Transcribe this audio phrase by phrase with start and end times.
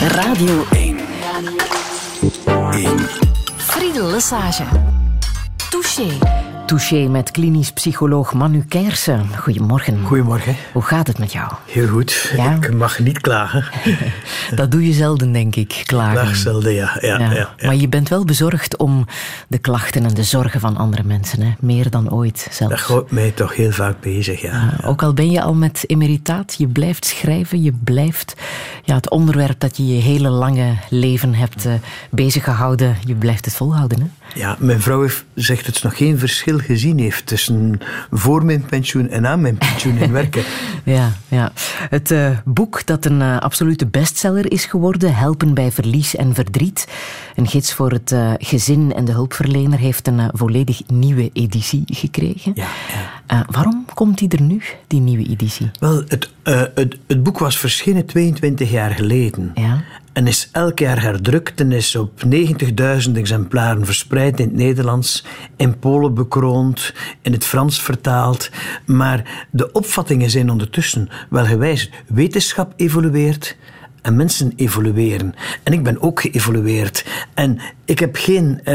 [0.00, 1.04] Radio 1.
[2.46, 3.08] 1.
[3.56, 4.64] Friedel Lesage.
[5.70, 6.47] Touché.
[6.68, 9.26] Touché met klinisch psycholoog Manu Kersen.
[9.36, 10.04] Goedemorgen.
[10.04, 10.56] Goedemorgen.
[10.72, 11.52] Hoe gaat het met jou?
[11.66, 12.34] Heel goed.
[12.60, 13.64] Ik mag niet klagen.
[14.56, 16.12] Dat doe je zelden, denk ik, klagen.
[16.12, 16.96] Klaag zelden, ja.
[17.00, 17.32] Ja, ja.
[17.32, 17.54] ja.
[17.62, 19.06] Maar je bent wel bezorgd om
[19.48, 21.42] de klachten en de zorgen van andere mensen.
[21.42, 21.52] Hè?
[21.60, 22.74] Meer dan ooit zelfs.
[22.74, 24.78] Dat houdt mij toch heel vaak bezig, ja.
[24.84, 28.34] Ook al ben je al met emeritaat, je blijft schrijven, je blijft
[28.84, 31.72] ja, het onderwerp dat je je hele lange leven hebt uh,
[32.10, 34.00] bezig gehouden, je blijft het volhouden.
[34.00, 34.06] Hè?
[34.40, 37.80] Ja, mijn vrouw heeft, zegt dat ze nog geen verschil gezien heeft tussen
[38.10, 40.42] voor mijn pensioen en aan mijn pensioen in werken.
[40.84, 41.52] ja, ja.
[41.90, 46.88] Het uh, boek dat een uh, absolute bestseller is geworden, Helpen bij verlies en verdriet,
[47.36, 52.52] een gids voor het uh, gezin en de hulpverlener, heeft een volledig nieuwe editie gekregen.
[52.54, 52.68] Ja,
[53.26, 53.46] ja.
[53.50, 55.70] waarom komt die er nu, die nieuwe editie?
[55.78, 59.50] Wel, het, het, het boek was verschenen 22 jaar geleden.
[59.54, 59.84] Ja
[60.18, 62.22] en is elk jaar herdrukt en is op
[63.06, 65.24] 90.000 exemplaren verspreid in het Nederlands,
[65.56, 68.50] in Polen bekroond, in het Frans vertaald.
[68.86, 71.90] Maar de opvattingen zijn ondertussen wel gewijzigd.
[72.06, 73.56] Wetenschap evolueert
[74.02, 75.34] en mensen evolueren.
[75.62, 77.04] En ik ben ook geëvolueerd.
[77.34, 78.74] En ik heb geen uh,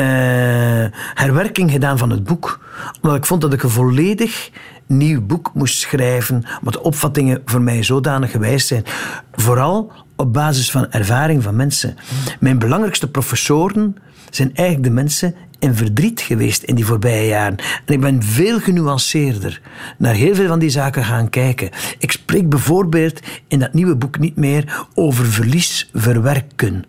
[1.13, 2.65] herwerking gedaan van het boek,
[3.01, 4.49] omdat ik vond dat ik een volledig
[4.87, 8.83] nieuw boek moest schrijven, omdat de opvattingen voor mij zodanig gewijs zijn.
[9.31, 11.95] Vooral op basis van ervaring van mensen.
[12.39, 13.95] Mijn belangrijkste professoren
[14.29, 17.57] zijn eigenlijk de mensen in verdriet geweest in die voorbije jaren.
[17.85, 19.61] En ik ben veel genuanceerder
[19.97, 21.69] naar heel veel van die zaken gaan kijken.
[21.97, 26.83] Ik spreek bijvoorbeeld in dat nieuwe boek niet meer over verlies verwerken.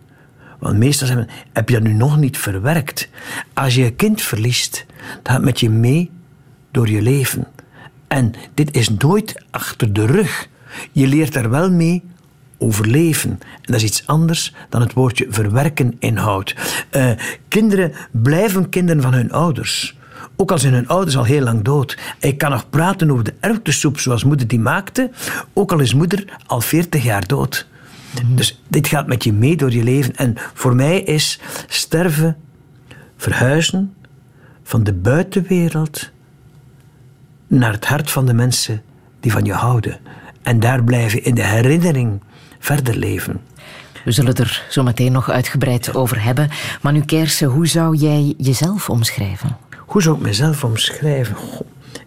[0.59, 3.09] Want meestal zeggen heb je dat nu nog niet verwerkt?
[3.53, 4.85] Als je een kind verliest,
[5.21, 6.11] dat gaat met je mee
[6.71, 7.47] door je leven.
[8.15, 10.47] En dit is nooit achter de rug.
[10.91, 12.03] Je leert er wel mee
[12.57, 13.29] overleven.
[13.29, 16.55] En dat is iets anders dan het woordje verwerken inhoudt.
[16.91, 17.11] Uh,
[17.47, 19.97] kinderen blijven kinderen van hun ouders.
[20.35, 21.97] Ook al zijn hun ouders al heel lang dood.
[22.19, 25.11] Ik kan nog praten over de erwtensoep zoals moeder die maakte,
[25.53, 27.67] ook al is moeder al 40 jaar dood.
[28.25, 30.15] Dus dit gaat met je mee door je leven.
[30.15, 32.37] En voor mij is sterven,
[33.17, 33.93] verhuizen
[34.63, 36.13] van de buitenwereld
[37.47, 38.81] naar het hart van de mensen
[39.19, 39.99] die van je houden.
[40.41, 42.21] En daar blijven in de herinnering
[42.59, 43.41] verder leven.
[44.03, 46.49] We zullen het er zo meteen nog uitgebreid over hebben.
[46.81, 49.57] Maar nu Kersen, hoe zou jij jezelf omschrijven?
[49.77, 51.35] Hoe zou ik mezelf omschrijven?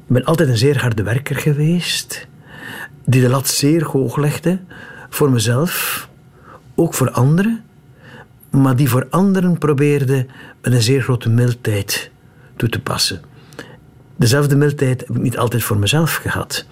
[0.08, 2.26] ik ben altijd een zeer harde werker geweest,
[3.04, 4.58] die de lat zeer hoog legde
[5.08, 6.08] voor mezelf,
[6.74, 7.64] ook voor anderen,
[8.50, 10.26] maar die voor anderen probeerde
[10.62, 12.10] met een zeer grote mildheid
[12.56, 13.20] toe te passen.
[14.18, 16.66] Dezelfde mildheid heb ik niet altijd voor mezelf gehad.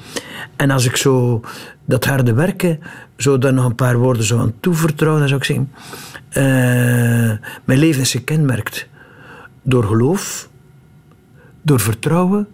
[0.57, 1.41] En als ik zo
[1.84, 2.81] dat harde werken,
[3.17, 5.71] zo daar nog een paar woorden zo aan toevertrouwen, dan zou ik zeggen:
[6.29, 8.89] uh, Mijn leven is gekenmerkt
[9.62, 10.49] door geloof,
[11.62, 12.47] door vertrouwen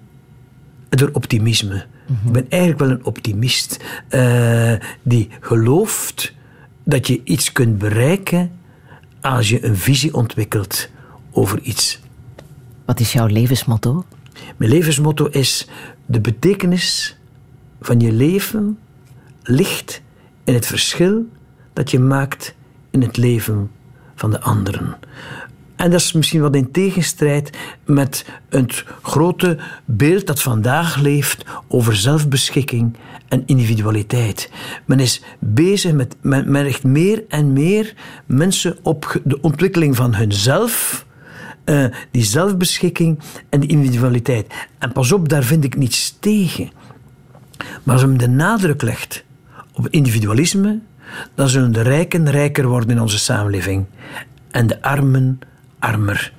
[0.88, 1.84] en door optimisme.
[2.06, 2.26] Mhm.
[2.26, 4.72] Ik ben eigenlijk wel een optimist uh,
[5.02, 6.34] die gelooft
[6.84, 8.50] dat je iets kunt bereiken
[9.20, 10.88] als je een visie ontwikkelt
[11.30, 12.00] over iets.
[12.84, 14.04] Wat is jouw levensmotto?
[14.56, 15.68] Mijn levensmotto is:
[16.06, 17.16] de betekenis
[17.80, 18.78] van je leven
[19.42, 20.02] ligt
[20.44, 21.28] in het verschil
[21.72, 22.54] dat je maakt
[22.90, 23.70] in het leven
[24.14, 24.96] van de anderen.
[25.76, 27.50] En dat is misschien wat in tegenstrijd
[27.84, 32.96] met het grote beeld dat vandaag leeft over zelfbeschikking
[33.28, 34.50] en individualiteit.
[34.84, 37.94] Men is bezig met, men, richt meer en meer
[38.26, 41.06] mensen op de ontwikkeling van hunzelf,
[41.64, 43.18] uh, die zelfbeschikking
[43.48, 44.54] en die individualiteit.
[44.78, 46.70] En pas op, daar vind ik niets tegen.
[47.82, 49.24] Maar als men de nadruk legt
[49.72, 50.80] op individualisme,
[51.34, 53.86] dan zullen de rijken rijker worden in onze samenleving
[54.50, 55.38] en de armen
[55.78, 56.32] armer.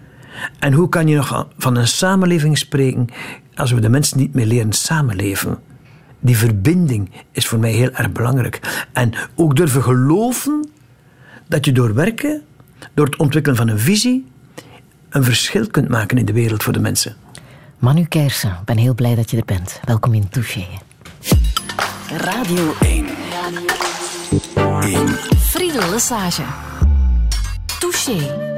[0.59, 3.07] En hoe kan je nog van een samenleving spreken
[3.55, 5.59] als we de mensen niet meer leren samenleven?
[6.19, 8.85] Die verbinding is voor mij heel erg belangrijk.
[8.94, 10.69] En ook durven geloven
[11.47, 12.41] dat je door werken,
[12.93, 14.26] door het ontwikkelen van een visie,
[15.14, 17.16] een verschil kunt maken in de wereld voor de mensen.
[17.78, 19.80] Manu Kersen, ik ben heel blij dat je er bent.
[19.84, 20.66] Welkom in Touché.
[22.18, 23.08] Radio 1.
[24.82, 25.08] 1.
[25.38, 26.44] Friedel Lesage.
[27.80, 28.53] Touché.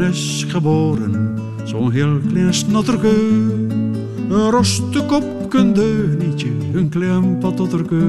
[0.00, 3.14] Is geboren, zo'n heel klein snotterke.
[4.28, 8.04] Een roste kopken deunietje, een klein patotterke.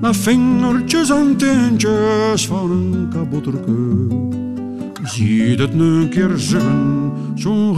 [0.00, 4.06] Met vingertjes en teentjes van een kabotterke.
[5.04, 7.74] Zie het een keer zeggen, zo'n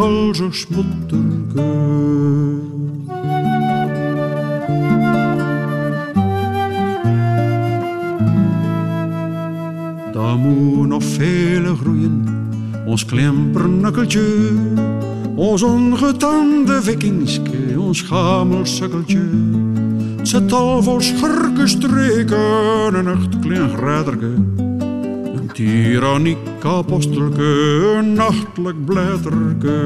[0.51, 1.63] smotterke.
[10.31, 12.25] Daar moet nog vele groeien,
[12.87, 14.53] ons klempernikkeltje.
[15.35, 19.23] Ons ongetande vikingske, ons gamelsukkeltje.
[20.17, 24.31] Het zit al vol schurkenstreken en echt klein graderke.
[25.35, 27.51] Een tyranniek apostelke,
[27.99, 29.79] een nachtelijk blätterke.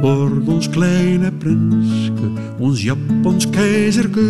[0.00, 4.26] Wordt ons kleine prinske, ons Japans keizerke,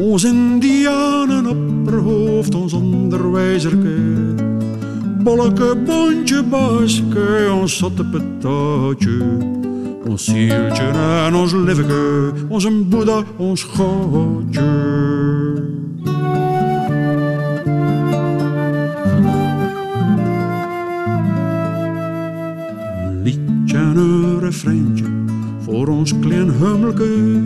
[0.00, 3.96] ons Indianen opperhoofd, ons onderwijzerke.
[5.26, 9.18] Bolleke, bontje, baske, ons zotte patatje,
[10.06, 10.92] ons zieltje
[11.26, 14.70] en ons liveke, ons boeddha, ons godje.
[23.26, 25.04] liedje een refreintje
[25.60, 27.40] voor ons klein hummelke.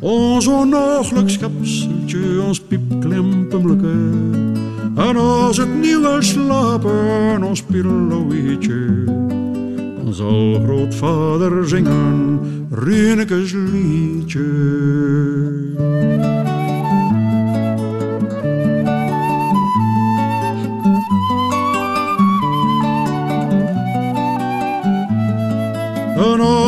[0.00, 3.96] Ons onnooglijk schepseltje, ons piepklempenmelke.
[4.96, 9.04] En als het niet wil slapen, ons pirloïtje.
[10.04, 12.40] Dan zal grootvader zingen,
[12.70, 14.48] Rienekes liedje.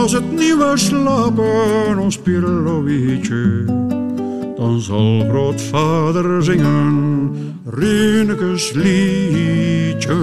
[0.02, 3.64] Als het niet wil slapen, ons pirloïtje,
[4.56, 7.30] dan zal grootvader zingen,
[7.66, 10.16] Rienekes liedje.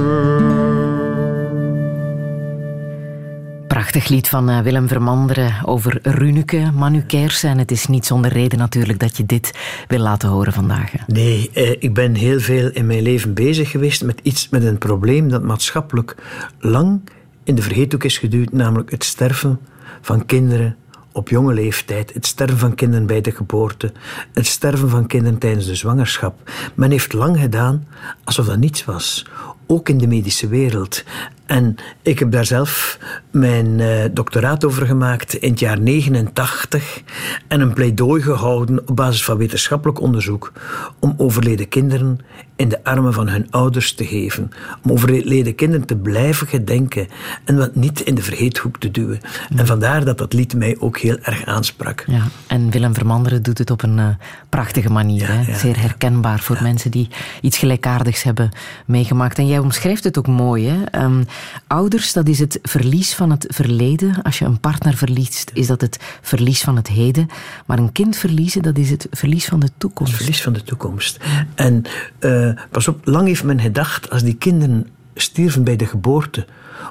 [3.68, 7.50] Prachtig lied van eh, Willem Vermanderen over Runeke, Manu Kersen.
[7.50, 9.54] En het is niet zonder reden natuurlijk dat je dit
[9.88, 10.92] wil laten horen vandaag.
[11.08, 14.78] Nee, eh, ik ben heel veel in mijn leven bezig geweest met iets, met een
[14.78, 16.16] probleem dat maatschappelijk
[16.60, 17.02] lang
[17.44, 19.60] in de vergeethoek is geduwd, namelijk het sterven
[20.02, 20.78] van kinderen
[21.12, 23.92] op jonge leeftijd, het sterven van kinderen bij de geboorte,
[24.34, 26.52] het sterven van kinderen tijdens de zwangerschap.
[26.76, 27.88] Men heeft lang gedaan
[28.24, 29.26] alsof dat niets was,
[29.68, 31.04] ook in de medische wereld.
[31.50, 33.00] En ik heb daar zelf
[33.32, 37.02] mijn eh, doctoraat over gemaakt in het jaar 89
[37.48, 40.52] en een pleidooi gehouden op basis van wetenschappelijk onderzoek
[41.00, 42.20] om overleden kinderen
[42.56, 44.52] in de armen van hun ouders te geven.
[44.84, 47.08] Om overleden kinderen te blijven gedenken
[47.46, 49.20] en wat niet in de vergeethoek te duwen.
[49.56, 52.04] En vandaar dat dat lied mij ook heel erg aansprak.
[52.08, 54.08] Ja, en Willem Vermanderen doet het op een eh,
[54.50, 55.22] prachtige manier.
[55.22, 55.52] Ja, hè?
[55.52, 57.10] ja, Zeer herkenbaar voor mensen die
[57.42, 58.50] iets gelijkaardigs hebben
[58.86, 59.38] meegemaakt.
[59.38, 60.68] En jij omschrijft het ook mooi.
[60.68, 60.84] Hè?
[60.84, 61.24] Ehm,
[61.68, 64.22] ouders, dat is het verlies van het verleden.
[64.22, 67.28] Als je een partner verliest, is dat het verlies van het heden.
[67.66, 70.12] Maar een kind verliezen, dat is het verlies van de toekomst.
[70.12, 71.18] Het verlies van de toekomst.
[71.56, 71.84] En
[72.20, 76.46] eh, pas op, lang heeft men gedacht, als die kinderen stierven bij de geboorte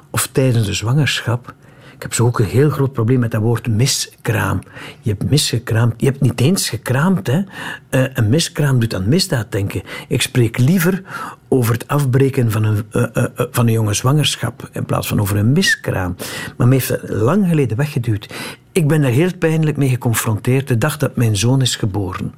[0.09, 1.53] of tijdens de zwangerschap.
[1.99, 4.59] Ik heb zo ook een heel groot probleem met dat woord miskraam.
[5.01, 5.93] Je hebt misgekraamd.
[5.97, 7.27] Je hebt niet eens gekraamd.
[7.27, 7.41] Hè.
[7.89, 9.81] Eh, een miskraam doet aan misdaad denken.
[10.07, 11.03] Ik spreek liever
[11.47, 15.37] over het afbreken van een, eh, eh, van een jonge zwangerschap in plaats van over
[15.37, 16.15] een miskraam.
[16.57, 18.33] Maar men heeft het lang geleden weggeduwd.
[18.71, 22.33] Ik ben er heel pijnlijk mee geconfronteerd de dag dat mijn zoon is geboren.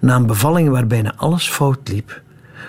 [0.00, 2.22] Na een bevalling waar bijna alles fout liep,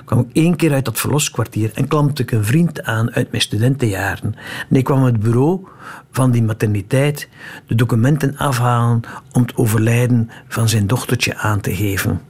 [0.06, 3.44] kwam ik één keer uit dat verloskwartier en klampte ik een vriend aan uit mijn
[3.44, 4.36] studentenjaren.
[4.70, 5.68] En ik kwam het bureau
[6.12, 7.30] van die materniteit
[7.68, 12.22] de documenten afhalen om het overlijden van zijn dochtertje aan te geven.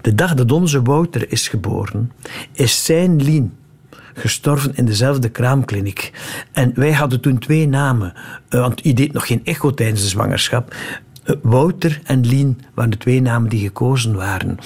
[0.00, 2.12] De dag dat onze Wouter is geboren,
[2.52, 3.52] is zijn Lien
[4.14, 6.12] gestorven in dezelfde kraamkliniek.
[6.52, 8.12] En wij hadden toen twee namen,
[8.48, 10.74] eh, want je deed nog geen echo tijdens de zwangerschap.
[11.42, 14.58] Wouter en Lien waren de twee namen die gekozen waren.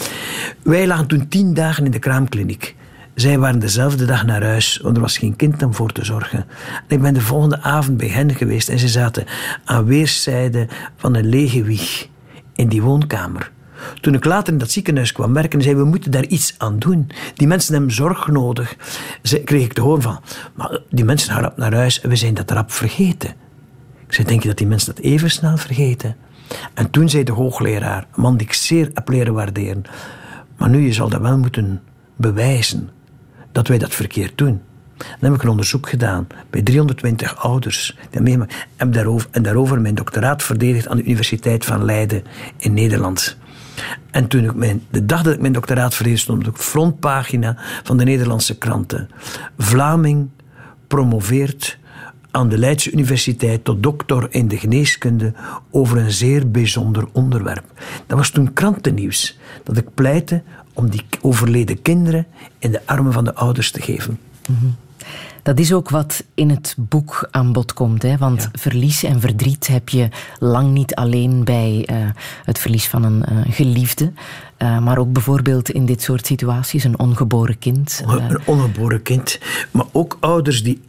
[0.62, 2.76] Wij lagen toen tien dagen in de kraamkliniek.
[3.14, 6.38] Zij waren dezelfde dag naar huis, want er was geen kind om voor te zorgen.
[6.88, 9.24] En ik ben de volgende avond bij hen geweest en ze zaten
[9.64, 12.08] aan weerszijden van een lege wieg
[12.54, 13.50] in die woonkamer.
[14.00, 17.10] Toen ik later in dat ziekenhuis kwam werken, zei we moeten daar iets aan doen.
[17.34, 18.76] Die mensen hebben zorg nodig.
[19.22, 20.20] Ze, kreeg ik te horen van,
[20.54, 23.30] maar die mensen gaan rap naar huis en we zijn dat rap vergeten.
[24.06, 26.16] Ik zei, denk je dat die mensen dat even snel vergeten?
[26.74, 29.82] En toen zei de hoogleraar, man die ik zeer heb leren waarderen,
[30.56, 31.82] maar nu, je zal dat wel moeten
[32.16, 32.90] bewijzen,
[33.52, 34.60] dat wij dat verkeerd doen.
[34.96, 37.96] Dan heb ik een onderzoek gedaan bij 320 ouders.
[38.88, 42.24] Daarover, en daarover mijn doctoraat verdedigd aan de Universiteit van Leiden
[42.56, 43.36] in Nederland.
[44.10, 47.96] En toen mijn, de dag dat ik mijn doctoraat verdeed, stond op de frontpagina van
[47.96, 49.10] de Nederlandse kranten.
[49.58, 50.28] Vlaming
[50.86, 51.78] promoveert
[52.30, 55.32] aan de Leidse Universiteit tot doctor in de geneeskunde
[55.70, 57.64] over een zeer bijzonder onderwerp.
[58.06, 62.26] Dat was toen krantennieuws, dat ik pleitte om die overleden kinderen
[62.58, 64.18] in de armen van de ouders te geven.
[65.42, 68.02] Dat is ook wat in het boek aan bod komt.
[68.02, 68.16] Hè?
[68.16, 70.08] Want verlies en verdriet heb je
[70.38, 71.96] lang niet alleen bij uh,
[72.44, 74.12] het verlies van een uh, geliefde.
[74.58, 78.02] Uh, maar ook bijvoorbeeld in dit soort situaties, een ongeboren kind.
[78.06, 79.38] Een ongeboren kind.
[79.70, 80.80] Maar ook ouders die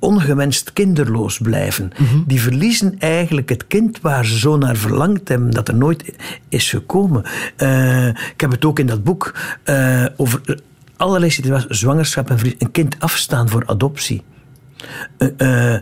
[0.00, 1.92] ongewenst kinderloos blijven.
[1.98, 2.24] Mm -hmm.
[2.26, 6.14] Die verliezen eigenlijk het kind waar ze zo naar verlangd hebben, dat er nooit
[6.48, 7.24] is gekomen.
[7.56, 10.60] Uh, ik heb het ook in dat boek uh, over
[10.96, 14.22] allerlei situaties, zwangerschap en verlies, een kind afstaan voor adoptie.
[15.38, 15.76] Uh,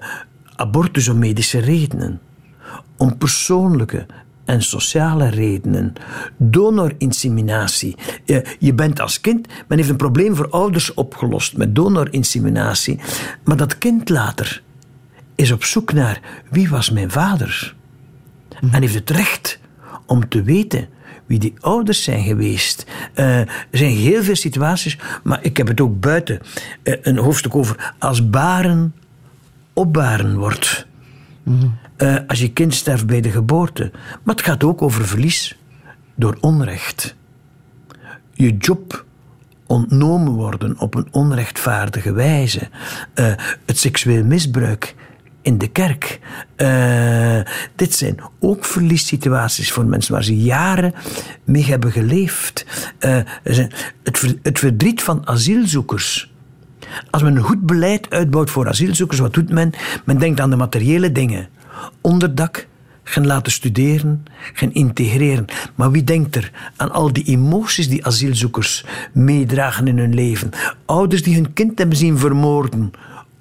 [0.56, 2.20] abortus om medische redenen.
[2.96, 4.06] Om persoonlijke
[4.48, 5.92] en sociale redenen.
[6.36, 7.96] Donorinseminatie.
[8.58, 13.00] Je, bent als kind, men heeft een probleem voor ouders opgelost met donorinseminatie.
[13.44, 14.62] Maar dat kind later
[15.34, 17.74] is op zoek naar wie was mijn vader.
[18.72, 19.58] En heeft het recht
[20.06, 20.88] om te weten
[21.26, 22.86] wie die ouders zijn geweest.
[23.14, 26.40] Uh, er zijn heel veel situaties, maar ik heb het ook buiten
[26.82, 28.94] uh, een hoofdstuk over als baren
[29.72, 30.86] opbaren wordt.
[31.42, 31.78] Mm.
[31.98, 33.90] Uh, als je kind sterft bij de geboorte.
[34.22, 35.58] Maar het gaat ook over verlies
[36.14, 37.16] door onrecht.
[38.32, 39.04] Je job
[39.66, 42.68] ontnomen worden op een onrechtvaardige wijze.
[43.14, 43.32] Uh,
[43.66, 44.94] het seksueel misbruik
[45.42, 46.20] in de kerk.
[46.56, 47.40] Uh,
[47.74, 50.94] dit zijn ook verliessituaties voor mensen waar ze jaren
[51.44, 52.66] mee hebben geleefd.
[54.42, 56.32] het verdriet van asielzoekers.
[57.10, 59.72] Als men een goed beleid uitbouwt voor asielzoekers, wat doet men?
[60.04, 61.48] Men denkt aan de materiële dingen
[62.00, 62.66] onderdak
[63.02, 65.44] gaan laten studeren, gaan integreren.
[65.74, 70.50] Maar wie denkt er aan al die emoties die asielzoekers meedragen in hun leven?
[70.84, 72.92] Ouders die hun kind hebben zien vermoorden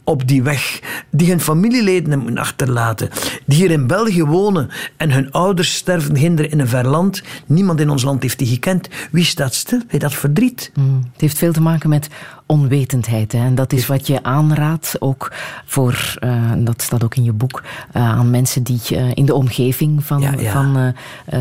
[0.08, 3.10] op die weg, die hun familieleden hebben achterlaten,
[3.46, 7.24] die hier in België wonen en hun ouders sterven hinderen in een ver land.
[7.46, 8.88] Niemand in ons land heeft die gekend.
[9.12, 10.72] Wie staat stil bij dat verdriet?
[10.76, 12.08] Mm, het heeft veel te maken met
[12.46, 13.32] onwetendheid.
[13.32, 13.40] Hè?
[13.40, 15.34] En dat is wat je aanraadt, ook
[15.66, 19.34] voor, uh, dat staat ook in je boek, uh, aan mensen die uh, in de
[19.34, 20.52] omgeving van, ja, ja.
[20.52, 20.94] van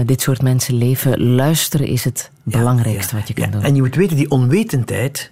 [0.06, 1.34] dit soort mensen leven.
[1.34, 3.62] Luisteren is het ja, belangrijkste wat je kan doen.
[3.62, 5.30] En je moet weten, die onwetendheid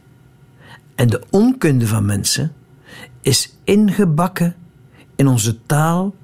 [0.95, 2.53] en de onkunde van mensen
[3.25, 4.55] is ingebakken
[5.17, 6.15] in onze taal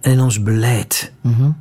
[0.00, 1.12] en in ons beleid.
[1.20, 1.56] Mm -hmm.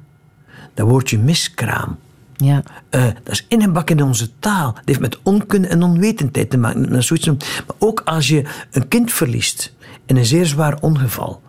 [0.73, 1.97] Dat woordje miskraam.
[2.35, 2.63] Ja.
[2.91, 4.73] Uh, dat is ingebakken in onze taal.
[4.73, 6.89] Dat heeft met onkunde en onwetendheid te maken.
[6.89, 9.73] Dat zoiets, maar ook als je een kind verliest
[10.05, 11.41] in een zeer zwaar ongeval.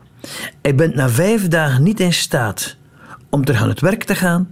[0.61, 2.77] En je bent na vijf dagen niet in staat
[3.31, 4.51] om terug aan het werk te gaan.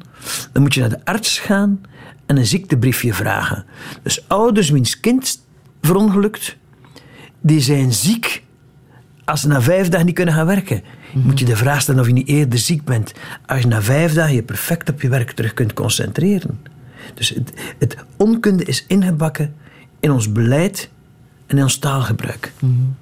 [0.53, 1.81] Dan moet je naar de arts gaan
[2.27, 3.65] en een ziektebriefje vragen.
[4.03, 5.45] Dus ouders wiens kind
[5.81, 6.57] verongelukt,
[7.41, 8.43] die zijn ziek
[9.31, 10.83] als ze na vijf dagen niet kunnen gaan werken.
[10.83, 11.31] Mm-hmm.
[11.31, 13.13] Moet je de vraag stellen of je niet eerder ziek bent.
[13.47, 16.61] Als je na vijf dagen je perfect op je werk terug kunt concentreren.
[17.15, 19.55] Dus het, het onkunde is ingebakken
[20.01, 20.91] in ons beleid
[21.47, 22.53] en in ons taalgebruik.
[22.59, 22.97] Mm-hmm.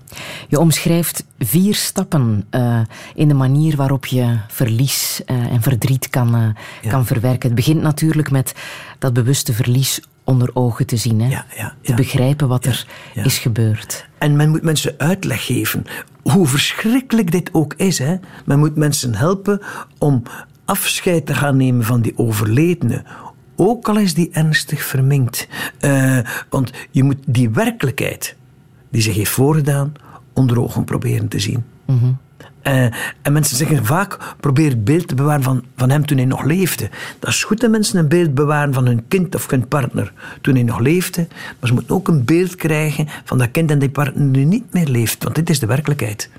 [0.49, 2.81] Je omschrijft vier stappen uh,
[3.15, 6.49] in de manier waarop je verlies uh, en verdriet kan, uh,
[6.83, 6.91] ja.
[6.91, 7.49] kan verwerken.
[7.49, 8.55] Het begint natuurlijk met
[8.99, 11.21] dat bewuste verlies onder ogen te zien.
[11.21, 11.29] Hè?
[11.29, 14.09] Ja, ja, te begrijpen wat er is gebeurd.
[14.19, 15.85] En men moet mensen uitleg geven
[16.23, 17.99] hoe verschrikkelijk dit ook is.
[17.99, 18.17] Hè?
[18.45, 19.61] Men moet mensen helpen
[19.99, 20.23] om
[20.65, 23.05] afscheid te gaan nemen van die overledene.
[23.57, 25.49] Ook al is die ernstig verminkt.
[25.81, 26.19] Uh,
[26.49, 28.37] want je moet die werkelijkheid
[28.91, 29.93] die zich heeft voorgedaan
[30.35, 31.65] onder ogen proberen te zien.
[31.87, 32.19] Mm -hmm.
[32.63, 32.83] Uh,
[33.23, 36.45] en mensen zeggen vaak: probeer het beeld te bewaren van, van hem toen hij nog
[36.45, 36.91] leefde.
[37.19, 40.55] Dat is goed dat mensen een beeld bewaren van hun kind of hun partner toen
[40.55, 41.27] hij nog leefde.
[41.31, 44.73] Maar ze moeten ook een beeld krijgen van dat kind en die partner nu niet
[44.73, 45.23] meer leeft.
[45.23, 46.31] Want dit is de werkelijkheid.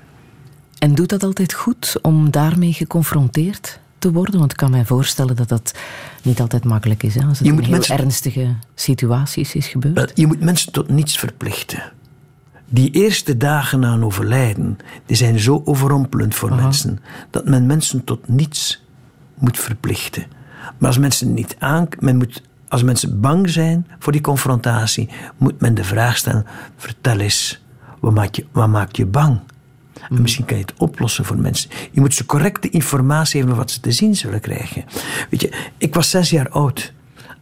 [0.78, 4.38] En doet dat altijd goed om daarmee geconfronteerd te worden?
[4.38, 5.74] Want ik kan mij voorstellen dat dat
[6.22, 7.14] niet altijd makkelijk is.
[7.14, 7.24] Hè?
[7.26, 10.12] Als het je in heel mensen, ernstige situaties is gebeurd.
[10.14, 11.92] Je moet mensen tot niets verplichten
[12.72, 16.62] die eerste dagen na een overlijden, die zijn zo overrompelend voor Aha.
[16.62, 16.98] mensen,
[17.30, 18.84] dat men mensen tot niets
[19.38, 20.26] moet verplichten.
[20.78, 25.60] Maar als mensen niet aan, men moet, als mensen bang zijn voor die confrontatie, moet
[25.60, 26.46] men de vraag stellen:
[26.76, 27.64] vertel eens,
[28.00, 29.40] wat maakt je, wat maakt je bang?
[30.10, 31.70] En misschien kan je het oplossen voor mensen.
[31.90, 34.84] Je moet ze correcte informatie geven wat ze te zien zullen krijgen.
[35.30, 36.92] Weet je, ik was zes jaar oud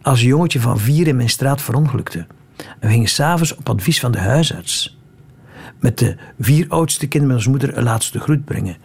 [0.01, 2.27] als een jongetje van vier in mijn straat verongelukte.
[2.57, 4.98] En we gingen s'avonds op advies van de huisarts
[5.79, 8.77] met de vier oudste kinderen met ons moeder een laatste groet brengen.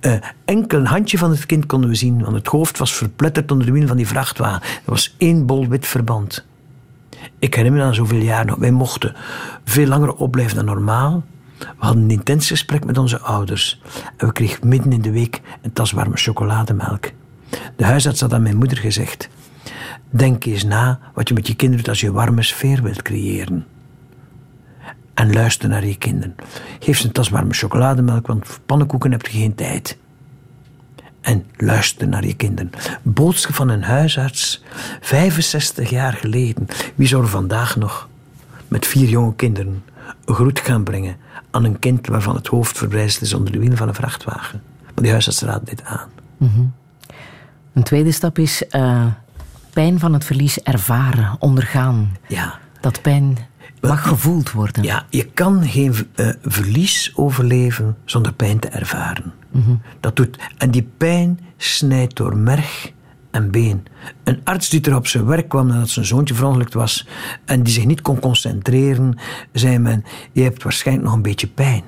[0.00, 3.50] Uh, enkel een handje van het kind konden we zien, want het hoofd was verpletterd
[3.50, 4.62] onder de wielen van die vrachtwagen.
[4.62, 6.44] Er was één bol wit verband.
[7.38, 8.56] Ik herinner me aan zoveel jaar nog.
[8.56, 9.14] Wij mochten
[9.64, 11.24] veel langer opblijven dan normaal.
[11.58, 13.80] We hadden een intens gesprek met onze ouders.
[14.16, 17.10] En we kregen midden in de week een tas warme chocolademelk.
[17.76, 19.28] De huisarts had aan mijn moeder gezegd:
[20.10, 23.66] Denk eens na wat je met je kinderen doet als je warme sfeer wilt creëren.
[25.14, 26.34] En luister naar je kinderen.
[26.78, 29.98] Geef ze een tas warme chocolademelk, want voor pannenkoeken heb je geen tijd.
[31.20, 32.70] En luister naar je kinderen.
[33.02, 34.62] Boodschap van een huisarts,
[35.00, 36.66] 65 jaar geleden.
[36.94, 38.08] Wie zou er vandaag nog
[38.68, 39.84] met vier jonge kinderen
[40.24, 41.16] een groet gaan brengen
[41.50, 44.62] aan een kind waarvan het hoofd verbrijzeld is onder de wielen van een vrachtwagen?
[44.82, 46.08] Maar die huisarts raadt dit aan.
[46.36, 46.72] Mm
[47.72, 49.06] Een tweede stap is uh,
[49.72, 52.16] pijn van het verlies ervaren, ondergaan.
[52.28, 52.58] Ja.
[52.80, 53.38] Dat pijn
[53.88, 54.82] mag gevoeld worden.
[54.82, 59.32] Ja, je kan geen uh, verlies overleven zonder pijn te ervaren.
[59.50, 59.74] Mhm.
[60.00, 62.92] Dat doet, en die pijn snijdt door merg
[63.30, 63.86] en been.
[64.24, 67.06] Een arts die er op zijn werk kwam nadat zijn zoontje verongelukt was
[67.44, 69.18] en die zich niet kon concentreren,
[69.52, 71.82] zei men: Je hebt waarschijnlijk nog een beetje pijn.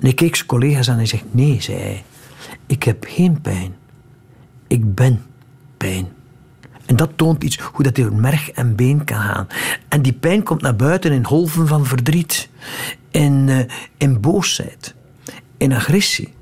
[0.00, 2.04] En ik keek zijn collega's aan en zegt: Nee, zei hij,
[2.66, 3.74] ik heb geen pijn.
[4.66, 5.22] Ik ben
[5.76, 6.08] pijn.
[6.90, 9.46] En dat toont iets hoe dat door merg en been kan gaan.
[9.88, 12.48] En die pijn komt naar buiten in golven van verdriet,
[13.10, 13.58] in, uh,
[13.96, 14.94] in boosheid,
[15.56, 16.34] in agressie,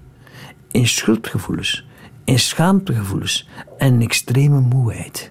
[0.70, 1.86] in schuldgevoelens,
[2.24, 5.30] in schaamtegevoelens en extreme moeheid.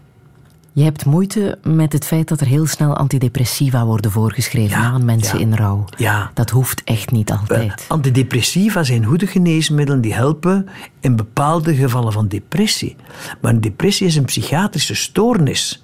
[0.77, 5.39] Je hebt moeite met het feit dat er heel snel antidepressiva worden voorgeschreven aan mensen
[5.39, 5.85] in rouw.
[5.95, 6.31] Ja.
[6.33, 7.81] Dat hoeft echt niet altijd.
[7.81, 10.67] Uh, antidepressiva zijn goede geneesmiddelen die helpen
[10.99, 12.95] in bepaalde gevallen van depressie.
[13.41, 15.83] Maar een depressie is een psychiatrische stoornis.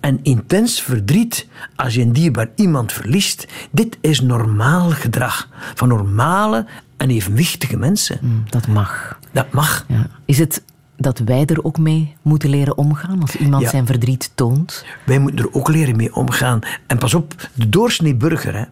[0.00, 6.66] En intens verdriet als je een dierbaar iemand verliest, dit is normaal gedrag van normale
[6.96, 8.18] en evenwichtige mensen.
[8.20, 9.18] Mm, dat mag.
[9.32, 9.84] Dat mag.
[9.88, 10.06] Ja.
[10.24, 10.62] Is het
[11.04, 14.84] dat wij er ook mee moeten leren omgaan als iemand zijn verdriet toont?
[15.06, 16.60] Wij moeten er ook leren mee omgaan.
[16.86, 18.64] En pas op, de doorsnee burger hè,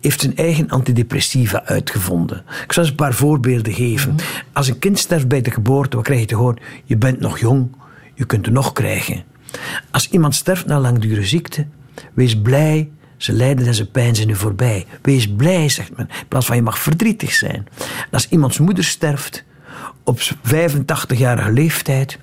[0.00, 2.42] heeft zijn eigen antidepressiva uitgevonden.
[2.64, 4.12] Ik zal eens een paar voorbeelden geven.
[4.12, 4.22] Mhm.
[4.52, 6.58] Als een kind sterft bij de geboorte, wat krijg je te horen?
[6.84, 7.68] Je bent nog jong,
[8.14, 9.22] je kunt er nog krijgen.
[9.90, 11.66] Als iemand sterft na langdurige ziekte,
[12.14, 12.90] wees blij
[13.22, 14.86] ze lijden en ze pijn zijn nu voorbij.
[15.02, 16.08] Wees blij, zegt men.
[16.08, 17.66] In plaats van je mag verdrietig zijn.
[17.78, 19.44] En als iemands moeder sterft,
[20.04, 22.18] op 85-jarige leeftijd,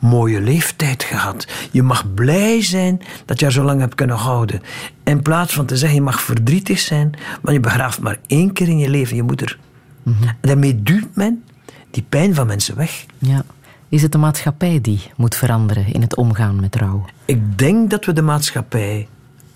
[0.00, 1.46] mooie leeftijd gehad.
[1.70, 4.62] Je mag blij zijn dat je haar zo lang hebt kunnen houden.
[5.04, 8.68] In plaats van te zeggen, je mag verdrietig zijn, want je begraaft maar één keer
[8.68, 9.58] in je leven je moeder.
[10.02, 10.22] Mhm.
[10.22, 11.44] En daarmee duwt men
[11.90, 13.06] die pijn van mensen weg.
[13.18, 13.44] Ja.
[13.88, 17.04] Is het de maatschappij die moet veranderen in het omgaan met rouw?
[17.24, 19.08] Ik denk dat we de maatschappij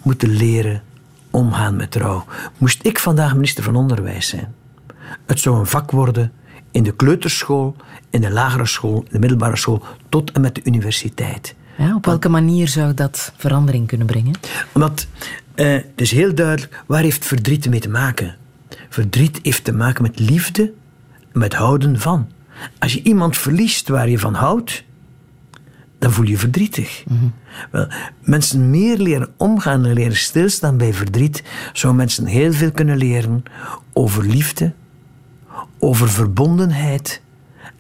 [0.03, 0.83] moeten leren
[1.31, 2.25] omgaan met rouw.
[2.59, 4.55] Moest ik vandaag minister van Onderwijs zijn,
[5.27, 6.33] het zou een vak worden
[6.71, 7.77] in de kleuterschool,
[8.11, 11.55] in de lagere school, in de middelbare school, tot en met de universiteit.
[11.79, 14.35] Ja, op welke manier zou dat verandering kunnen brengen?
[14.73, 15.07] Omdat
[15.55, 18.37] uh, het is heel duidelijk, waar heeft verdriet mee te maken?
[18.89, 20.73] Verdriet heeft te maken met liefde,
[21.33, 22.29] met houden van.
[22.79, 24.85] Als je iemand verliest waar je van houdt,
[25.99, 27.05] dan voel je je verdrietig.
[27.09, 27.33] Mm-hmm.
[27.71, 27.87] Wel,
[28.21, 33.43] mensen meer leren omgaan en leren stilstaan bij verdriet, zou mensen heel veel kunnen leren
[33.93, 34.73] over liefde,
[35.79, 37.21] over verbondenheid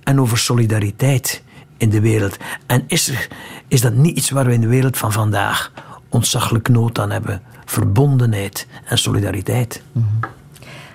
[0.03, 1.43] en over solidariteit
[1.77, 2.37] in de wereld.
[2.67, 3.29] En is, er,
[3.69, 5.73] is dat niet iets waar we in de wereld van vandaag
[6.09, 7.43] ontzaglijk nood aan hebben?
[7.65, 9.83] Verbondenheid en solidariteit.
[9.93, 10.21] Mm-hmm.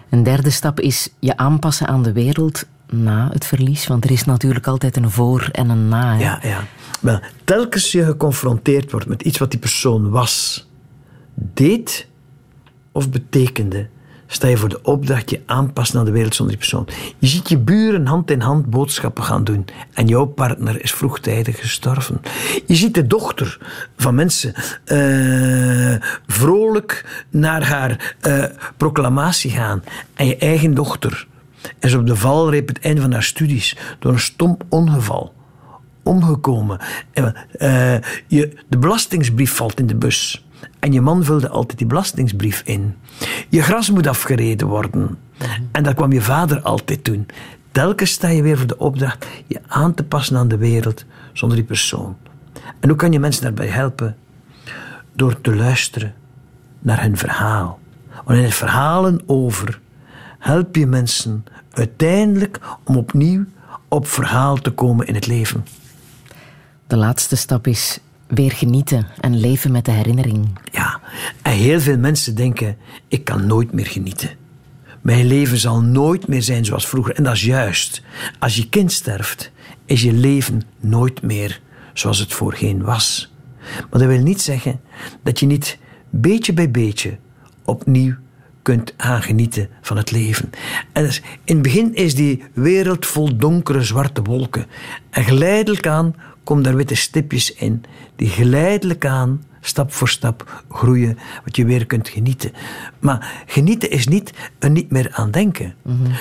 [0.09, 3.87] Een derde stap is je aanpassen aan de wereld na het verlies.
[3.87, 6.15] Want er is natuurlijk altijd een voor en een na.
[6.15, 6.23] Hè?
[6.23, 6.63] Ja, ja.
[7.01, 10.67] Wel, telkens je geconfronteerd wordt met iets wat die persoon was,
[11.33, 12.07] deed
[12.91, 13.89] of betekende,
[14.33, 16.87] sta je voor de opdracht je aanpassen aan de wereld zonder die persoon.
[17.17, 21.59] Je ziet je buren hand in hand boodschappen gaan doen en jouw partner is vroegtijdig
[21.59, 22.21] gestorven.
[22.65, 23.57] Je ziet de dochter
[23.97, 24.53] van mensen
[24.85, 25.95] uh,
[26.27, 28.45] vrolijk naar haar uh,
[28.77, 31.27] proclamatie gaan en je eigen dochter
[31.79, 35.33] is op de valreep het einde van haar studies door een stom ongeval
[36.03, 36.79] omgekomen.
[37.13, 37.95] Uh,
[38.27, 40.42] je, de belastingsbrief valt in de bus.
[40.83, 42.95] En je man vulde altijd die belastingsbrief in.
[43.49, 45.17] Je gras moet afgereden worden.
[45.71, 47.25] En dat kwam je vader altijd doen.
[47.71, 51.57] Telkens sta je weer voor de opdracht je aan te passen aan de wereld zonder
[51.57, 52.17] die persoon.
[52.79, 54.17] En hoe kan je mensen daarbij helpen?
[55.13, 56.13] Door te luisteren
[56.79, 57.79] naar hun verhaal.
[58.25, 59.79] Want in het verhalen over
[60.39, 63.45] help je mensen uiteindelijk om opnieuw
[63.87, 65.65] op verhaal te komen in het leven.
[66.87, 67.99] De laatste stap is
[68.35, 70.59] weer genieten en leven met de herinnering.
[70.71, 70.99] Ja,
[71.41, 74.29] en heel veel mensen denken: ik kan nooit meer genieten.
[75.01, 77.15] Mijn leven zal nooit meer zijn zoals vroeger.
[77.15, 78.01] En dat is juist.
[78.39, 79.51] Als je kind sterft,
[79.85, 81.61] is je leven nooit meer
[81.93, 83.33] zoals het voorheen was.
[83.89, 84.81] Maar dat wil niet zeggen
[85.23, 85.77] dat je niet
[86.09, 87.17] beetje bij beetje
[87.65, 88.15] opnieuw
[88.61, 90.49] kunt aangenieten van het leven.
[90.91, 94.65] En dus, in het begin is die wereld vol donkere zwarte wolken.
[95.09, 97.83] En geleidelijk aan komen daar witte stipjes in,
[98.15, 102.51] die geleidelijk aan stap voor stap groeien, wat je weer kunt genieten.
[102.99, 105.73] Maar genieten is niet een niet meer aan denken.
[105.81, 106.11] Mm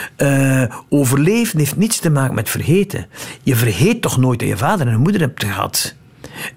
[0.88, 3.06] overleven heeft niets te maken met vergeten.
[3.42, 5.94] Je vergeet toch nooit dat je vader en moeder hebt gehad.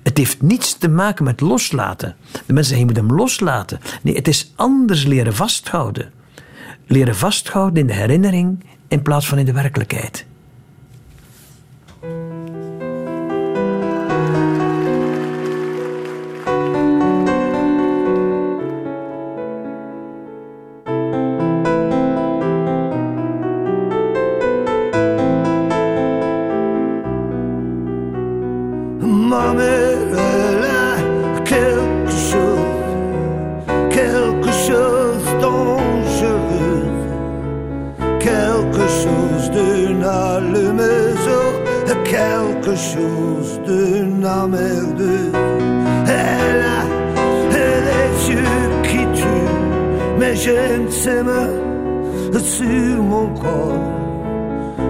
[0.03, 2.15] Het heeft niets te maken met loslaten.
[2.31, 3.79] De mensen zeggen, je moet hem loslaten.
[4.01, 6.11] Nee, het is anders leren vasthouden.
[6.87, 10.25] Leren vasthouden in de herinnering in plaats van in de werkelijkheid.
[44.53, 46.63] Elle a
[47.51, 49.59] les yeux qui tuent,
[50.19, 51.31] mais j'ai une sème
[52.39, 53.79] sur mon corps.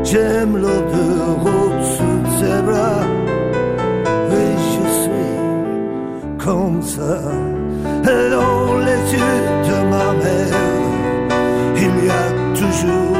[0.04, 3.06] J'aime l'odeur au-dessous de ses bras.
[4.32, 5.38] Et je suis
[6.46, 7.16] comme ça.
[8.04, 10.64] Dans les yeux de ma mère,
[11.78, 12.12] il y a
[12.60, 13.15] toujours.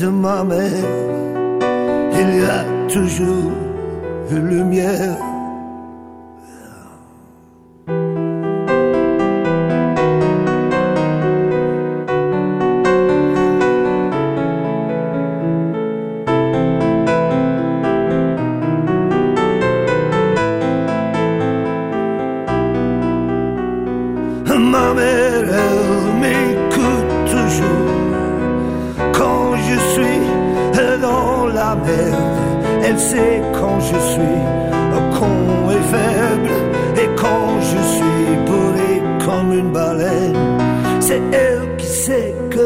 [0.00, 0.84] de ma mère,
[2.12, 3.52] il y a toujours
[4.30, 5.29] une lumière.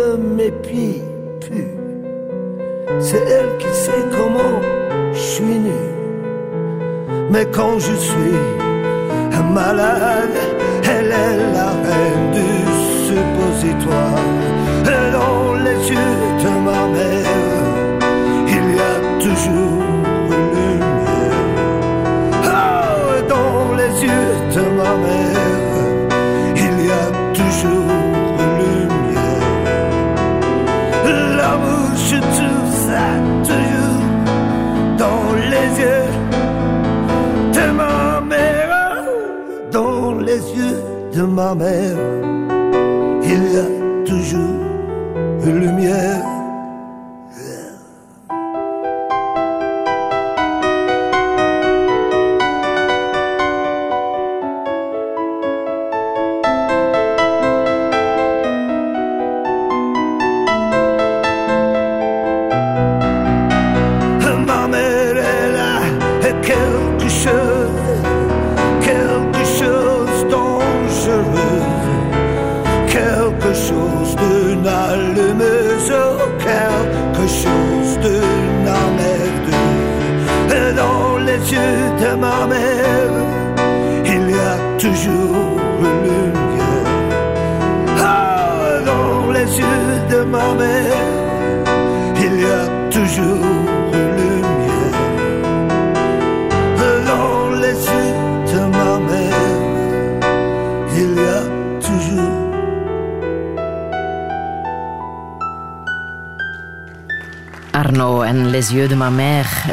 [0.05, 1.03] ne m'épie
[1.41, 1.71] plus.
[3.01, 4.61] C'est elle qui sait comment
[5.13, 5.81] je suis nu.
[7.31, 8.39] Mais quand je suis
[9.53, 10.37] malade,
[10.93, 12.51] elle est la reine du
[13.07, 14.34] suppositoire.
[41.27, 41.97] ma mère,
[43.23, 44.61] il y a toujours
[45.45, 46.24] une lumière.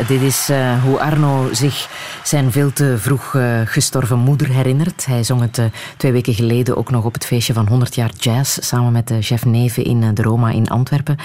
[0.07, 1.89] Dit is uh, hoe Arno zich
[2.23, 5.05] zijn veel te vroeg uh, gestorven moeder herinnert.
[5.05, 5.65] Hij zong het uh,
[5.97, 9.45] twee weken geleden ook nog op het feestje van 100 jaar jazz samen met chef
[9.45, 11.15] Neven in de Roma in Antwerpen.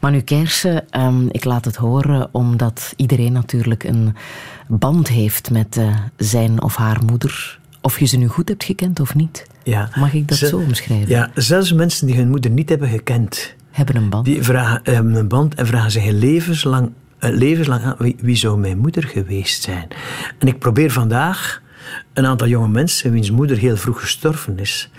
[0.00, 4.16] Maar nu Kersen, um, ik laat het horen omdat iedereen natuurlijk een
[4.68, 5.80] band heeft met
[6.16, 9.46] zijn of haar moeder Of je ze nu goed hebt gekend of niet.
[9.62, 9.88] Ja.
[9.96, 11.08] Mag ik dat zo omschrijven?
[11.08, 14.24] Ja, zelfs mensen die hun moeder niet hebben gekend, Hebben een band.
[14.24, 18.78] die vragen, hebben een band en vragen zich levenslang, eh, levenslang aan wie, zou mijn
[18.78, 19.88] moeder geweest zijn.
[20.38, 21.62] En ik probeer vandaag
[22.12, 24.90] een aantal jonge mensen, wiens moeder heel vroeg gestorven is,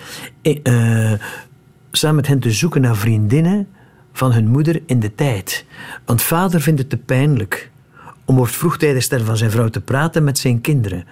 [0.42, 1.20] eh, eh,
[1.92, 3.68] samen met hen te zoeken naar vriendinnen
[4.14, 5.66] van hun moeder in de tijd.
[6.06, 7.72] Want vader vindt het te pijnlijk
[8.26, 11.06] om over het vroegtijdig sterven van zijn vrouw te praten met zijn kinderen.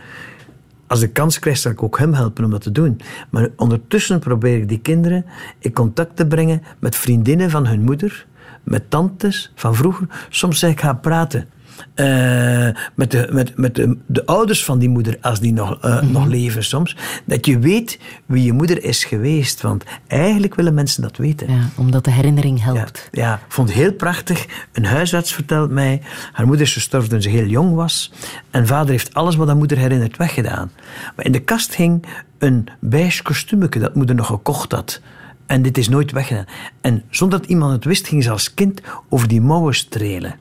[0.87, 3.01] Als ik kans krijg, zal ik ook hem helpen om dat te doen.
[3.29, 5.25] Maar ondertussen probeer ik die kinderen
[5.59, 8.25] in contact te brengen met vriendinnen van hun moeder,
[8.63, 10.07] met tantes van vroeger.
[10.29, 11.49] Soms zeg ik ga praten.
[11.93, 16.01] eh, met de, met, met de, de ouders van die moeder, als die nog, eh,
[16.01, 16.95] nog leven soms.
[17.25, 19.61] Dat je weet wie je moeder is geweest.
[19.61, 21.51] Want eigenlijk willen mensen dat weten.
[21.53, 23.07] Ja, omdat de herinnering Ja, helpt.
[23.11, 24.45] ja, ik vond het heel prachtig.
[24.71, 28.11] Een huisarts vertelt mij, haar moeder is gestorven toen ze heel jong was.
[28.51, 30.71] En vader heeft alles wat haar moeder herinnert weggedaan.
[31.15, 32.05] Maar in de kast hing
[32.37, 35.01] een beige kostuumetje dat moeder nog gekocht had.
[35.49, 36.45] En dit is nooit weggedaan.
[36.81, 40.35] En zonder dat iemand het wist, ging ze als kind over die mouwen strelen.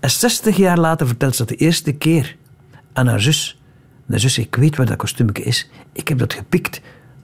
[0.00, 2.36] En 60 jaar later vertelt ze dat de eerste keer
[2.92, 3.60] aan haar zus.
[4.06, 5.70] En haar zus, ik weet waar dat kostuumetje is.
[5.92, 6.80] Ik heb dat gepikt.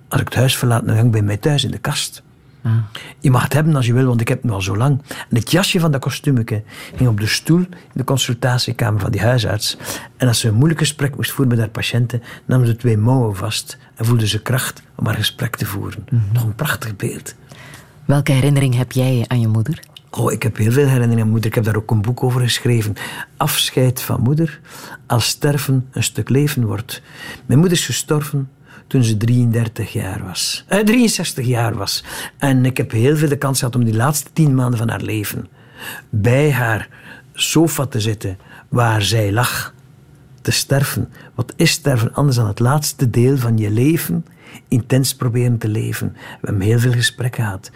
[0.09, 2.23] Als ik het huis verlaat, dan hang ik bij mij thuis in de kast.
[3.19, 5.03] Je mag het hebben als je wil, want ik heb het nu al zo lang.
[5.09, 6.63] En het jasje van dat kostuumetje
[6.97, 9.77] ging op de stoel in de consultatiekamer van die huisarts.
[10.17, 13.37] En als ze een moeilijk gesprek moest voeren met haar patiënten, nam ze twee mouwen
[13.37, 16.07] vast en voelde ze kracht om haar gesprek te voeren.
[16.33, 17.35] Nog een prachtig beeld.
[18.05, 19.81] Welke herinnering heb jij aan je moeder?
[20.11, 21.47] Oh, ik heb heel veel herinneringen aan moeder.
[21.47, 22.95] Ik heb daar ook een boek over geschreven.
[23.37, 24.61] Afscheid van moeder,
[25.07, 27.03] als sterven een stuk leven wordt.
[27.47, 28.51] Mijn moeder is gestorven
[28.95, 30.65] toen ze 33 jaar was.
[30.69, 32.05] Eh, 63 jaar was.
[32.39, 35.03] En ik heb heel veel de kans gehad om die laatste tien maanden van haar
[35.03, 35.49] leven
[36.11, 36.89] bij haar
[37.33, 39.75] sofa te zitten waar zij lag
[40.41, 41.09] te sterven.
[41.35, 44.27] Wat is sterven anders dan het laatste deel van je leven
[44.69, 46.13] intens proberen te leven?
[46.13, 47.71] We hebben heel veel gesprekken gehad.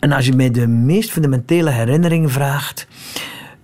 [0.00, 2.86] En als je mij de meest fundamentele herinneringen vraagt.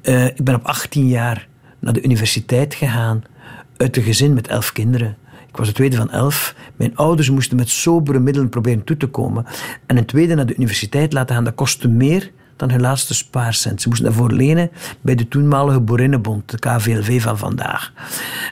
[0.00, 3.22] eh, ik ben op 18 jaar naar de universiteit gegaan
[3.76, 5.16] uit een gezin met elf kinderen.
[5.54, 6.54] Ik was de tweede van elf.
[6.76, 9.46] Mijn ouders moesten met sobere middelen proberen toe te komen.
[9.86, 13.82] En een tweede naar de universiteit laten gaan, dat kostte meer dan hun laatste spaarcent.
[13.82, 17.92] Ze moesten daarvoor lenen bij de toenmalige Boerinnenbond, de KVLV van vandaag.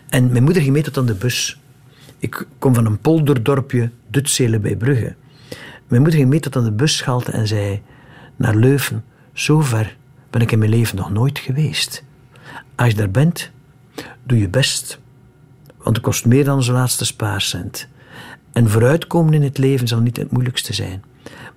[0.09, 1.61] En mijn moeder ging mee tot aan de bus.
[2.19, 5.15] Ik kom van een polderdorpje, Dutzelen bij Brugge.
[5.89, 7.83] Mijn moeder ging mee tot aan de busschalte en zei...
[8.37, 9.97] Naar Leuven, zo ver
[10.31, 12.05] ben ik in mijn leven nog nooit geweest.
[12.75, 13.51] Als je daar bent,
[14.23, 15.01] doe je best.
[15.83, 17.89] Want het kost meer dan onze laatste spaarcent.
[18.53, 21.03] En vooruitkomen in het leven zal niet het moeilijkste zijn.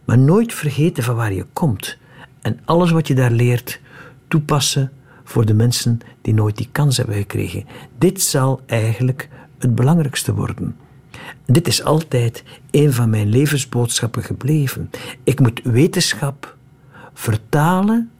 [0.05, 1.97] Maar nooit vergeten van waar je komt.
[2.41, 3.79] En alles wat je daar leert,
[4.27, 4.91] toepassen
[5.23, 7.65] voor de mensen die nooit die kans hebben gekregen.
[7.97, 10.75] Dit zal eigenlijk het belangrijkste worden.
[11.45, 14.89] Dit is altijd een van mijn levensboodschappen gebleven.
[15.23, 16.55] Ik moet wetenschap
[17.13, 18.11] vertalen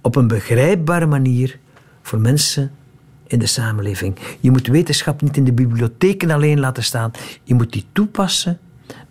[0.00, 1.58] op een begrijpbare manier
[2.02, 2.72] voor mensen
[3.30, 4.16] in de samenleving.
[4.40, 7.10] Je moet wetenschap niet in de bibliotheken alleen laten staan.
[7.42, 8.58] Je moet die toepassen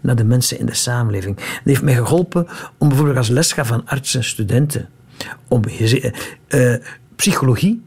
[0.01, 1.36] naar de mensen in de samenleving.
[1.36, 4.89] Dat heeft mij geholpen om bijvoorbeeld als lesgaf van artsen en studenten
[5.47, 6.12] om eh,
[6.47, 6.82] eh,
[7.15, 7.82] psychologie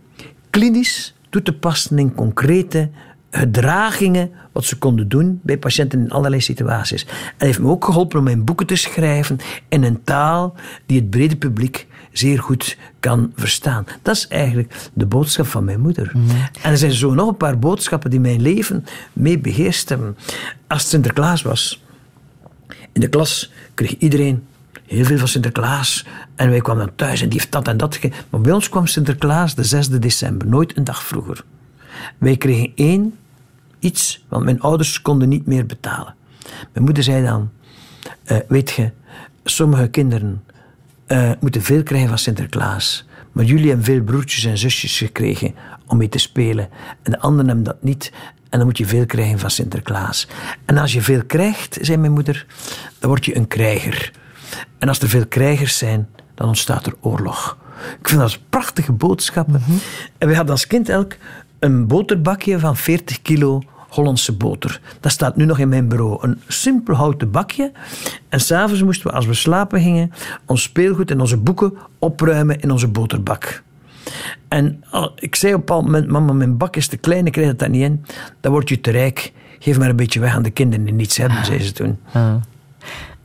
[0.51, 2.91] klinisch toe te passen in concrete
[3.31, 7.07] gedragingen wat ze konden doen bij patiënten in allerlei situaties.
[7.37, 10.55] En heeft me ook geholpen om mijn boeken te schrijven in een taal
[10.87, 13.87] die het brede publiek zeer goed kan verstaan.
[14.03, 16.13] Dat is eigenlijk de boodschap van mijn moeder.
[16.63, 20.17] En er zijn zo nog een paar boodschappen die mijn leven mee beheerst hebben.
[20.67, 21.83] Als het Sinterklaas was,
[22.93, 24.45] in de klas kreeg iedereen
[24.87, 26.07] heel veel van Sinterklaas.
[26.35, 27.99] En wij kwamen dan thuis en die heeft dat en dat.
[28.31, 31.45] Maar bij ons kwam Sinterklaas de 6e december, nooit een dag vroeger.
[32.19, 33.15] Wij kregen één
[33.79, 36.15] iets, want mijn ouders konden niet meer betalen.
[36.73, 37.51] Mijn moeder zei dan:
[38.25, 38.91] eh, Weet je,
[39.45, 40.43] sommige kinderen
[41.13, 43.07] eh, moeten veel krijgen van Sinterklaas.
[43.33, 45.55] Maar jullie hebben veel broertjes en zusjes gekregen
[45.87, 46.69] om mee te spelen.
[47.03, 48.13] En de anderen hebben dat niet.
[48.49, 50.29] En dan moet je veel krijgen van Sinterklaas.
[50.65, 52.47] En als je veel krijgt, zei mijn moeder,
[52.99, 54.13] dan word je een krijger.
[54.79, 57.59] En als er veel krijgers zijn, dan ontstaat er oorlog.
[58.01, 59.63] Ik vind dat prachtige boodschappen.
[60.19, 61.17] En we hadden als kind elk
[61.59, 63.63] een boterbakje van 40 kilo
[63.95, 64.81] Hollandse boter.
[65.01, 66.19] Dat staat nu nog in mijn bureau.
[66.21, 67.73] Een simpel houten bakje.
[68.29, 70.13] En s'avonds moesten we, als we slapen gingen,
[70.47, 73.63] ons speelgoed en onze boeken opruimen in onze boterbak.
[74.49, 77.49] En ik zei op een bepaald moment, mama, mijn bak is te klein, ik krijg
[77.49, 78.05] het daar niet in.
[78.41, 79.33] Dan word je te rijk.
[79.59, 81.99] Geef maar een beetje weg aan de kinderen die niets hebben, zei ze toen.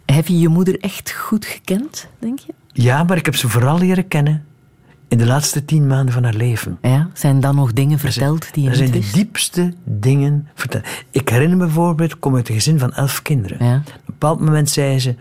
[0.06, 2.54] Heb je je moeder echt goed gekend, denk je?
[2.72, 4.46] Ja, maar ik heb ze vooral leren kennen
[5.08, 6.78] In de laatste tien maanden van haar leven.
[6.82, 10.86] Ja, zijn dan nog dingen verteld die je Er niet zijn de diepste dingen verteld.
[11.12, 13.66] Ik herinner me bijvoorbeeld, ik kom uit een gezin van elf kinderen.
[13.66, 13.76] Ja.
[13.76, 15.16] Op een bepaald moment zei ze,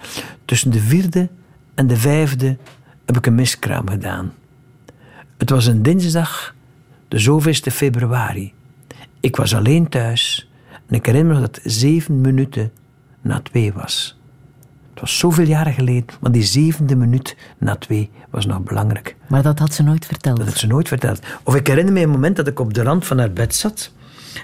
[0.45, 1.29] tussen de vierde
[1.75, 2.57] en de vijfde
[3.05, 4.33] heb ik een miskraam gedaan.
[5.37, 6.55] Het was een dinsdag,
[7.09, 8.53] de zoveelste februari.
[9.21, 10.51] Ik was alleen thuis
[10.87, 12.73] en ik herinner me dat het zeven minuten
[13.21, 14.16] na twee was.
[14.97, 19.17] Het was zoveel jaren geleden, maar die zevende minuut na twee was nog belangrijk.
[19.29, 20.37] Maar dat had ze nooit verteld.
[20.37, 21.21] Dat had ze nooit verteld.
[21.43, 23.93] Of ik herinner me een moment dat ik op de rand van haar bed zat.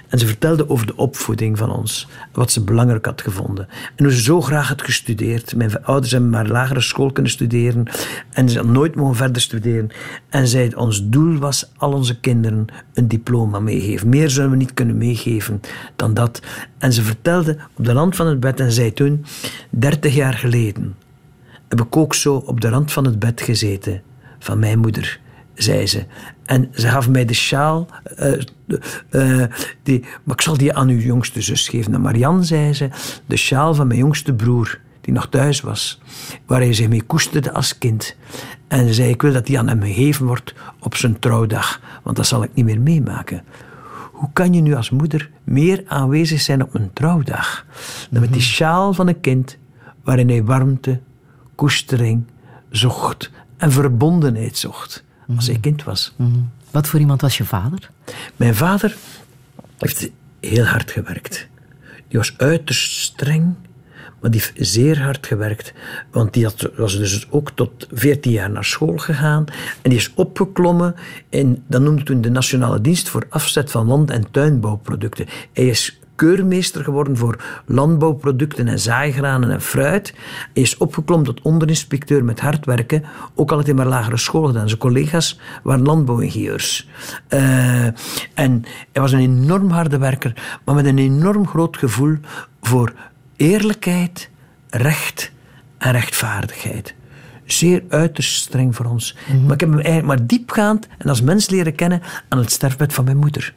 [0.07, 2.07] En ze vertelde over de opvoeding van ons.
[2.31, 3.67] Wat ze belangrijk had gevonden.
[3.95, 5.55] En hoe ze zo graag had gestudeerd.
[5.55, 7.87] Mijn ouders hebben maar lagere school kunnen studeren.
[8.31, 9.89] En ze had nooit mogen verder studeren.
[10.29, 14.09] En zei, ons doel was al onze kinderen een diploma meegeven.
[14.09, 15.61] Meer zullen we niet kunnen meegeven
[15.95, 16.41] dan dat.
[16.77, 19.25] En ze vertelde op de rand van het bed en zei toen,
[19.69, 20.95] 30 jaar geleden
[21.67, 24.01] heb ik ook zo op de rand van het bed gezeten
[24.39, 25.19] van mijn moeder,
[25.53, 26.05] zei ze.
[26.45, 28.33] En ze gaf mij de sjaal, eh,
[29.09, 29.49] eh,
[29.83, 31.93] die, maar ik zal die aan uw jongste zus geven.
[31.93, 32.89] En Marianne, zei ze,
[33.25, 36.01] de sjaal van mijn jongste broer, die nog thuis was,
[36.45, 38.15] waar hij zich mee koesterde als kind.
[38.67, 42.15] En ze zei, ik wil dat die aan hem gegeven wordt op zijn trouwdag, want
[42.15, 43.43] dat zal ik niet meer meemaken.
[44.11, 47.65] Hoe kan je nu als moeder meer aanwezig zijn op een trouwdag
[48.09, 49.57] dan met die sjaal van een kind
[50.03, 50.99] waarin hij warmte,
[51.55, 52.25] koestering
[52.69, 55.03] zocht en verbondenheid zocht
[55.35, 56.13] als hij kind was.
[56.15, 56.29] Mhm.
[56.71, 57.89] Wat voor iemand was je vader?
[58.35, 58.95] Mijn vader
[59.77, 60.09] heeft
[60.39, 61.47] heel hard gewerkt.
[62.07, 63.55] Die was uiterst streng,
[64.21, 65.73] maar die heeft zeer hard gewerkt.
[66.11, 69.45] Want die had, was dus ook tot 14 jaar naar school gegaan.
[69.81, 70.95] En die is opgeklommen
[71.29, 75.25] in, dat noemde toen de Nationale Dienst voor Afzet van Land- en Tuinbouwproducten.
[75.53, 80.13] Hij is keurmeester geworden voor landbouwproducten en zaaigranen en fruit.
[80.53, 83.03] Is opgeklommen tot onderinspecteur met hard werken.
[83.35, 84.67] Ook al had hij maar lagere school gedaan.
[84.67, 86.89] Zijn collega's waren landbouwingenieurs.
[87.27, 87.85] Eh,
[88.33, 92.17] en hij was een enorm harde werker, maar met een enorm groot gevoel
[92.61, 92.93] voor
[93.35, 94.29] eerlijkheid,
[94.69, 95.31] recht
[95.77, 96.95] en rechtvaardigheid.
[97.45, 99.17] Zeer uiterst streng voor ons.
[99.43, 102.93] Maar ik heb hem eigenlijk maar diepgaand en als mens leren kennen aan het sterfbed
[102.93, 103.53] van mijn moeder.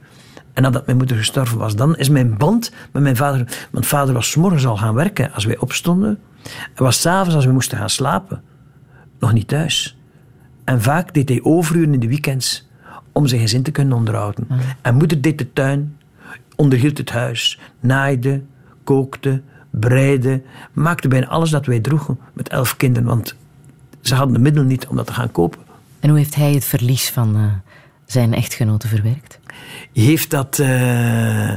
[0.56, 3.66] En nadat mijn moeder gestorven was, dan is mijn band met mijn vader.
[3.70, 6.18] Want vader was 's morgens al gaan werken als wij opstonden.
[6.74, 8.42] En was s'avonds als we moesten gaan slapen.
[9.18, 9.98] Nog niet thuis.
[10.64, 12.68] En vaak deed hij overuren in de weekends
[13.12, 14.46] om zijn gezin te kunnen onderhouden.
[14.82, 15.96] En moeder deed de tuin,
[16.54, 18.42] onderhield het huis, naaide,
[18.84, 20.42] kookte, breide,
[20.72, 23.08] maakte bijna alles dat wij droegen met elf kinderen.
[23.08, 23.36] Want
[24.00, 25.60] ze hadden de middelen niet om dat te gaan kopen.
[26.00, 27.42] En hoe heeft hij het verlies van eh,
[28.04, 29.38] zijn echtgenote verwerkt?
[29.92, 31.52] Heeft dat eh,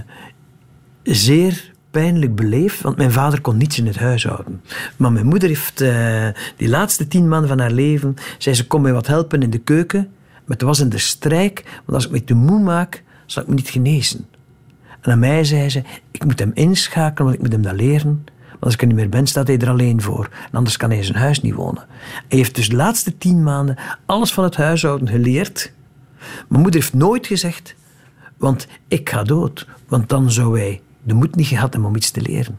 [1.03, 4.62] zeer pijnlijk beleefd, want mijn vader kon niets in het huishouden.
[4.97, 8.81] Maar mijn moeder heeft eh, die laatste tien maanden van haar leven, zei ze, kom
[8.81, 12.12] mij wat helpen in de keuken, maar het was in de strijk, want als ik
[12.12, 14.25] me te moe maak, zal ik me niet genezen.
[15.01, 18.25] En aan mij zei ze, ik moet hem inschakelen, want ik moet hem dat leren.
[18.49, 20.29] Want als ik er niet meer ben, staat hij er alleen voor.
[20.51, 21.85] Anders kan hij zijn huis niet wonen.
[22.27, 25.71] Hij heeft dus de laatste tien maanden alles van het huishouden geleerd.
[26.47, 27.75] Mijn moeder heeft nooit gezegd,
[28.39, 29.67] want ik ga dood.
[29.88, 32.58] Want dan zou hij de moed niet gehad hebben om iets te leren.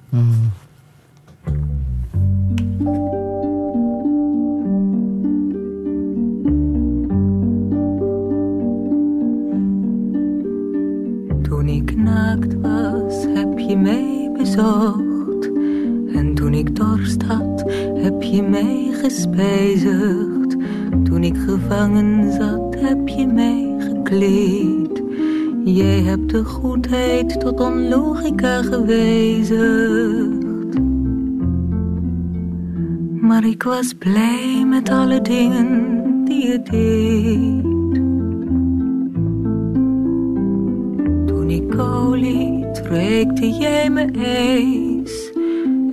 [11.43, 15.51] Toen ik naakt was, heb je mij bezocht.
[16.15, 17.65] En toen ik dorst had,
[17.95, 20.57] heb je mij gespijzigd.
[21.05, 24.90] Toen ik gevangen zat, heb je mij gekleed.
[25.65, 30.45] Jij hebt de goedheid tot onlogica gewijzigd.
[33.21, 37.63] Maar ik was blij met alle dingen die je deed.
[41.27, 45.33] Toen ik kou liet, reikte jij me ijs.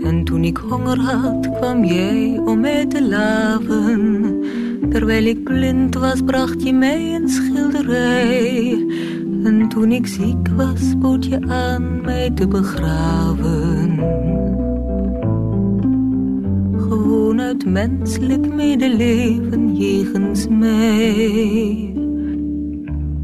[0.04, 4.26] En toen ik honger had, kwam jij om mij te laven.
[4.90, 8.86] Terwijl ik blind was, bracht je mij een schilderij.
[9.48, 14.00] En toen ik ziek was, bood je aan mij te begraven.
[16.78, 21.94] Gewoon uit menselijk medeleven jegens mij.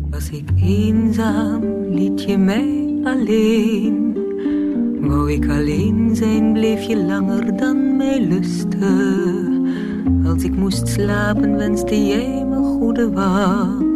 [0.10, 4.18] Was ik eenzaam, liet je mij alleen.
[5.00, 9.68] Wou ik alleen zijn, bleef je langer dan mij lusten.
[10.26, 13.93] Als ik moest slapen, wenste jij me goede wacht.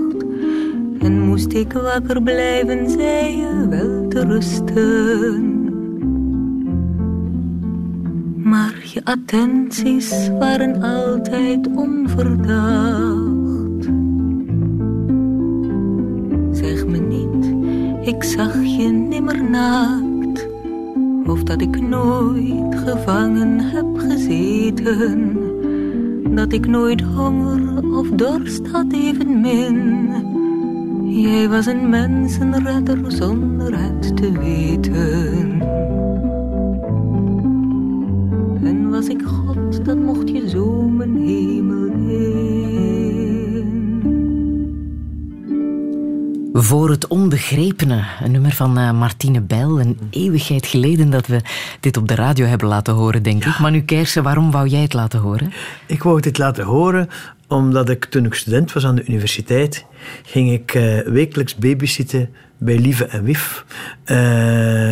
[1.00, 5.56] En moest ik wakker blijven, zei je wel te rusten.
[8.43, 13.86] Maar je attenties waren altijd onverdacht.
[16.52, 17.56] Zeg me niet,
[18.08, 20.48] ik zag je nimmer naakt.
[21.26, 25.38] Of dat ik nooit gevangen heb gezeten.
[26.36, 30.10] Dat ik nooit honger of dorst had evenmin
[31.22, 35.61] Jij was een mensenredder zonder het te weten.
[38.63, 41.57] En was ik God, dan mocht je zo mijn hemel
[46.68, 49.80] Voor het onbegrepene, een nummer van uh, Martine Bijl.
[49.80, 51.41] Een eeuwigheid geleden dat we
[51.80, 53.59] dit op de radio hebben laten horen, denk ik.
[53.59, 55.53] Maar nu Kersen, waarom wou jij het laten horen?
[55.86, 57.09] Ik wou het laten horen
[57.47, 59.86] omdat ik toen ik student was aan de universiteit,
[60.24, 63.65] ging ik uh, wekelijks babysitten bij Lieve en Wif.
[64.05, 64.18] Uh,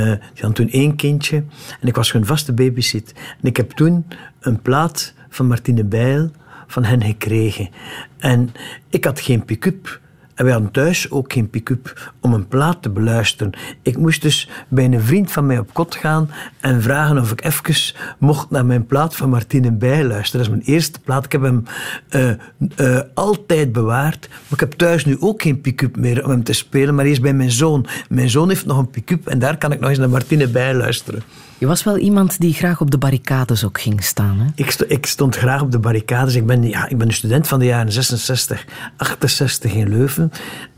[0.06, 1.44] die hadden toen één kindje
[1.82, 3.14] en ik was hun vaste babysit.
[3.42, 4.06] En ik heb toen
[4.40, 6.32] een plaat van Martine Bijl
[6.68, 7.70] van hen gekregen.
[8.18, 8.52] En
[8.90, 10.04] ik had geen pick-up.
[10.36, 13.54] En we hadden thuis ook geen pick-up om een plaat te beluisteren.
[13.82, 16.30] Ik moest dus bij een vriend van mij op kot gaan
[16.60, 20.46] en vragen of ik even mocht naar mijn plaat van Martine Bij luisteren.
[20.46, 21.26] Dat is mijn eerste plaat.
[21.26, 21.64] Ik heb hem
[22.10, 22.30] uh,
[22.78, 24.28] uh, altijd bewaard.
[24.30, 27.22] Maar ik heb thuis nu ook geen pick-up meer om hem te spelen, maar eerst
[27.22, 27.86] bij mijn zoon.
[28.10, 30.74] Mijn zoon heeft nog een pick-up en daar kan ik nog eens naar Martine Bij
[30.74, 31.24] luisteren.
[31.58, 34.40] Je was wel iemand die graag op de barricades ook ging staan.
[34.40, 34.46] Hè?
[34.56, 36.36] Ik, stond, ik stond graag op de barricades.
[36.36, 38.66] Ik ben, ja, ik ben een student van de jaren 66,
[38.98, 40.32] 68 in Leuven.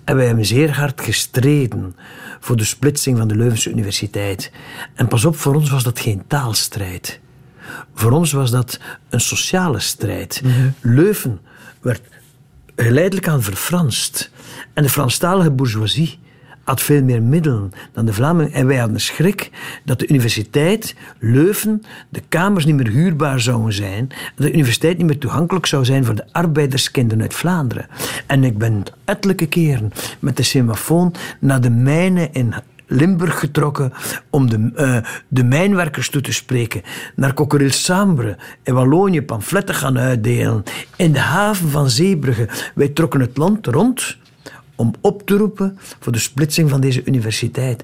[0.03, 1.95] En wij hebben zeer hard gestreden
[2.39, 4.51] voor de splitsing van de Leuvense Universiteit.
[4.93, 7.19] En pas op, voor ons was dat geen taalstrijd.
[7.93, 10.41] Voor ons was dat een sociale strijd.
[10.43, 10.69] Mhm.
[10.81, 11.39] Leuven
[11.81, 12.01] werd
[12.75, 14.31] geleidelijk aan verfranst.
[14.73, 16.19] En de Franstalige bourgeoisie
[16.67, 18.53] had veel meer middelen dan de Vlamingen.
[18.53, 19.49] En wij hadden schrik
[19.83, 24.09] dat de universiteit Leuven, de kamers niet meer huurbaar zouden zijn.
[24.35, 27.87] De universiteit niet meer toegankelijk zou zijn voor de arbeiderskinderen uit Vlaanderen.
[28.25, 32.53] En ik ben ettelijke keren met de semafoon naar de mijnen in
[32.87, 33.93] Limburg getrokken
[34.29, 34.97] om de, uh,
[35.27, 36.81] de mijnwerkers toe te spreken.
[37.15, 40.63] Naar Coqueril-Sambre in Wallonië pamfletten gaan uitdelen.
[40.95, 42.49] In de haven van Zeebrugge.
[42.75, 44.17] Wij trokken het land rond
[44.77, 47.83] om op te roepen voor de splitsing van deze universiteit.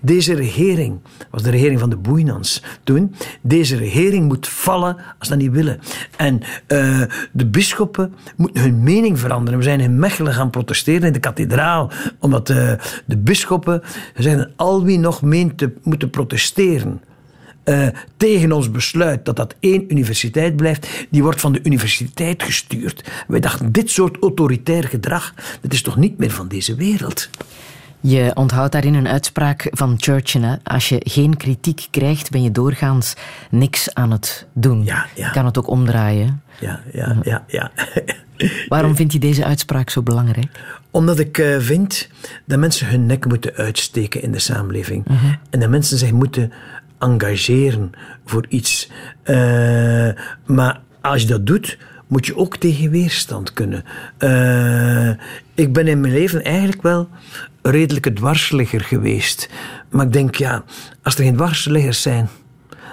[0.00, 1.00] Deze regering
[1.30, 3.14] was de regering van de Boeinans toen.
[3.40, 5.80] Deze regering moet vallen als ze dat niet willen.
[6.16, 7.02] En uh,
[7.32, 9.58] de bisschoppen moeten hun mening veranderen.
[9.58, 12.72] We zijn in Mechelen gaan protesteren in de kathedraal, omdat uh,
[13.04, 13.82] de bisschoppen
[14.16, 17.00] zeiden al wie nog meent te moeten protesteren
[17.64, 23.10] uh, tegen ons besluit dat dat één universiteit blijft, die wordt van de universiteit gestuurd.
[23.28, 27.28] Wij dachten, dit soort autoritair gedrag, dat is toch niet meer van deze wereld.
[28.04, 30.58] Je onthoudt daarin een uitspraak van Churchill.
[30.62, 33.14] Als je geen kritiek krijgt, ben je doorgaans
[33.50, 34.84] niks aan het doen.
[34.84, 35.26] Ja, ja.
[35.26, 36.42] Je kan het ook omdraaien.
[36.60, 37.44] Ja, ja, ja.
[37.46, 37.70] ja.
[38.68, 40.60] Waarom vind je deze uitspraak zo belangrijk?
[40.90, 42.08] Omdat ik uh, vind
[42.44, 45.06] dat mensen hun nek moeten uitsteken in de samenleving.
[45.06, 45.24] Uh mhm.
[45.24, 45.34] -huh.
[45.50, 46.52] En dat mensen zich moeten
[47.02, 47.90] engageren
[48.24, 48.90] voor iets.
[49.24, 50.08] Uh,
[50.46, 53.84] maar als je dat doet, moet je ook tegen weerstand kunnen.
[54.18, 55.08] Uh,
[55.54, 57.08] ik ben in mijn leven eigenlijk wel
[57.62, 59.48] een redelijke dwarsligger geweest.
[59.90, 60.64] Maar ik denk, ja,
[61.02, 62.28] als er geen dwarsliggers zijn,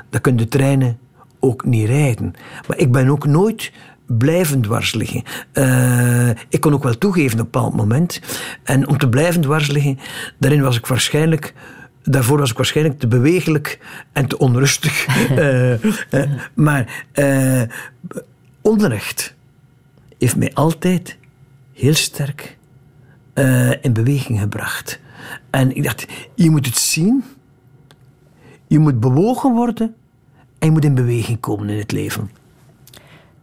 [0.09, 0.97] dan kunnen de treinen
[1.39, 2.33] ook niet rijden.
[2.67, 3.71] Maar ik ben ook nooit
[4.05, 5.23] blijven dwars liggen.
[5.53, 8.21] Uh, ik kon ook wel toegeven op een bepaald moment.
[8.63, 9.99] En om te blijven dwars liggen,
[10.37, 11.53] daarin was ik waarschijnlijk
[12.03, 13.79] daarvoor was ik waarschijnlijk te bewegelijk
[14.11, 15.07] en te onrustig.
[15.31, 17.61] uh, uh, maar uh,
[18.61, 19.35] onrecht
[20.17, 21.17] heeft mij altijd
[21.73, 22.57] heel sterk
[23.81, 24.99] in beweging gebracht.
[25.49, 27.23] En ik dacht, je moet het zien,
[28.67, 29.95] je moet bewogen worden
[30.59, 32.29] en je moet in beweging komen in het leven.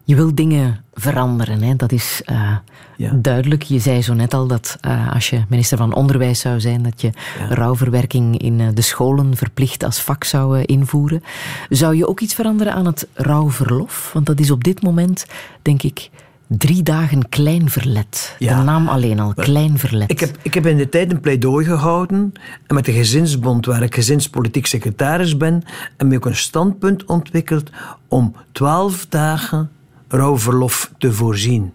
[0.06, 1.76] Je wil dingen veranderen, hè?
[1.76, 2.56] dat is uh,
[2.96, 3.12] ja.
[3.14, 3.62] duidelijk.
[3.62, 7.00] Je zei zo net al dat uh, als je minister van Onderwijs zou zijn, dat
[7.00, 7.54] je ja.
[7.54, 11.22] rouwverwerking in uh, de scholen verplicht als vak zou invoeren.
[11.68, 14.10] Zou je ook iets veranderen aan het rouwverlof?
[14.12, 15.26] Want dat is op dit moment,
[15.62, 16.10] denk ik,
[16.46, 18.36] drie dagen klein verlet.
[18.38, 18.58] Ja.
[18.58, 20.10] De naam alleen al, klein verlet.
[20.10, 22.32] Ik heb, ik heb in de tijd een pleidooi gehouden
[22.66, 25.62] en met de gezinsbond, waar ik gezinspolitiek secretaris ben,
[25.96, 27.70] en me ook een standpunt ontwikkeld
[28.08, 29.70] om twaalf dagen
[30.08, 31.72] rouwverlof te voorzien.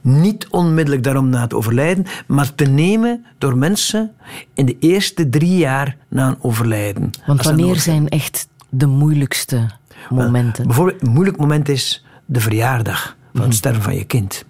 [0.00, 4.12] Niet onmiddellijk daarom na het overlijden, maar te nemen door mensen
[4.54, 7.10] in de eerste drie jaar na een overlijden.
[7.26, 9.70] Want wanneer zijn echt de moeilijkste
[10.10, 10.66] momenten?
[10.66, 13.58] bijvoorbeeld, een moeilijk moment is de verjaardag van het mhm.
[13.58, 14.44] sterven van je kind.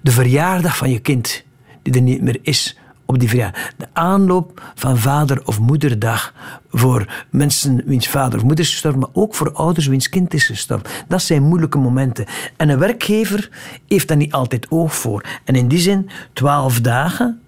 [0.00, 1.44] De verjaardag van je kind,
[1.82, 2.78] die er niet meer is,
[3.10, 3.72] op die verjaardag.
[3.76, 6.34] De aanloop van vader- of moederdag
[6.70, 10.46] voor mensen wiens vader of moeder is gestorven, maar ook voor ouders wiens kind is
[10.46, 10.90] gestorven.
[11.08, 12.26] Dat zijn moeilijke momenten.
[12.56, 13.50] En een werkgever
[13.88, 15.24] heeft daar niet altijd oog voor.
[15.44, 17.40] En in die zin, twaalf dagen.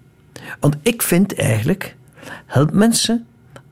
[0.59, 1.95] Want ik vind eigenlijk
[2.45, 3.25] Help mensen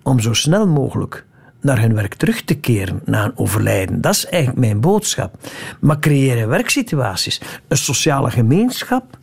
[0.04, 1.26] om zo snel mogelijk
[1.62, 4.02] naar hun werk terug te keren na een overlijden.
[4.02, 5.36] Dat is eigenlijk mijn boodschap.
[5.80, 9.18] Maar creëren werksituaties, een sociale gemeenschap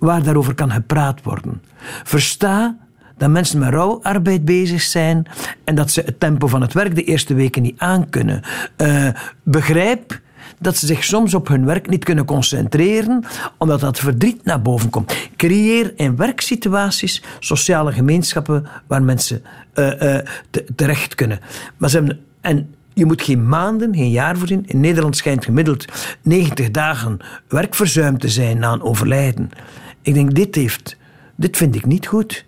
[0.00, 1.62] waar daarover kan gepraat worden.
[2.04, 2.76] Versta
[3.16, 5.26] dat mensen met rouwarbeid bezig zijn
[5.64, 8.42] en dat ze het tempo van het werk de eerste weken niet aankunnen.
[8.76, 9.08] Uh,
[9.42, 10.20] begrijp
[10.58, 13.24] dat ze zich soms op hun werk niet kunnen concentreren,
[13.56, 15.14] omdat dat verdriet naar boven komt.
[15.36, 19.42] Creëer in werksituaties sociale gemeenschappen waar mensen
[19.74, 20.18] uh, uh,
[20.76, 21.40] terecht kunnen.
[21.76, 24.64] Maar ze en je moet geen maanden, geen jaar voorzien.
[24.66, 25.84] In Nederland schijnt gemiddeld
[26.22, 29.50] 90 dagen werkverzuim te zijn na een overlijden.
[30.10, 30.96] Ik denk, dit, heeft,
[31.34, 32.44] dit vind ik niet goed.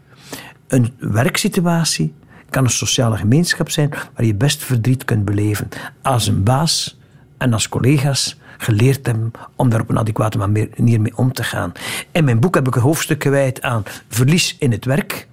[0.69, 2.15] Een werksituatie
[2.51, 5.69] kan een sociale gemeenschap zijn waar je best verdriet kunt beleven.
[6.03, 6.99] Als een baas
[7.39, 11.73] en als collega's geleerd hebben om daar op een adequate manier mee om te gaan.
[12.11, 15.29] In mijn boek heb ik een hoofdstuk gewijd aan verlies in het werk.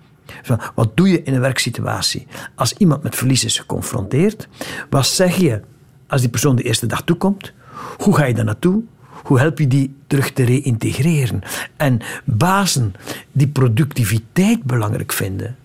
[0.75, 4.47] Wat doe je in een werksituatie als iemand met verlies is geconfronteerd?
[4.89, 5.61] Wat zeg je
[6.07, 7.53] als die persoon de eerste dag toekomt?
[7.97, 8.83] Hoe ga je daar naartoe?
[9.29, 11.41] Hoe help je die terug te reïntegreren?
[11.77, 12.93] En bazen
[13.31, 15.55] die productiviteit belangrijk vinden,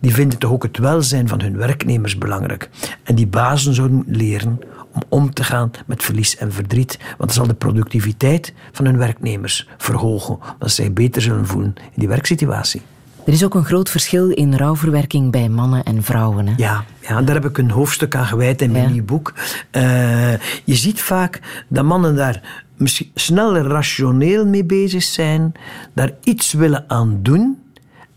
[0.00, 2.70] die vinden toch ook het welzijn van hun werknemers belangrijk.
[3.02, 4.60] En die bazen zouden leren
[4.92, 6.98] om om te gaan met verlies en verdriet.
[7.06, 10.38] Want dat zal de productiviteit van hun werknemers verhogen.
[10.58, 12.82] Dat zij beter zullen voelen in die werksituatie.
[13.26, 16.46] Er is ook een groot verschil in rouwverwerking bij mannen en vrouwen.
[16.46, 16.52] Hè?
[16.56, 19.34] Ja, ja, daar heb ik een hoofdstuk aan gewijd in mijn nieuw boek.
[19.72, 20.32] Uh,
[20.64, 25.52] je ziet vaak dat mannen daar misschien sneller rationeel mee bezig zijn,
[25.94, 27.58] daar iets willen aan doen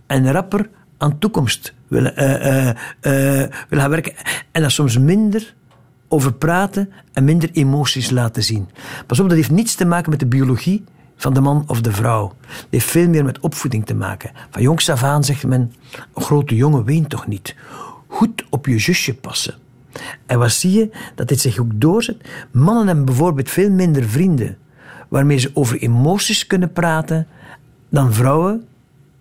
[0.08, 2.74] en rapper aan toekomst willen, uh, uh,
[3.70, 4.14] willen gaan werken.
[4.52, 5.54] En dat soms minder
[6.08, 8.70] over praten en minder emoties laten zien.
[9.06, 10.84] Pas op, dat heeft niets te maken met de biologie
[11.16, 12.34] van de man of de vrouw.
[12.48, 14.32] Het heeft veel meer met opvoeding te maken.
[14.50, 15.74] Van jongs af aan zegt men,
[16.14, 17.56] een grote jongen weent toch niet.
[18.08, 19.56] Goed op je zusje passen.
[20.26, 20.90] En wat zie je?
[21.16, 22.18] Dat dit zich ook doorzet.
[22.52, 24.58] Mannen hebben bijvoorbeeld veel minder vrienden
[25.08, 27.28] waarmee ze over emoties kunnen praten
[27.90, 28.68] dan vrouwen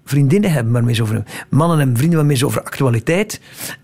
[0.08, 1.22] vriendinnen hebben waarmee ze over...
[1.48, 3.40] Mannen hebben vrienden waarmee ze over actualiteit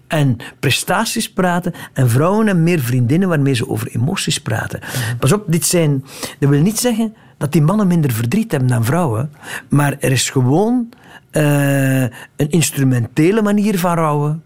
[0.07, 1.72] en prestaties praten.
[1.92, 4.80] En vrouwen hebben meer vriendinnen waarmee ze over emoties praten.
[5.18, 6.05] Pas op, dit zijn...
[6.38, 9.32] Dat wil niet zeggen dat die mannen minder verdriet hebben dan vrouwen.
[9.68, 10.88] Maar er is gewoon
[11.32, 14.42] uh, een instrumentele manier van rouwen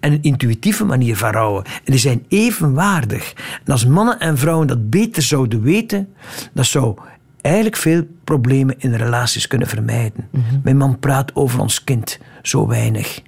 [0.00, 1.64] en een intuïtieve manier van rouwen.
[1.64, 3.32] En die zijn evenwaardig.
[3.64, 6.08] En als mannen en vrouwen dat beter zouden weten,
[6.52, 6.98] dat zou
[7.40, 10.28] eigenlijk veel problemen in relaties kunnen vermijden.
[10.30, 10.42] Mhm.
[10.62, 13.22] Mijn man praat over ons kind zo weinig.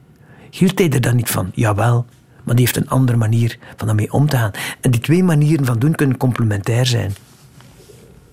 [0.50, 1.50] Hield hij er dan niet van?
[1.54, 2.06] Jawel.
[2.44, 4.50] Maar die heeft een andere manier van daarmee om te gaan.
[4.80, 7.12] En die twee manieren van doen kunnen complementair zijn.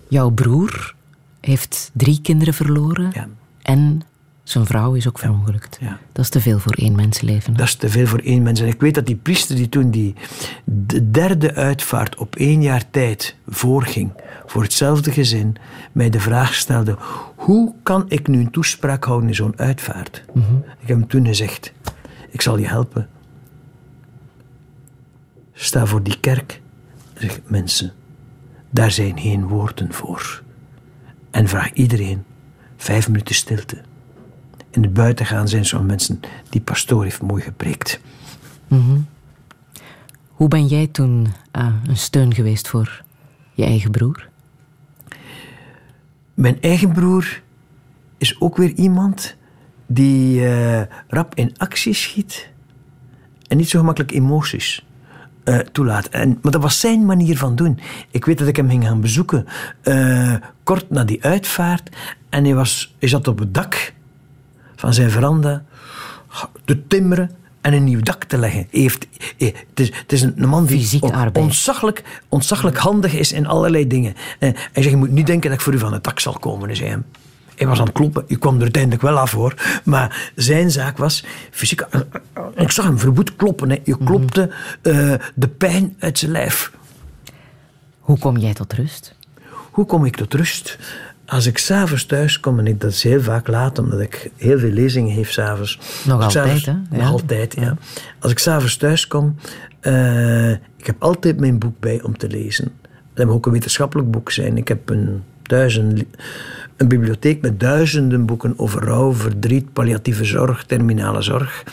[0.08, 0.96] Jouw broer
[1.42, 3.12] heeft drie kinderen verloren.
[3.14, 3.28] Ja.
[3.62, 4.02] En
[4.50, 5.78] zijn vrouw is ook verongelukt.
[5.82, 6.00] Ja.
[6.12, 7.54] Dat is te veel voor één mensenleven.
[7.54, 8.60] Dat is te veel voor één mens.
[8.60, 10.16] En ik weet dat die priester die toen die
[10.64, 14.12] de derde uitvaart op één jaar tijd voorging
[14.46, 15.56] voor hetzelfde gezin,
[15.92, 16.98] mij de vraag stelde:
[17.36, 20.24] hoe kan ik nu een toespraak houden in zo'n uitvaart?
[20.34, 20.56] Mhm.
[20.56, 21.74] Ik heb hem toen gezegd:
[22.30, 23.10] ik zal je helpen.
[25.54, 26.62] Sta voor die kerk.
[27.14, 27.94] Zeg mensen,
[28.70, 30.44] daar zijn geen woorden voor.
[31.32, 32.24] En vraag iedereen
[32.78, 33.82] vijf minuten stilte
[34.78, 36.20] in de buiten gaan zijn zo'n mensen
[36.50, 38.00] die pastoor heeft mooi gepreekt.
[38.68, 39.00] Mhm.
[40.28, 43.04] Hoe ben jij toen uh, een steun geweest voor
[43.54, 44.30] je eigen broer?
[46.34, 47.42] Mijn eigen broer
[48.18, 49.36] is ook weer iemand
[49.86, 52.50] die uh, rap in actie schiet
[53.48, 54.86] en niet zo gemakkelijk emoties
[55.46, 56.08] uh, toelaat.
[56.08, 57.80] En, maar dat was zijn manier van doen.
[58.12, 59.46] Ik weet dat ik hem ging gaan bezoeken
[60.64, 61.96] kort na die uitvaart
[62.30, 63.96] en hij, was, hij zat op het dak
[64.78, 65.64] van zijn veranda
[66.66, 68.68] te timmeren en een nieuw dak te leggen.
[68.72, 69.08] Hij heeft,
[69.38, 71.02] eh, het, is, het is een man die
[71.34, 74.14] ontzaglijk, ontzaglijk handig is in allerlei dingen.
[74.40, 76.34] En hij zegt, je moet niet denken dat ik voor u van het dak zal
[76.40, 77.06] komen, hem.
[77.56, 78.24] Hij was aan het kloppen.
[78.28, 79.82] Je kwam er uiteindelijk wel af hoor.
[79.84, 81.86] Maar zijn zaak was fysiek.
[82.56, 83.70] Ik zag hem verwoed kloppen.
[83.70, 83.78] Hè.
[83.84, 84.06] Je mhm.
[84.06, 84.50] klopte
[84.84, 86.72] uh, de pijn uit zijn lijf.
[88.00, 89.16] Hoe kom jij tot rust?
[89.72, 90.78] Hoe kom ik tot rust?
[91.28, 94.60] Als ik s'avonds thuis kom, en ik, dat is heel vaak laat, omdat ik heel
[94.60, 95.80] veel lezingen heb s'avonds.
[96.06, 96.74] Nog altijd, hè?
[96.90, 97.78] Nog altijd, ja.
[98.20, 99.36] Als ik s'avonds thuis kom,
[99.82, 102.72] uh, ik heb altijd mijn boek bij om te lezen.
[103.14, 104.58] Dat moet ook een wetenschappelijk boek zijn.
[104.58, 106.04] Ik heb een, duizend,
[106.78, 111.64] een bibliotheek met duizenden boeken over rouw, verdriet, palliatieve zorg, terminale zorg.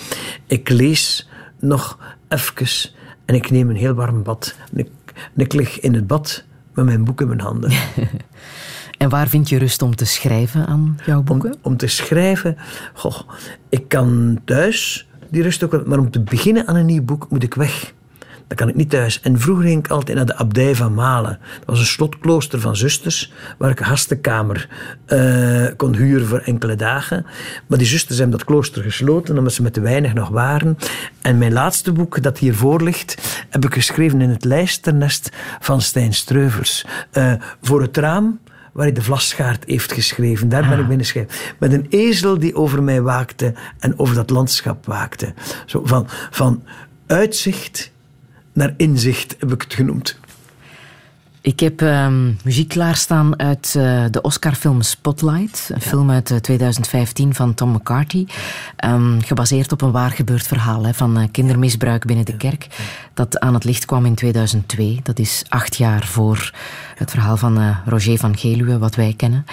[0.46, 1.28] Ik lees
[1.61, 1.98] nog
[2.28, 2.90] even
[3.24, 4.57] en ik neem een heel warm bad.
[4.72, 6.44] En ik, en ik lig in het bad
[6.74, 7.70] met mijn boek in mijn handen.
[8.99, 11.53] En waar vind je rust om te schrijven aan jouw boeken?
[11.53, 12.57] Om, om te schrijven,
[12.95, 13.20] goh,
[13.68, 17.26] ik kan thuis die rust ook wel, maar om te beginnen aan een nieuw boek
[17.30, 17.92] moet ik weg.
[18.47, 19.20] Dan kan ik niet thuis.
[19.20, 21.38] En vroeger ging ik altijd naar de abdij van Malen.
[21.59, 24.68] Dat was een slotklooster van zusters, waar ik een gastenkamer
[25.09, 27.26] uh, kon huren voor enkele dagen.
[27.66, 30.78] Maar die zusters hebben dat klooster gesloten, omdat ze met te weinig nog waren.
[31.22, 35.30] En mijn laatste boek, dat hiervoor ligt, heb ik geschreven in het lijsternest
[35.61, 36.86] van Stijn Streuvels.
[37.12, 37.32] Uh,
[37.62, 38.38] voor het raam
[38.74, 40.48] waar hij de Vlasgaard heeft geschreven.
[40.48, 40.88] Daar ben ik ah.
[40.88, 41.34] binnen schrijven.
[41.58, 45.34] Met een ezel die over mij waakte en over dat landschap waakte.
[45.66, 46.62] Zo van, van
[47.06, 47.92] uitzicht
[48.52, 50.18] naar inzicht heb ik het genoemd.
[51.45, 52.09] Ik heb uh,
[52.45, 55.70] muziek klaarstaan uit uh, de Oscarfilm Spotlight.
[55.72, 58.26] Een film uit uh, eh, 2015 van Tom McCarthy.
[58.84, 62.66] Um, gebaseerd op een waar gebeurd verhaal hè, van uh, kindermisbruik binnen de kerk.
[63.14, 65.01] Dat aan het licht kwam in 2002.
[65.03, 66.53] Dat is acht jaar voor
[66.95, 69.45] het verhaal van Roger van Geluwe, wat wij kennen.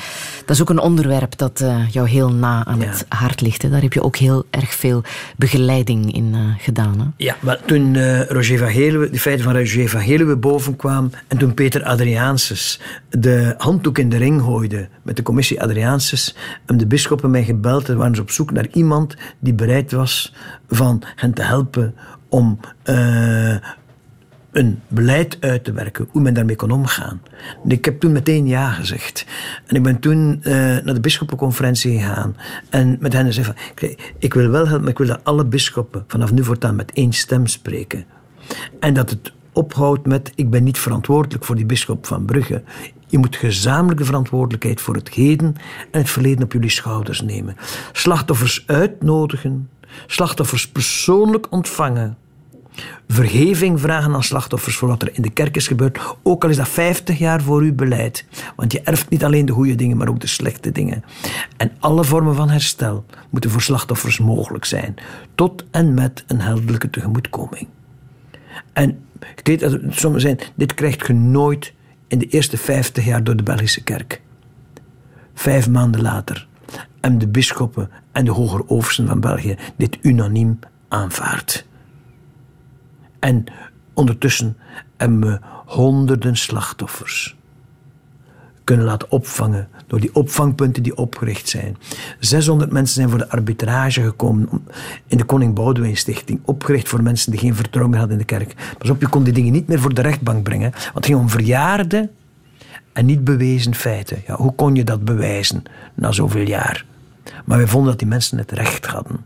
[0.46, 3.62] Dat is ook een onderwerp dat jou heel na aan het hart ligt.
[3.62, 3.70] Hè.
[3.70, 5.04] Daar heb je ook heel erg veel
[5.36, 7.00] begeleiding in gedaan.
[7.00, 7.06] Hè.
[7.18, 11.54] Ja, maar toen Roger van Geluwe, de feiten van Roger van Geluwe bovenkwamen en toen
[11.54, 12.80] Peter Adriaanses
[13.10, 17.90] de handdoek in de ring gooide met de commissie Adriaanses, hebben de bisschoppen mij gebeld
[17.90, 20.34] en waren ze op zoek naar iemand die bereid was
[20.68, 21.96] van hen te helpen
[22.30, 23.56] om uh,
[24.52, 27.22] een beleid uit te werken, hoe men daarmee kon omgaan.
[27.68, 29.26] ik heb toen meteen ja gezegd.
[29.66, 32.36] En ik ben toen uh, naar de bisschoppenconferentie gegaan
[32.70, 33.54] en met hen gezegd
[34.18, 37.14] ik wil wel helpen, maar ik wil dat alle bisschoppen vanaf nu voortaan met één
[37.14, 38.06] stem spreken.
[38.80, 42.64] En dat het ophoudt met ik ben niet verantwoordelijk voor die bisschop van Brugge.
[43.08, 45.56] Je moet gezamenlijke verantwoordelijkheid voor het heden
[45.91, 47.56] en het verleden op jullie schouders nemen.
[47.91, 49.70] Slachtoffers uitnodigen,
[50.08, 52.18] slachtoffers persoonlijk ontvangen.
[53.08, 56.58] Vergeving vragen aan slachtoffers voor wat er in de kerk is gebeurd, ook al is
[56.58, 58.26] dat 50 jaar voor uw beleid.
[58.56, 61.04] Want je erft niet alleen de goede dingen, maar ook de slechte dingen.
[61.58, 64.95] En alle vormen van herstel moeten voor slachtoffers mogelijk zijn,
[65.36, 67.68] tot en met een heldelijke tegemoetkoming.
[68.74, 68.99] En
[69.43, 71.74] dat het sommigen zijn, dit krijgt je nooit
[72.07, 74.22] in de eerste 50 jaar door de Belgische kerk.
[75.34, 76.47] Vijf maanden later
[76.99, 81.65] hebben de bisschoppen en de hoger oversten van België dit unaniem aanvaard.
[83.19, 83.43] En
[83.93, 84.57] ondertussen
[84.97, 87.36] hebben we honderden slachtoffers
[88.72, 91.78] kunnen laten opvangen door die opvangpunten die opgericht zijn.
[92.19, 94.49] 600 mensen zijn voor de arbitrage gekomen
[95.07, 98.36] in de Koning Boudewijn Stichting, opgericht voor mensen die geen vertrouwen meer hadden in de
[98.36, 98.55] kerk.
[98.78, 101.19] Pas op, je kon die dingen niet meer voor de rechtbank brengen, want het ging
[101.19, 102.09] om verjaarde
[102.93, 104.22] en niet bewezen feiten.
[104.28, 105.63] Ja, hoe kon je dat bewijzen
[105.93, 106.86] na zoveel jaar?
[107.45, 109.19] Maar wij vonden dat die mensen het recht hadden.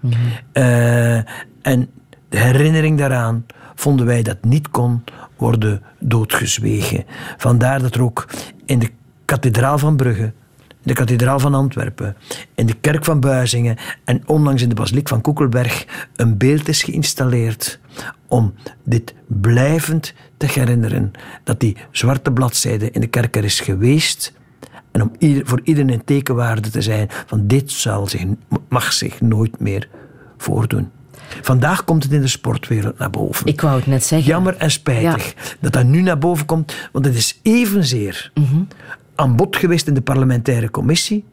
[0.00, 0.14] Mhm.
[0.52, 1.16] Uh,
[1.62, 1.88] en
[2.28, 3.44] de herinnering daaraan
[3.82, 5.04] vonden wij dat niet kon
[5.36, 7.04] worden doodgezwegen.
[7.36, 8.28] Vandaar dat er ook
[8.64, 8.90] in de
[9.24, 12.16] kathedraal van Brugge, in de kathedraal van Antwerpen,
[12.54, 16.82] in de kerk van Buizingen en onlangs in de basiliek van Koekelberg een beeld is
[16.82, 17.78] geïnstalleerd
[18.28, 18.54] om
[18.84, 21.10] dit blijvend te herinneren.
[21.44, 24.32] Dat die zwarte bladzijde in de kerk er is geweest
[24.90, 25.10] en om
[25.44, 28.24] voor iedereen een tekenwaarde te zijn van dit zal zich,
[28.68, 29.88] mag zich nooit meer
[30.36, 30.90] voordoen.
[31.40, 33.46] Vandaag komt het in de sportwereld naar boven.
[33.46, 34.28] Ik wou het net zeggen.
[34.28, 38.68] Jammer en spijtig dat dat nu naar boven komt, want het is evenzeer mm
[39.14, 41.24] aan bod geweest in de parlementaire commissie,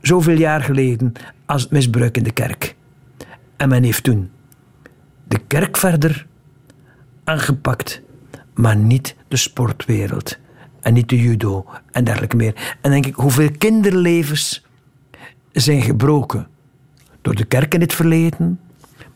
[0.00, 1.12] zoveel jaar geleden,
[1.46, 2.74] als het misbruik in de kerk.
[3.56, 4.30] En men heeft toen
[5.28, 6.26] de kerk verder
[7.24, 8.02] aangepakt,
[8.54, 10.38] maar niet de sportwereld
[10.80, 12.76] en niet de judo en dergelijke meer.
[12.80, 14.66] En denk ik, hoeveel kinderlevens
[15.52, 16.46] zijn gebroken
[17.22, 18.60] door de kerk in het verleden,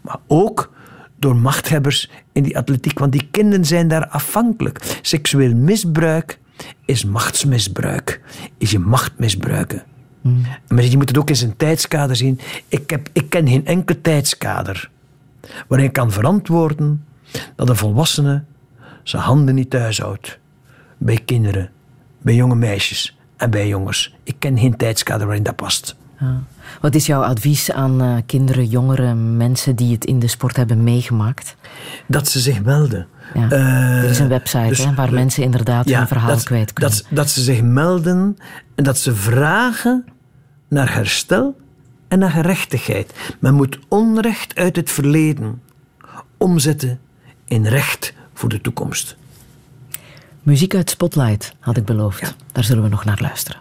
[0.03, 0.73] maar ook
[1.19, 4.99] door machthebbers in die atletiek, want die kinderen zijn daar afhankelijk.
[5.03, 6.39] Seksueel misbruik
[6.85, 8.21] is machtsmisbruik,
[8.59, 9.83] is je macht misbruiken.
[10.69, 12.41] Maar je moet het ook in zijn tijdskader zien.
[12.69, 14.91] Ik, heb, ik ken geen enkel tijdskader
[15.69, 17.05] waarin ik kan verantwoorden
[17.57, 18.45] dat een volwassene
[19.03, 20.39] zijn handen niet thuis houdt.
[20.99, 21.71] Bij kinderen,
[22.19, 24.15] bij jonge meisjes en bij jongens.
[24.23, 25.97] Ik ken geen tijdskader waarin dat past.
[26.81, 30.85] Wat is jouw advies aan uh, kinderen, jongeren, mensen die het in de sport hebben
[30.85, 31.57] meegemaakt?
[32.07, 33.07] Dat ze zich melden.
[33.35, 33.51] Ja.
[33.51, 36.97] Uh, er is een website dus, hè, waar mensen inderdaad hun verhaal dat, kwijt kunnen.
[36.97, 38.37] Dat, dat ze zich melden
[38.75, 40.05] en dat ze vragen
[40.69, 41.57] naar herstel
[42.09, 43.13] en naar gerechtigheid.
[43.39, 45.63] Men moet onrecht uit het verleden
[46.37, 47.01] omzetten
[47.45, 49.17] in recht voor de toekomst.
[50.43, 52.35] Muziek uit Spotlight had ik beloofd.
[52.53, 53.61] Daar zullen we nog naar luisteren.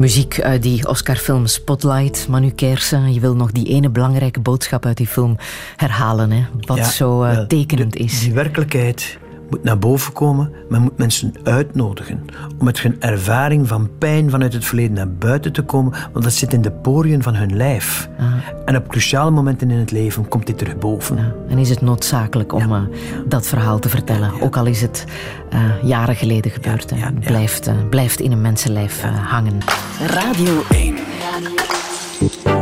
[0.00, 3.12] Muziek uit die Oscar-film Spotlight, Manu Kersen.
[3.12, 5.36] Je wil nog die ene belangrijke boodschap uit die film
[5.76, 6.46] herhalen, hè?
[6.60, 8.20] wat zo uh, tekenend is.
[8.20, 9.18] Die werkelijkheid
[9.50, 10.52] moet naar boven komen.
[10.68, 12.24] Men moet mensen uitnodigen
[12.58, 16.32] om met hun ervaring van pijn vanuit het verleden naar buiten te komen, want dat
[16.32, 18.08] zit in de poriën van hun lijf.
[18.18, 18.32] Ah.
[18.64, 21.34] En op cruciale momenten in het leven komt dit terug boven.
[21.48, 22.82] En is het noodzakelijk om uh,
[23.26, 25.04] dat verhaal te vertellen, ook al is het
[25.52, 26.92] uh, jaren geleden gebeurd.
[26.92, 29.58] en blijft, uh, blijft in een mensenlijf hangen.
[30.06, 30.96] Radio 1.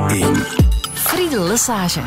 [0.09, 0.37] 1.
[0.95, 2.01] Friedel Lesage.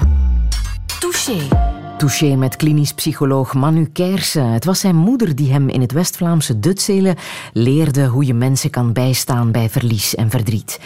[0.99, 1.70] Touché.
[2.02, 4.52] Touché met klinisch psycholoog Manu Kersen.
[4.52, 7.16] Het was zijn moeder die hem in het West-Vlaamse Dutselen
[7.54, 10.80] leerde hoe je mensen kan bijstaan bij verlies en verdriet.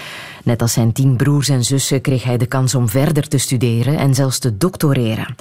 [0.45, 3.97] Net als zijn tien broers en zussen kreeg hij de kans om verder te studeren
[3.97, 5.35] en zelfs te doctoreren.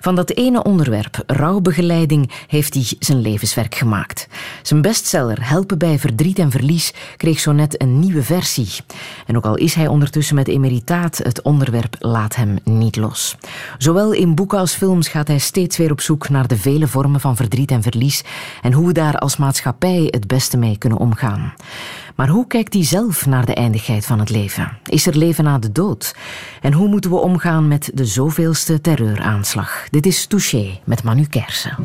[0.00, 4.28] Van dat ene onderwerp, rouwbegeleiding, heeft hij zijn levenswerk gemaakt.
[4.62, 8.68] Zijn bestseller Helpen bij verdriet en verlies kreeg zo net een nieuwe versie.
[9.26, 13.36] En ook al is hij ondertussen met emeritaat, het onderwerp laat hem niet los.
[13.78, 17.20] Zowel in boeken als films gaat hij steeds weer op zoek naar de vele vormen
[17.20, 18.24] van verdriet en verlies
[18.62, 21.52] en hoe we daar als maatschappij het beste mee kunnen omgaan.
[22.20, 24.78] Maar hoe kijkt hij zelf naar de eindigheid van het leven?
[24.84, 26.14] Is er leven na de dood?
[26.60, 29.86] En hoe moeten we omgaan met de zoveelste terreuraanslag?
[29.90, 31.76] Dit is Touché met Manu Kersen.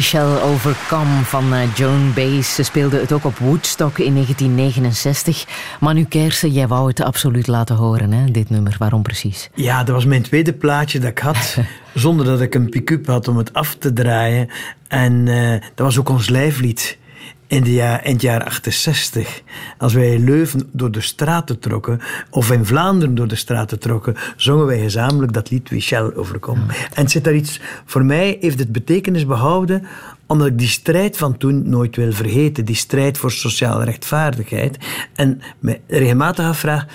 [0.00, 2.54] Shall Overcome van eh, Joan Baez.
[2.54, 5.46] Ze speelde het ook op Woodstock in 1969.
[5.80, 8.74] Manu Kersen, jij wou het absoluut laten horen, hè, dit nummer.
[8.78, 9.50] Waarom precies?
[9.54, 11.56] Ja, dat was mijn tweede plaatje dat ik had,
[11.94, 14.48] zonder dat ik een pick-up had om het af te draaien.
[14.88, 16.98] En uh, dat was ook ons lijflied
[17.46, 19.42] in, de jaar, in het jaar 68,
[19.80, 22.00] als wij in Leuven door de straten trokken,
[22.30, 26.58] of in Vlaanderen door de straten trokken, zongen wij gezamenlijk dat lied Michel overkom.
[26.94, 29.86] En zit daar iets, voor mij heeft het betekenis behouden,
[30.26, 34.78] omdat ik die strijd van toen nooit wil vergeten, die strijd voor sociale rechtvaardigheid.
[35.14, 36.86] En me regelmatig afvraag,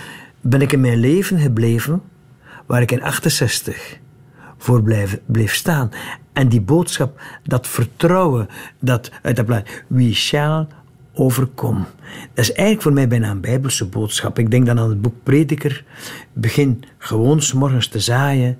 [0.41, 2.01] ben ik in mijn leven gebleven
[2.65, 3.97] waar ik in 68
[4.57, 5.89] voor blijf, bleef staan.
[6.33, 8.47] En die boodschap, dat vertrouwen,
[8.79, 10.67] dat uit dat plaat, we shall
[11.15, 11.83] overcome.
[12.33, 14.39] Dat is eigenlijk voor mij bijna een bijbelse boodschap.
[14.39, 15.83] Ik denk dan aan het boek Prediker.
[16.33, 18.57] Begin gewoon s morgens te zaaien.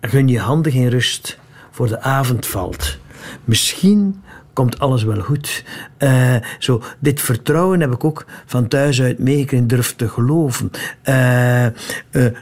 [0.00, 1.38] Gun je handen geen rust
[1.70, 2.98] voor de avond valt.
[3.44, 5.64] Misschien komt alles wel goed.
[5.98, 10.70] Uh, zo, dit vertrouwen heb ik ook van thuis uit meegekregen, durf te geloven.
[11.04, 11.70] Uh, uh,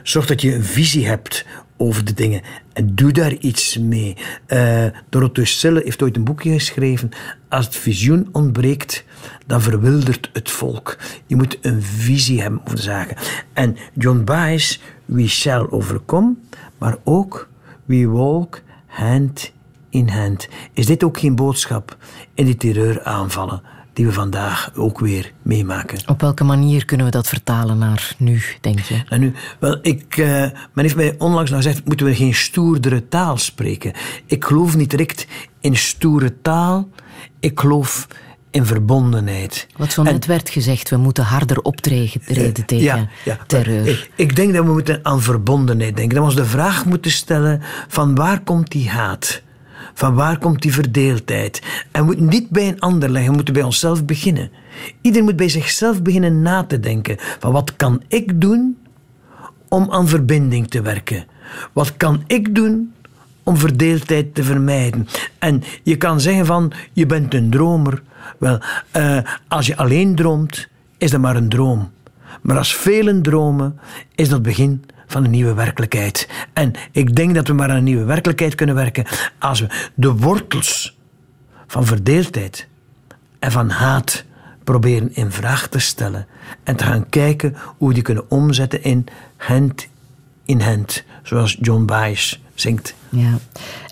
[0.03, 1.45] zorg dat je een visie hebt
[1.83, 2.41] over de dingen.
[2.73, 4.17] En doe daar iets mee.
[4.47, 7.09] Uh, Dorothee Sille heeft ooit een boekje geschreven.
[7.49, 9.03] Als het visioen ontbreekt,
[9.45, 10.97] dan verwildert het volk.
[11.25, 13.17] Je moet een visie hebben over de zaken.
[13.53, 16.35] En John Baez, we shall overcome,
[16.77, 17.49] maar ook
[17.85, 19.51] we walk hand
[19.89, 20.47] in hand.
[20.73, 21.97] Is dit ook geen boodschap
[22.33, 23.61] in die terreuraanvallen?
[23.93, 25.99] Die we vandaag ook weer meemaken.
[26.07, 29.03] Op welke manier kunnen we dat vertalen naar nu, denk je?
[29.09, 33.07] Nou, nu, wel, ik, uh, men heeft mij onlangs nog gezegd, moeten we geen stoerdere
[33.07, 33.93] taal spreken?
[34.25, 35.27] Ik geloof niet direct
[35.59, 36.89] in stoere taal.
[37.39, 38.07] Ik geloof
[38.53, 39.67] in verbondenheid.
[39.77, 43.87] Wat zo net werd gezegd, we moeten harder optreden uh, tegen ja, ja, terreur.
[43.87, 46.15] Ik, ik, denk dat we moeten aan verbondenheid denken.
[46.15, 49.41] Dat we ons de vraag moeten stellen van waar komt die haat?
[49.93, 51.61] Van waar komt die verdeeldheid?
[51.91, 54.51] En we moeten niet bij een ander leggen, we moeten bij onszelf beginnen.
[55.01, 57.17] Iedereen moet bij zichzelf beginnen na te denken.
[57.39, 58.77] Van wat kan ik doen
[59.67, 61.25] om aan verbinding te werken?
[61.73, 62.93] Wat kan ik doen
[63.43, 65.07] om verdeeldheid te vermijden?
[65.39, 68.01] En je kan zeggen van, je bent een dromer.
[68.37, 68.59] Wel,
[68.97, 69.17] uh,
[69.47, 70.67] als je alleen droomt,
[70.97, 71.91] is dat maar een droom.
[72.41, 73.79] Maar als velen dromen,
[74.15, 74.83] is dat begin
[75.13, 76.29] van een nieuwe werkelijkheid.
[76.53, 79.05] En ik denk dat we maar aan een nieuwe werkelijkheid kunnen werken
[79.39, 80.97] als we de wortels
[81.67, 82.67] van verdeeldheid
[83.39, 84.23] en van haat
[84.63, 86.27] proberen in vraag te stellen
[86.63, 89.05] en te gaan kijken hoe we die kunnen omzetten in
[89.37, 89.87] hand
[90.45, 92.93] in hand, zoals John Baez zingt.
[93.09, 93.37] Ja.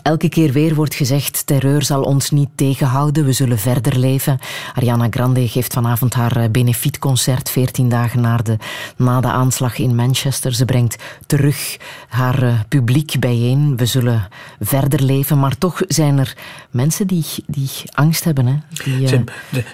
[0.02, 4.40] Elke keer weer wordt gezegd: terreur zal ons niet tegenhouden, we zullen verder leven.
[4.74, 8.58] Ariana Grande geeft vanavond haar eh, benefietconcert, 14 dagen na de,
[8.96, 10.54] na de aanslag in Manchester.
[10.54, 10.96] Ze brengt
[11.26, 13.78] terug haar uh, publiek bijeen.
[13.78, 14.28] We zullen
[14.60, 16.36] verder leven, maar toch zijn er
[16.70, 18.46] mensen die, die angst hebben.
[18.46, 18.56] Hè?
[18.84, 19.08] Die, uh...
[19.08, 19.26] zijn,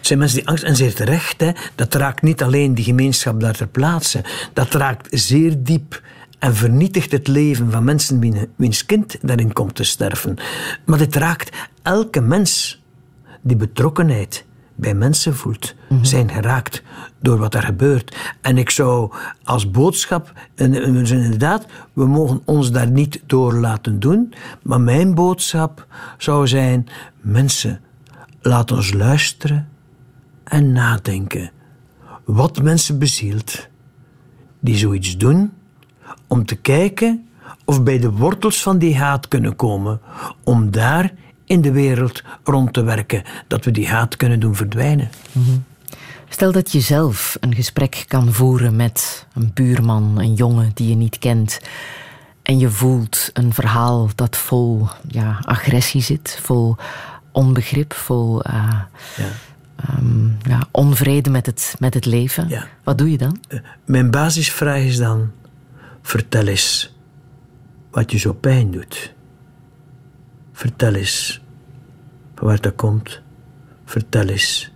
[0.01, 1.51] zijn mensen die angst, en zeer terecht, hè?
[1.75, 4.23] dat raakt niet alleen die gemeenschap daar ter plaatse,
[4.53, 6.01] dat raakt zeer diep
[6.39, 10.38] en vernietigt het leven van mensen wiens kind daarin komt te sterven.
[10.85, 12.81] Maar dit raakt elke mens
[13.41, 16.03] die betrokkenheid bij mensen voelt, mhm.
[16.03, 16.83] zijn geraakt
[17.19, 18.35] door wat er gebeurt.
[18.41, 19.13] En ik zou
[19.43, 24.33] als boodschap, en inderdaad, we mogen ons daar niet door laten doen,
[24.63, 26.88] maar mijn boodschap zou zijn,
[27.21, 27.81] mensen,
[28.41, 29.69] laat ons luisteren
[30.43, 31.51] en nadenken.
[32.25, 33.67] Wat mensen bezielt,
[34.59, 35.51] die zoiets doen,
[36.28, 37.28] om te kijken
[37.65, 39.99] of bij de wortels van die haat kunnen komen,
[40.43, 41.11] om daar
[41.45, 45.09] in de wereld rond te werken, dat we die haat kunnen doen verdwijnen.
[45.32, 45.57] Mhm.
[46.30, 50.95] Stel dat je zelf een gesprek kan voeren met een buurman, een jongen die je
[50.95, 51.59] niet kent,
[52.43, 56.75] en je voelt een verhaal dat vol ja, agressie zit, vol
[57.32, 58.82] onbegrip, vol uh,
[59.17, 59.30] ja.
[59.99, 62.47] Um, ja, onvrede met het, met het leven.
[62.47, 62.67] Ja.
[62.84, 63.39] Wat doe je dan?
[63.49, 65.32] Uh, mijn basisvraag is dan:
[66.07, 66.95] Vertel eens
[67.91, 69.13] wat je zo pijn doet.
[70.51, 71.41] Vertel eens
[72.35, 73.21] waar dat komt.
[73.85, 74.71] Vertel eens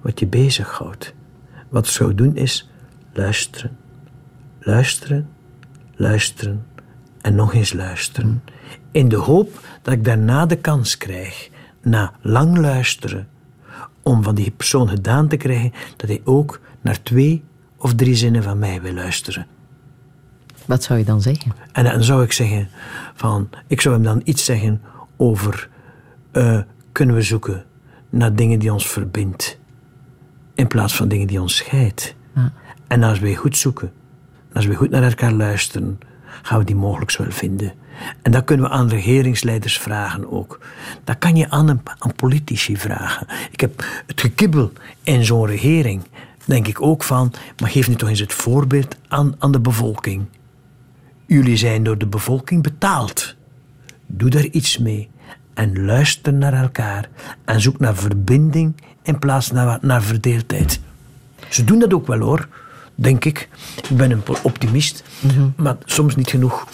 [0.00, 1.14] wat je bezighoudt.
[1.68, 2.70] Wat zou doen is
[3.12, 3.76] luisteren,
[4.60, 5.28] luisteren,
[5.94, 6.66] luisteren
[7.20, 8.42] en nog eens luisteren.
[8.90, 11.50] In de hoop dat ik daarna de kans krijg,
[11.82, 13.28] na lang luisteren,
[14.02, 17.44] om van die persoon gedaan te krijgen dat hij ook naar twee
[17.76, 19.53] of drie zinnen van mij wil luisteren.
[20.66, 21.52] Wat zou je dan zeggen?
[21.72, 22.68] En dan zou ik zeggen
[23.14, 24.82] van, ik zou hem dan iets zeggen
[25.16, 25.68] over
[26.32, 26.60] uh,
[26.92, 27.64] kunnen we zoeken
[28.10, 29.58] naar dingen die ons verbindt
[30.54, 32.14] in plaats van dingen die ons scheidt.
[32.34, 32.52] Ja.
[32.86, 33.92] En als we goed zoeken,
[34.52, 35.98] als we goed naar elkaar luisteren,
[36.42, 37.72] gaan we die mogelijk wel vinden.
[38.22, 40.58] En dat kunnen we aan regeringsleiders vragen ook.
[41.04, 43.26] Dat kan je aan, een, aan politici vragen.
[43.50, 46.02] Ik heb het gekibbel in zo'n regering,
[46.44, 50.24] denk ik ook van, maar geef nu toch eens het voorbeeld aan, aan de bevolking.
[51.34, 53.34] Jullie zijn door de bevolking betaald.
[54.06, 55.10] Doe daar iets mee.
[55.54, 57.08] En luister naar elkaar.
[57.44, 60.80] En zoek naar verbinding in plaats naar, naar verdeeldheid.
[61.48, 62.48] Ze doen dat ook wel hoor,
[62.94, 63.48] denk ik.
[63.88, 65.48] Ik ben een optimist, mhm.
[65.56, 66.68] maar soms niet genoeg.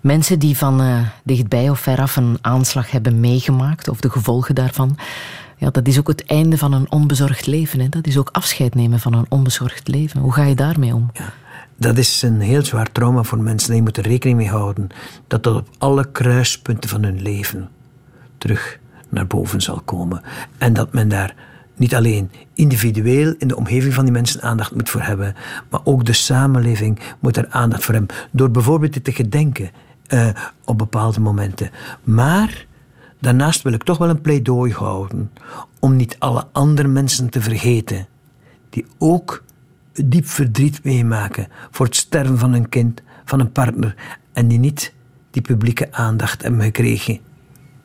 [0.00, 4.98] Mensen die van uh, dichtbij of veraf een aanslag hebben meegemaakt, of de gevolgen daarvan,
[5.56, 7.80] ja, dat is ook het einde van een onbezorgd leven.
[7.80, 7.88] Hè?
[7.88, 10.20] Dat is ook afscheid nemen van een onbezorgd leven.
[10.20, 11.10] Hoe ga je daarmee om?
[11.12, 11.32] Ja,
[11.76, 13.68] dat is een heel zwaar trauma voor mensen.
[13.68, 14.88] Daar je moet er rekening mee houden
[15.26, 17.68] dat dat op alle kruispunten van hun leven
[18.38, 20.22] terug naar boven zal komen.
[20.58, 21.34] En dat men daar
[21.76, 25.34] niet alleen individueel in de omgeving van die mensen aandacht moet voor hebben,
[25.70, 28.16] maar ook de samenleving moet er aandacht voor hebben.
[28.30, 29.70] Door bijvoorbeeld te gedenken
[30.08, 30.28] uh,
[30.64, 31.70] op bepaalde momenten.
[32.02, 32.66] Maar
[33.20, 35.30] daarnaast wil ik toch wel een pleidooi houden
[35.78, 38.06] om niet alle andere mensen te vergeten
[38.70, 39.42] die ook
[40.04, 43.94] diep verdriet meemaken voor het sterven van een kind, van een partner
[44.32, 44.92] en die niet
[45.30, 47.18] die publieke aandacht hebben gekregen.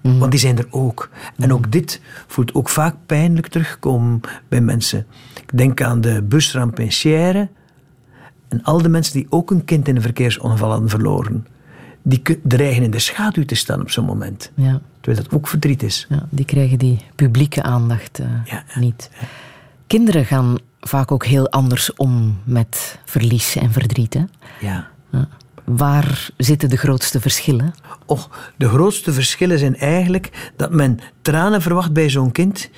[0.01, 0.17] Mhm.
[0.17, 1.09] Want die zijn er ook.
[1.37, 5.05] En ook dit voelt ook vaak pijnlijk terugkomen bij mensen.
[5.35, 7.49] Ik denk aan de busramp in Sierre.
[8.47, 11.45] En al de mensen die ook een kind in een verkeersongeval hadden verloren
[12.07, 14.51] die dreigen in de schaduw te staan op zo'n moment.
[14.55, 14.81] Ja.
[15.01, 16.05] Terwijl dat ook verdriet is.
[16.09, 18.27] Ja, die krijgen die publieke aandacht uh,
[18.75, 19.09] niet.
[19.87, 24.13] Kinderen gaan vaak ook heel anders om met verlies en verdriet.
[24.13, 24.23] Hè?
[24.59, 24.87] Ja.
[25.63, 27.73] Waar zitten de grootste verschillen?
[28.05, 32.69] Och, de grootste verschillen zijn eigenlijk dat men tranen verwacht bij zo'n kind.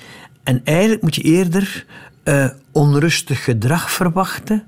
[0.42, 1.86] En eigenlijk moet je eerder
[2.24, 4.64] uh, onrustig gedrag verwachten,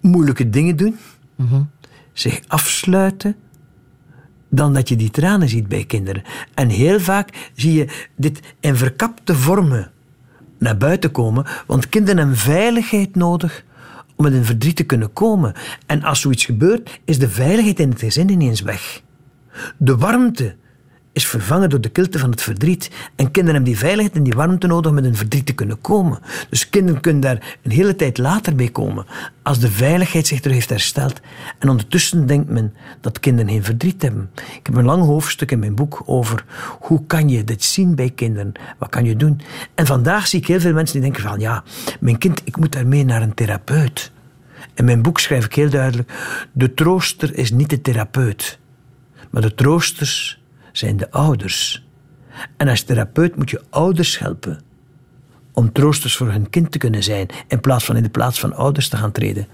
[0.00, 0.98] moeilijke dingen doen.
[1.36, 1.70] Mm
[2.12, 3.36] zich afsluiten
[4.48, 6.22] dan dat je die tranen ziet bij kinderen.
[6.54, 9.90] En heel vaak zie je dit in verkapte vormen
[10.60, 13.64] naar buiten komen, want kinderen hebben veiligheid nodig
[14.16, 15.54] om met een verdriet te kunnen komen.
[15.86, 19.02] En als zoiets gebeurt, is de veiligheid in het gezin ineens weg.
[19.76, 20.54] De warmte
[21.12, 22.90] is vervangen door de kilte van het verdriet.
[23.16, 25.80] En kinderen hebben die veiligheid en die warmte nodig om met hun verdriet te kunnen
[25.80, 26.18] komen.
[26.50, 29.06] Dus kinderen kunnen daar een hele tijd later bij komen,
[29.42, 31.20] als de veiligheid zich terug heeft hersteld.
[31.58, 34.30] En ondertussen denkt men dat kinderen geen verdriet hebben.
[34.34, 36.44] Ik heb een lang hoofdstuk in mijn boek over
[36.80, 38.52] hoe kan je dit zien bij kinderen?
[38.78, 39.40] Wat kan je doen?
[39.74, 41.64] En vandaag zie ik heel veel mensen die denken van ja,
[42.00, 44.12] mijn kind, ik moet daarmee naar een therapeut.
[44.74, 46.12] In mijn boek schrijf ik heel duidelijk,
[46.52, 48.58] de trooster is niet de therapeut,
[49.30, 50.40] maar de troosters
[50.72, 51.84] zijn de ouders.
[52.56, 54.60] En als therapeut moet je ouders helpen
[55.52, 58.54] om troosters voor hun kind te kunnen zijn, in plaats van in de plaats van
[58.54, 59.46] ouders te gaan treden.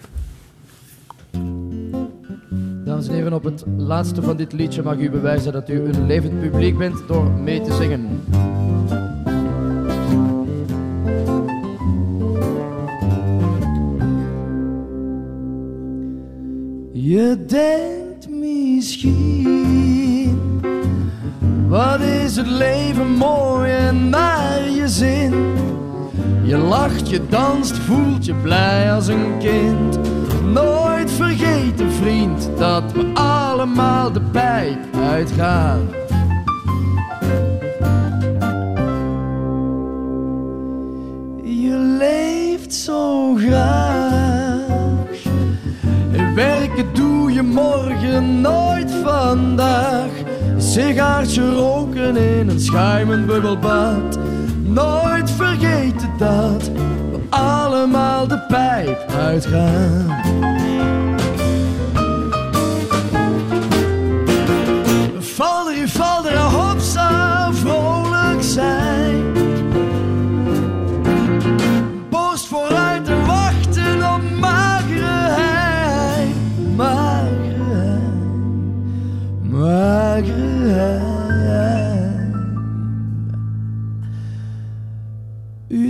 [2.84, 6.06] Dames en heren, op het laatste van dit liedje mag u bewijzen dat u een
[6.06, 8.20] levend publiek bent door mee te zingen.
[16.92, 20.05] Je denkt misschien
[21.68, 25.54] wat is het leven mooi en naar je zin?
[26.42, 29.98] Je lacht, je danst, voelt je blij als een kind.
[30.44, 34.78] Nooit vergeten, vriend, dat we allemaal de pijp
[35.10, 35.88] uitgaan.
[41.42, 44.24] Je leeft zo graag.
[46.34, 49.85] Werken doe je morgen, nooit vandaag
[50.76, 54.18] sigaartje roken in een schuimend bubbelbad.
[54.62, 56.70] Nooit vergeten dat
[57.10, 60.06] we allemaal de pijp uitgaan.
[65.18, 68.95] Val er, val er, hopsa, vrolijk zijn.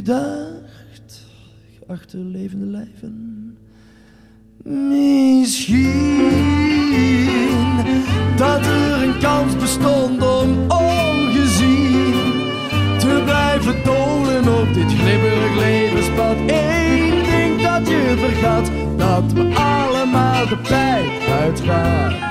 [0.06, 1.26] Dacht,
[1.78, 3.58] geachte levende lijven,
[4.62, 6.30] misschien
[8.36, 12.14] dat er een kans bestond om ongezien
[12.98, 16.36] te blijven dolen op dit glibberig levenspad.
[16.46, 22.25] Eén ding dat je vergat, dat we allemaal de pijp uitgaan.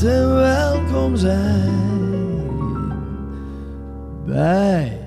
[0.00, 1.70] En welkom zijn
[4.26, 5.01] bij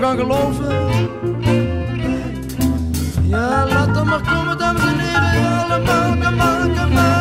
[0.00, 0.88] U moet er toch aan geloven.
[3.28, 5.70] Ja, laat hem maar komen, dames en heren.
[5.70, 6.78] Allemaal, maar.
[6.78, 7.19] Allemaal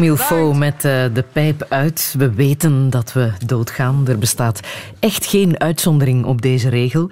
[0.00, 2.14] Comme il faut met eh, de pijp uit.
[2.18, 4.08] We weten dat we doodgaan.
[4.08, 4.60] Er bestaat
[4.98, 7.10] echt geen uitzondering op deze regel.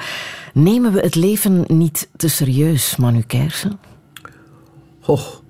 [0.52, 3.78] Nemen we het leven niet te serieus, Manu Kersen?
[5.04, 5.42] Och,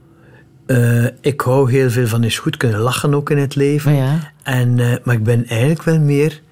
[0.66, 3.94] eh, ik hou heel veel van eens goed kunnen lachen ook in het leven.
[3.94, 4.32] Ja.
[4.42, 6.42] En, eh, maar ik ben eigenlijk wel meer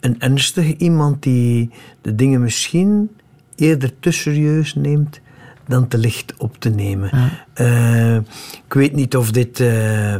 [0.00, 3.10] een ernstige iemand die de dingen misschien
[3.56, 5.20] eerder te serieus neemt
[5.66, 7.10] dan te licht op te nemen.
[7.52, 8.16] Eh,
[8.64, 10.16] ik weet niet of dit eh,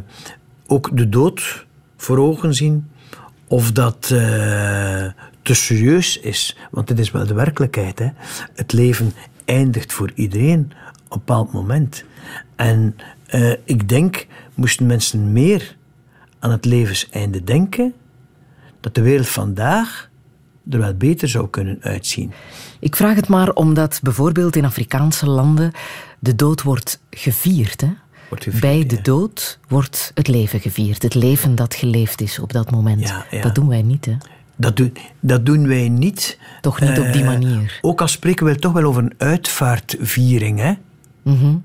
[0.66, 1.66] ook de dood
[1.96, 2.90] voor ogen zien,
[3.46, 5.06] of dat eh,
[5.42, 6.56] te serieus is.
[6.70, 7.98] Want dit is wel de werkelijkheid.
[7.98, 8.08] Hè?
[8.54, 9.12] Het leven
[9.44, 10.72] eindigt voor iedereen
[11.08, 12.04] op een bepaald moment.
[12.56, 12.96] En
[13.64, 15.76] ik denk, moesten mensen meer
[16.38, 17.94] aan het levenseinde denken,
[18.80, 20.10] dat de wereld vandaag
[20.70, 22.32] er wel beter zou kunnen uitzien.
[22.84, 25.72] Ik vraag het maar omdat bijvoorbeeld in Afrikaanse landen
[26.18, 27.80] de dood wordt gevierd.
[27.80, 27.88] Hè?
[28.28, 29.02] Wordt gevierd, Bij de ja.
[29.02, 31.02] dood wordt het leven gevierd.
[31.02, 33.00] Het leven dat geleefd is op dat moment.
[33.08, 33.40] Ja, ja.
[33.42, 34.04] Dat doen wij niet.
[34.04, 34.16] Hè?
[34.56, 36.38] Dat, doen dat doen wij niet.
[36.60, 37.78] Toch niet op die Eh, manier.
[37.80, 40.58] Ook al spreken we toch wel over een uitvaartviering.
[40.58, 40.72] Hè?
[41.22, 41.56] Mhm.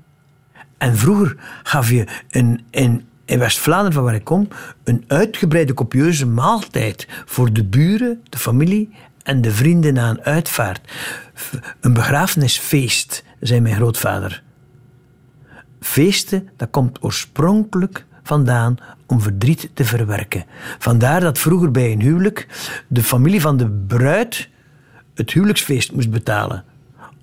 [0.78, 4.48] En vroeger gaf je een, in, in West-Vlaanderen, van waar ik kom,
[4.84, 8.90] een uitgebreide copieuze maaltijd voor de buren, de familie
[9.30, 10.92] en de vrienden na een uitvaart.
[11.80, 14.42] Een begrafenisfeest, zei mijn grootvader.
[15.80, 18.76] Feesten, dat komt oorspronkelijk vandaan
[19.06, 20.44] om verdriet te verwerken.
[20.78, 22.46] Vandaar dat vroeger bij een huwelijk
[22.88, 24.48] de familie van de bruid
[25.14, 26.64] het huwelijksfeest moest betalen.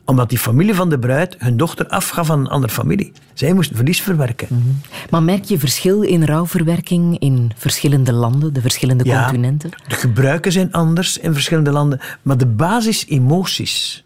[0.08, 3.12] Omdat die familie van de bruid hun dochter afgaf aan een andere familie.
[3.34, 4.82] Zij moesten verlies verwerken.
[5.10, 9.24] Maar merk je verschil in rouwverwerking in verschillende landen, de verschillende Ja.
[9.24, 9.70] continenten?
[9.88, 14.04] De gebruiken zijn anders in verschillende landen, maar de basisemoties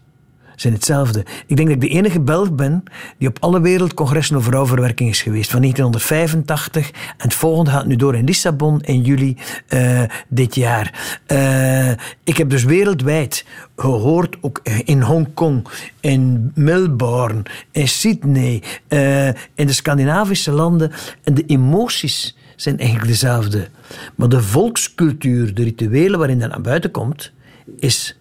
[0.56, 1.24] zijn hetzelfde.
[1.46, 2.82] Ik denk dat ik de enige Belg ben
[3.18, 5.50] die op alle wereldcongressen over rouwverwerking is geweest.
[5.50, 9.36] Van 1985 en het volgende gaat nu door in Lissabon in juli
[9.68, 11.18] eh, dit jaar.
[11.26, 11.90] Eh,
[12.24, 13.44] ik heb dus wereldwijd
[13.76, 15.68] gehoord, ook in Hongkong,
[16.00, 20.92] in Melbourne, in Sydney, eh, in de Scandinavische landen.
[21.24, 23.68] En de emoties zijn eigenlijk dezelfde.
[24.14, 27.32] Maar de volkscultuur, de rituelen waarin dat naar buiten komt,
[27.78, 28.18] is,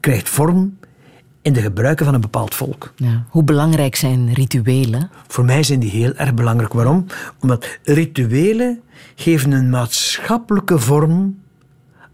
[0.00, 0.78] krijgt vorm
[1.42, 2.92] in de gebruiken van een bepaald volk.
[2.96, 3.24] Ja.
[3.28, 5.10] Hoe belangrijk zijn rituelen?
[5.26, 6.72] Voor mij zijn die heel erg belangrijk.
[6.72, 7.06] Waarom?
[7.40, 8.80] Omdat rituelen
[9.14, 11.40] geven een maatschappelijke vorm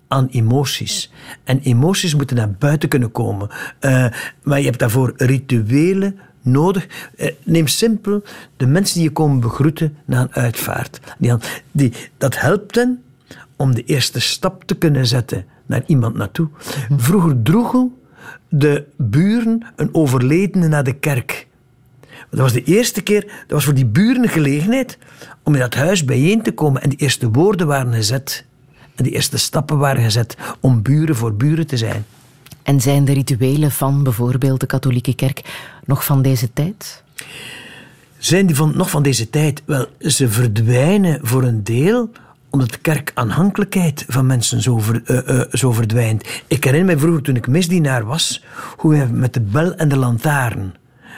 [0.09, 1.13] aan emoties.
[1.45, 3.49] En emoties moeten naar buiten kunnen komen.
[3.79, 4.07] Eh,
[4.43, 6.87] maar je hebt daarvoor rituelen nodig.
[7.17, 8.23] Eh, neem simpel
[8.57, 11.01] de mensen die je komen begroeten na een uitvaart.
[11.19, 11.33] Die,
[11.71, 13.03] die, dat helpt hen
[13.57, 16.49] om de eerste stap te kunnen zetten naar iemand naartoe.
[16.97, 17.93] Vroeger droegen
[18.49, 21.47] de buren een overledene naar de kerk.
[22.31, 24.99] Dat was de eerste keer, dat was voor die buren een gelegenheid
[25.43, 26.83] om in dat huis bijeen te komen.
[26.83, 28.45] En die eerste woorden waren gezet.
[28.95, 32.05] En die eerste stappen waren gezet om buren voor buren te zijn.
[32.63, 35.43] En zijn de rituelen van bijvoorbeeld de katholieke kerk
[35.85, 37.03] nog van deze tijd?
[38.19, 39.63] Zijn die van, nog van deze tijd?
[39.65, 42.11] Wel, ze verdwijnen voor een deel
[42.51, 44.59] omdat de kerkaanhankelijkheid van mensen
[45.05, 46.43] eh, eh, zo verdwijnt.
[46.47, 48.45] Ik herinner mij vroeger, toen ik misdienaar was,
[48.77, 50.75] hoe we met de bel en de lantaarn,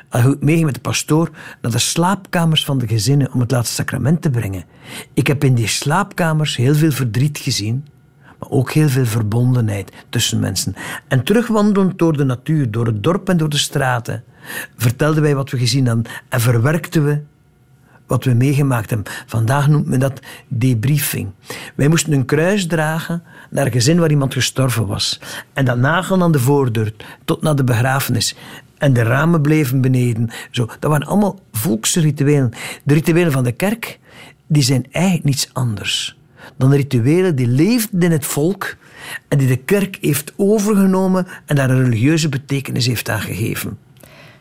[0.08, 1.30] eh, meeging met de pastoor
[1.62, 4.64] naar de slaapkamers van de gezinnen om het laatste sacrament te brengen.
[5.14, 7.86] Ik heb in die slaapkamers heel veel verdriet gezien,
[8.38, 10.74] maar ook heel veel verbondenheid tussen mensen.
[11.08, 14.24] En terugwandelend door de natuur, door het dorp en door de straten,
[14.76, 17.20] vertelden wij wat we gezien hadden en verwerkten we
[18.10, 19.12] wat we meegemaakt hebben.
[19.26, 21.30] Vandaag noemt men dat debriefing.
[21.74, 25.20] Wij moesten een kruis dragen naar een gezin waar iemand gestorven was.
[25.52, 28.36] En dat nagelen aan de voordeur tot naar de begrafenis.
[28.78, 30.30] En de ramen bleven beneden.
[30.50, 32.52] Zo, dat waren allemaal volksrituelen.
[32.82, 33.98] De rituelen van de kerk
[34.46, 36.18] die zijn eigenlijk niets anders
[36.56, 38.76] dan de rituelen die leefden in het volk
[39.28, 43.78] en die de kerk heeft overgenomen en daar een religieuze betekenis heeft aangegeven.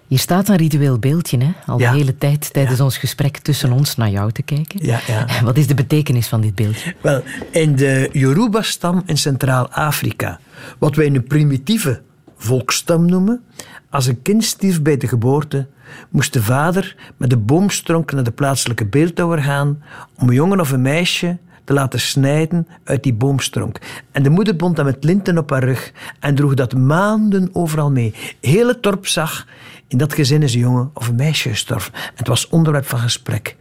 [0.09, 1.51] Hier staat een ritueel beeldje, hè?
[1.65, 4.85] al de hele tijd tijdens ons gesprek tussen ons naar jou te kijken.
[4.85, 5.25] Ja, ja.
[5.43, 6.95] Wat is de betekenis van dit beeldje?
[7.01, 10.39] Wel, in de Yoruba-stam in Centraal-Afrika,
[10.77, 12.01] wat wij een primitieve
[12.37, 13.41] volksstam noemen,
[13.89, 15.67] als een kind stierf bij de geboorte,
[16.09, 19.83] moest de vader met de boomstronk naar de plaatselijke beeldhouwer gaan
[20.15, 23.79] om een jongen of een meisje te laten snijden uit die boomstronk.
[24.11, 27.91] En de moeder bond dat met linten op haar rug en droeg dat maanden overal
[27.91, 28.13] mee.
[28.41, 29.47] Heel het dorp zag,
[29.89, 31.93] in dat gezin is een jongen of een meisje gestorven.
[31.93, 33.55] En het was onderwerp van gesprek.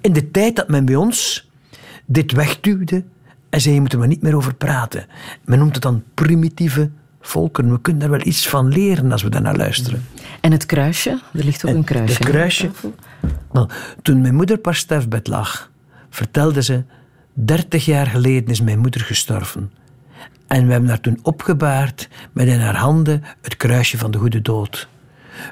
[0.00, 1.50] In de tijd dat men bij ons
[2.06, 3.04] dit wegduwde
[3.50, 5.06] en zei, je moet er maar niet meer over praten.
[5.44, 6.90] Men noemt het dan primitieve
[7.20, 7.72] volkeren.
[7.72, 10.04] We kunnen daar wel iets van leren als we daarnaar luisteren.
[10.40, 11.10] En het kruisje?
[11.32, 12.16] Er ligt ook een kruisje.
[12.16, 12.70] Het kruisje.
[14.02, 15.70] Toen mijn moeder pas sterfbed lag,
[16.10, 16.84] vertelde ze:
[17.32, 19.72] 30 jaar geleden is mijn moeder gestorven.
[20.46, 24.42] En we hebben haar toen opgebaard met in haar handen het kruisje van de goede
[24.42, 24.88] dood.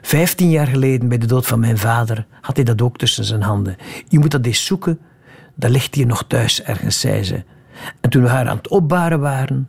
[0.03, 3.43] Vijftien jaar geleden, bij de dood van mijn vader, had hij dat ook tussen zijn
[3.43, 3.77] handen.
[4.09, 4.99] Je moet dat eens zoeken,
[5.55, 7.45] dat ligt hier nog thuis ergens, zei ze.
[8.01, 9.69] En toen we haar aan het opbaren waren,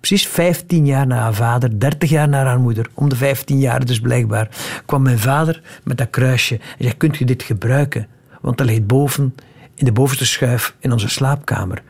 [0.00, 3.84] precies 15 jaar na haar vader, 30 jaar na haar moeder, om de 15 jaar
[3.84, 4.48] dus blijkbaar,
[4.86, 8.06] kwam mijn vader met dat kruisje en zei: Kunt je dit gebruiken?
[8.40, 9.34] Want dat ligt boven
[9.74, 11.82] in de bovenste schuif in onze slaapkamer.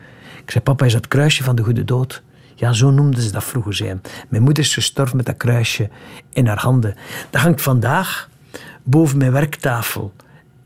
[0.43, 2.23] Ik zei: Papa, is dat kruisje van de goede dood?
[2.61, 3.73] Ja, zo noemden ze dat vroeger.
[3.73, 3.99] Zei.
[4.29, 5.89] Mijn moeder is gestorven met dat kruisje
[6.29, 6.95] in haar handen.
[7.29, 8.29] Dat hangt vandaag
[8.83, 10.13] boven mijn werktafel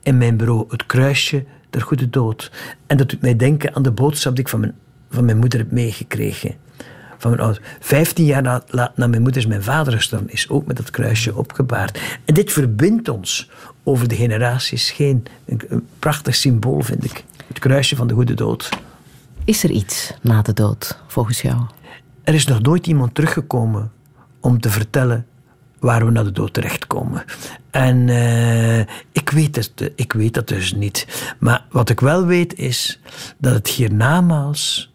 [0.03, 2.51] in mijn bureau, het kruisje der goede dood.
[2.87, 4.73] En dat doet mij denken aan de boodschap die ik van mijn,
[5.09, 6.55] van mijn moeder heb meegekregen
[7.17, 7.65] van mijn ouders.
[7.79, 8.63] Vijftien jaar na,
[8.95, 11.99] na mijn moeder is mijn vader gestorven, is ook met dat kruisje opgebaard.
[12.25, 13.49] En dit verbindt ons
[13.83, 14.91] over de generaties.
[14.91, 17.23] Geen, een, prachtig symbool, vind ik.
[17.47, 18.69] Het kruisje van de goede dood.
[19.45, 21.61] Is er iets na de dood, volgens jou?
[22.23, 23.91] Er is nog nooit iemand teruggekomen
[24.39, 25.25] om te vertellen
[25.79, 27.23] waar we naar de dood terechtkomen.
[27.71, 28.79] En uh,
[29.11, 31.33] ik, weet het, ik weet dat dus niet.
[31.39, 32.99] Maar wat ik wel weet is
[33.37, 34.93] dat het hiernamaals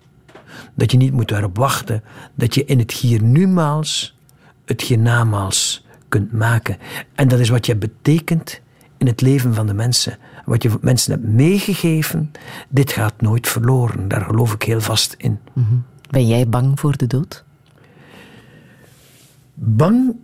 [0.74, 2.02] dat je niet moet daarop wachten.
[2.35, 4.16] Dat je in het hier numaals
[4.64, 6.77] het hiernamaals kunt maken.
[7.14, 8.60] En dat is wat je betekent
[8.98, 10.18] in het leven van de mensen.
[10.51, 12.31] Wat je mensen hebt meegegeven,
[12.68, 14.09] dit gaat nooit verloren.
[14.09, 15.39] Daar geloof ik heel vast in.
[15.52, 15.74] Mhm.
[16.10, 17.44] Ben jij bang voor de dood?
[19.55, 20.16] Bang?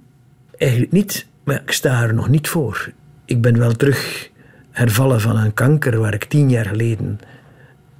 [0.56, 2.92] Eigenlijk niet, maar ik sta er nog niet voor.
[3.24, 4.30] Ik ben wel terug
[4.70, 7.20] hervallen van een kanker waar ik tien jaar geleden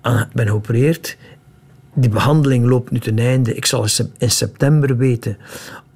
[0.01, 1.17] aan ben geopereerd
[1.95, 3.55] die behandeling loopt nu ten einde.
[3.55, 3.87] Ik zal
[4.19, 5.37] in september weten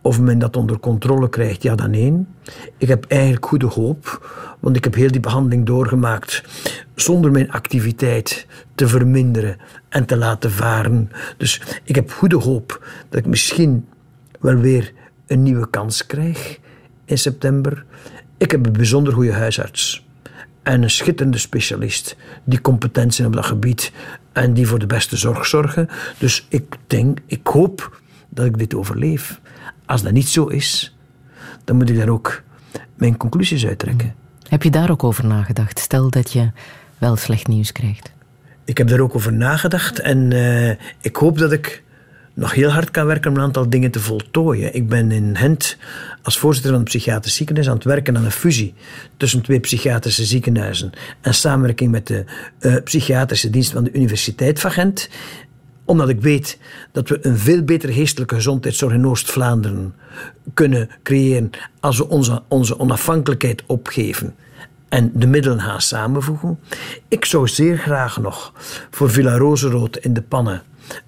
[0.03, 2.27] of men dat onder controle krijgt, ja dan nee.
[2.77, 4.29] Ik heb eigenlijk goede hoop,
[4.61, 6.43] want ik heb heel die behandeling doorgemaakt
[6.95, 9.57] zonder mijn activiteit te verminderen
[9.89, 11.11] en te laten varen.
[11.37, 13.87] Dus ik heb goede hoop dat ik misschien
[14.41, 14.93] wel weer
[15.27, 16.59] een nieuwe kans krijg
[17.05, 17.85] in september.
[18.37, 20.07] Ik heb een bijzonder goede huisarts
[20.63, 23.93] en een schitterende specialist die competent zijn op dat gebied
[24.33, 25.89] en die voor de beste zorg zorgen.
[26.19, 29.41] Dus ik denk, ik hoop dat ik dit overleef.
[29.91, 30.97] Als dat niet zo is,
[31.65, 32.43] dan moet ik daar ook
[32.95, 34.15] mijn conclusies uittrekken.
[34.49, 35.79] Heb je daar ook over nagedacht?
[35.79, 36.51] Stel dat je
[36.99, 38.13] wel slecht nieuws krijgt.
[38.65, 41.83] Ik heb daar ook over nagedacht en uh, ik hoop dat ik
[42.35, 44.75] nog heel hard kan werken om een aantal dingen te voltooien.
[44.75, 45.77] Ik ben in Gent
[46.23, 48.75] als voorzitter van het psychiatrisch ziekenhuis aan het werken aan een fusie
[49.17, 50.91] tussen twee psychiatrische ziekenhuizen
[51.21, 52.25] en samenwerking met de
[52.61, 55.09] uh, psychiatrische dienst van de Universiteit van Gent
[55.91, 56.59] omdat ik weet
[56.93, 59.95] dat we een veel betere geestelijke gezondheidszorg in Oost-Vlaanderen
[60.55, 61.51] kunnen creëren
[61.81, 64.35] als we onze, onze onafhankelijkheid opgeven
[64.89, 66.59] en de middelen gaan samenvoegen.
[67.09, 68.53] Ik zou zeer graag nog
[68.91, 70.63] voor Villa Rozenrood in de pannen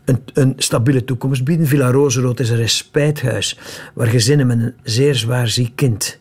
[0.05, 1.67] een, een stabiele toekomst bieden.
[1.67, 3.59] Villa Rozenrood is een respijthuis
[3.95, 6.19] waar gezinnen met een zeer zwaar ziek kind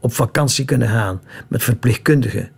[0.00, 2.50] op vakantie kunnen gaan met verpleegkundigen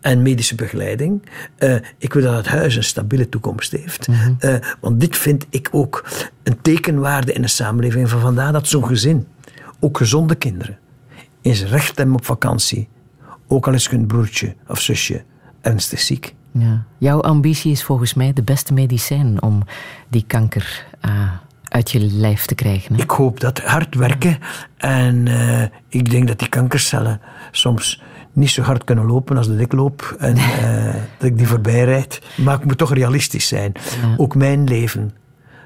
[0.00, 1.22] en medische begeleiding.
[1.58, 4.08] Uh, ik wil dat het huis een stabiele toekomst heeft.
[4.08, 6.04] Mm uh, want dit vind ik ook
[6.42, 8.52] een tekenwaarde in de samenleving van vandaag.
[8.52, 9.26] Dat zo'n gezin,
[9.80, 10.78] ook gezonde kinderen,
[11.42, 12.88] eens recht hebben op vakantie.
[13.46, 15.22] Ook al is hun broertje of zusje
[15.60, 16.34] ernstig ziek.
[16.52, 16.84] Ja.
[16.98, 19.62] Jouw ambitie is volgens mij de beste medicijn om
[20.08, 21.32] die kanker uh,
[21.68, 22.94] uit je lijf te krijgen.
[22.94, 23.02] Hè?
[23.02, 24.38] Ik hoop dat hard werken.
[24.76, 25.28] En
[25.88, 27.20] ik denk dat die kankercellen
[27.50, 28.02] soms
[28.32, 30.16] niet zo hard kunnen lopen als dat ik loop.
[30.18, 32.20] En uh, dat ik die voorbij rijd.
[32.36, 33.72] Maar ik moet toch realistisch zijn.
[33.74, 34.14] Ja.
[34.16, 35.12] Ook mijn leven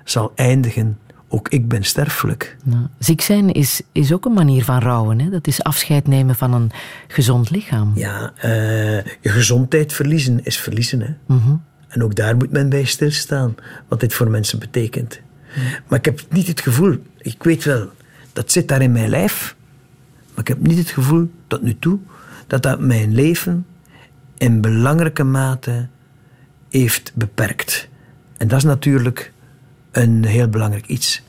[0.05, 0.99] zal eindigen
[1.33, 2.57] ook ik ben sterfelijk.
[2.99, 5.21] Ziek zijn is, is ook een manier van rouwen.
[5.21, 5.31] Hè?
[5.31, 6.71] Dat is afscheid nemen van een
[7.09, 7.93] gezond lichaam.
[7.95, 11.01] Ja, uh, je gezondheid verliezen is verliezen.
[11.01, 11.15] Hè?
[11.27, 11.63] -hmm.
[11.89, 13.55] En ook daar moet men bij stilstaan,
[13.89, 15.21] wat dit voor mensen betekent.
[15.87, 17.89] Maar ik heb niet het gevoel, ik weet wel,
[18.33, 19.57] dat zit daar in mijn lijf.
[20.29, 21.99] Maar ik heb niet het gevoel, tot nu toe,
[22.47, 23.67] dat dat mijn leven
[24.37, 25.89] in belangrijke mate
[26.71, 27.89] heeft beperkt.
[28.37, 29.33] En dat is natuurlijk
[29.91, 31.23] een heel belangrijk iets.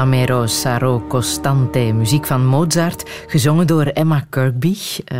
[0.00, 4.76] Lamero Saro Costante, muziek van Mozart, gezongen door Emma Kirkby.
[5.12, 5.18] Uh,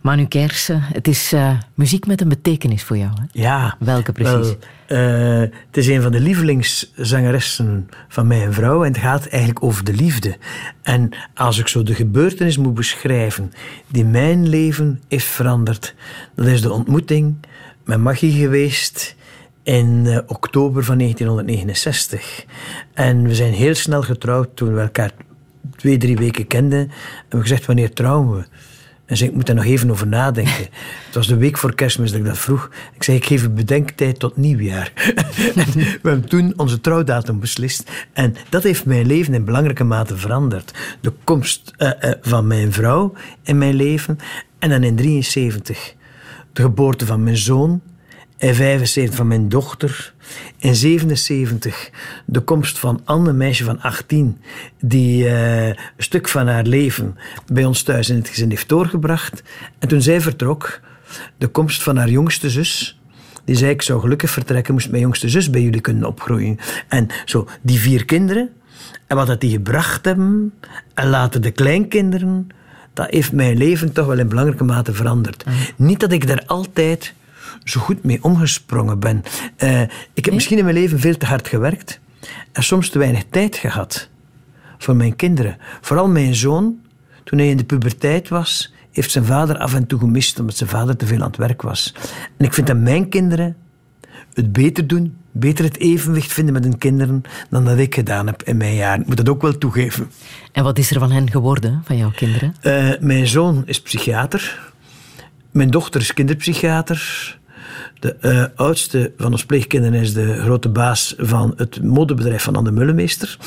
[0.00, 3.10] Manu Kersen, het is uh, muziek met een betekenis voor jou.
[3.14, 3.40] Hè?
[3.40, 3.76] Ja.
[3.78, 4.54] Welke precies?
[4.86, 9.64] Wel, uh, het is een van de lievelingszangeressen van mijn vrouw en het gaat eigenlijk
[9.64, 10.36] over de liefde.
[10.82, 13.52] En als ik zo de gebeurtenis moet beschrijven
[13.88, 15.94] die mijn leven heeft veranderd,
[16.34, 17.34] dat is de ontmoeting
[17.84, 19.16] met Maggie geweest
[19.62, 22.44] in uh, oktober van 1969.
[22.94, 25.12] En we zijn heel snel getrouwd toen we elkaar
[25.76, 26.78] twee, drie weken kenden.
[27.28, 28.44] En we gezegd, wanneer trouwen we?
[29.06, 30.68] En zei, ik moet daar nog even over nadenken.
[31.06, 32.70] Het was de week voor kerstmis dat ik dat vroeg.
[32.94, 34.92] Ik zei, ik geef een bedenktijd tot nieuwjaar.
[35.74, 37.90] we hebben toen onze trouwdatum beslist.
[38.12, 40.74] En dat heeft mijn leven in belangrijke mate veranderd.
[41.00, 43.12] De komst uh, uh, van mijn vrouw
[43.42, 44.18] in mijn leven.
[44.58, 45.94] En dan in 73
[46.52, 47.80] de geboorte van mijn zoon
[48.42, 50.12] in 75 van mijn dochter.
[50.58, 51.90] In 77
[52.24, 54.40] de komst van Anne, een meisje van 18,
[54.80, 57.18] die uh, een stuk van haar leven
[57.52, 59.42] bij ons thuis in het gezin heeft doorgebracht.
[59.78, 60.80] En toen zij vertrok,
[61.38, 63.00] de komst van haar jongste zus.
[63.44, 66.58] Die zei, ik zou gelukkig vertrekken, moest mijn jongste zus bij jullie kunnen opgroeien.
[66.88, 68.50] En zo, die vier kinderen,
[69.06, 70.52] en wat dat die gebracht hebben,
[70.94, 72.48] en later de kleinkinderen,
[72.92, 75.44] dat heeft mijn leven toch wel in belangrijke mate veranderd.
[75.76, 77.14] Niet dat ik daar altijd
[77.64, 79.22] zo goed mee omgesprongen ben.
[79.58, 80.34] Uh, ik heb nee?
[80.34, 82.00] misschien in mijn leven veel te hard gewerkt
[82.52, 84.08] en soms te weinig tijd gehad
[84.78, 85.56] voor mijn kinderen.
[85.80, 86.80] Vooral mijn zoon,
[87.24, 90.70] toen hij in de puberteit was, heeft zijn vader af en toe gemist omdat zijn
[90.70, 91.94] vader te veel aan het werk was.
[92.36, 93.56] En ik vind dat mijn kinderen
[94.34, 98.42] het beter doen, beter het evenwicht vinden met hun kinderen dan dat ik gedaan heb
[98.42, 99.00] in mijn jaren.
[99.00, 100.10] Ik moet dat ook wel toegeven.
[100.52, 102.54] En wat is er van hen geworden, van jouw kinderen?
[102.62, 104.72] Uh, mijn zoon is psychiater.
[105.50, 107.38] Mijn dochter is kinderpsychiater.
[108.02, 112.70] De uh, oudste van ons pleegkinderen is de grote baas van het modebedrijf van Anne
[112.70, 113.38] Mullemeester.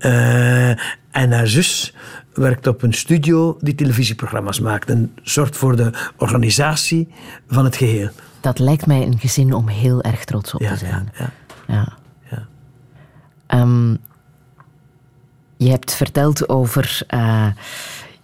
[0.00, 0.68] Uh,
[1.10, 1.94] en haar zus
[2.34, 7.08] werkt op een studio die televisieprogramma's maakt en zorgt voor de organisatie
[7.48, 8.08] van het geheel.
[8.40, 11.12] Dat lijkt mij een gezin om heel erg trots op ja, te zijn.
[11.18, 11.30] Ja,
[11.66, 11.92] ja.
[12.30, 13.60] ja.
[13.60, 13.98] Um,
[15.56, 17.46] je hebt verteld over uh,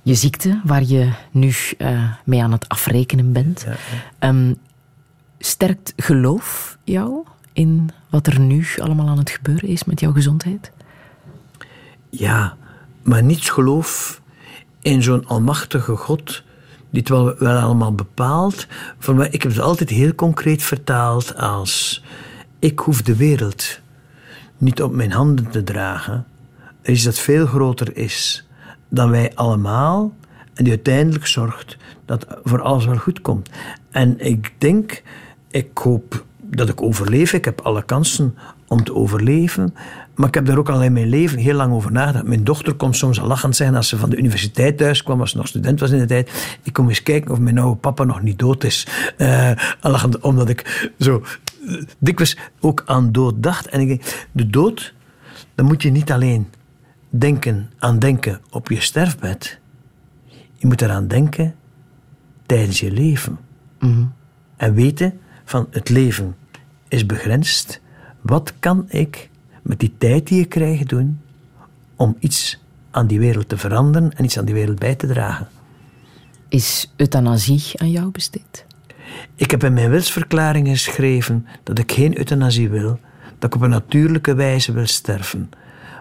[0.03, 3.67] je ziekte, waar je nu uh, mee aan het afrekenen bent.
[4.21, 4.57] Um,
[5.45, 10.73] sterkt geloof jou in wat er nu allemaal aan het gebeuren is met jouw gezondheid?
[12.11, 12.57] Ja,
[13.03, 14.21] maar niets geloof
[14.81, 16.43] in zo'n almachtige God
[16.91, 18.67] die het wel, wel allemaal bepaalt.
[18.99, 22.05] Voor ik heb het altijd heel concreet vertaald als
[22.59, 23.81] ik hoef de wereld
[24.59, 26.27] niet op mijn handen te dragen.
[26.83, 28.47] Is dat veel groter is
[28.89, 30.15] dan wij allemaal
[30.55, 33.51] en die uiteindelijk zorgt dat voor alles wel goed komt.
[33.91, 35.03] En ik denk,
[35.53, 37.33] ik hoop dat ik overleef.
[37.33, 38.35] Ik heb alle kansen
[38.69, 39.75] om te overleven.
[40.15, 42.27] Maar ik heb daar ook al in mijn leven heel lang over nagedacht.
[42.27, 45.31] Mijn dochter kon soms al lachend zijn als ze van de universiteit thuis kwam, als
[45.31, 46.57] ze nog student was in de tijd.
[46.63, 48.87] Ik kom eens kijken of mijn oude papa nog niet dood is.
[49.19, 49.51] Uh,
[49.81, 51.23] lachend, omdat ik zo
[51.99, 53.67] dikwijls ook aan dood dacht.
[53.67, 54.95] En ik denk, de dood,
[55.55, 56.49] dan moet je niet alleen
[57.09, 59.59] denken aan denken op je sterfbed.
[60.55, 61.55] Je moet eraan denken
[62.47, 63.39] tijdens je leven.
[63.79, 64.13] Mm-hmm.
[64.57, 65.21] En weten
[65.53, 66.37] van het leven
[66.89, 67.81] is begrensd.
[68.21, 69.29] Wat kan ik
[69.63, 71.21] met die tijd die ik krijg doen
[71.97, 75.49] om iets aan die wereld te veranderen en iets aan die wereld bij te dragen?
[76.49, 78.67] Is euthanasie aan jou besteed?
[79.35, 82.99] Ik heb in mijn wilsverklaring geschreven dat ik geen euthanasie wil,
[83.39, 85.51] dat ik op een natuurlijke wijze wil sterven.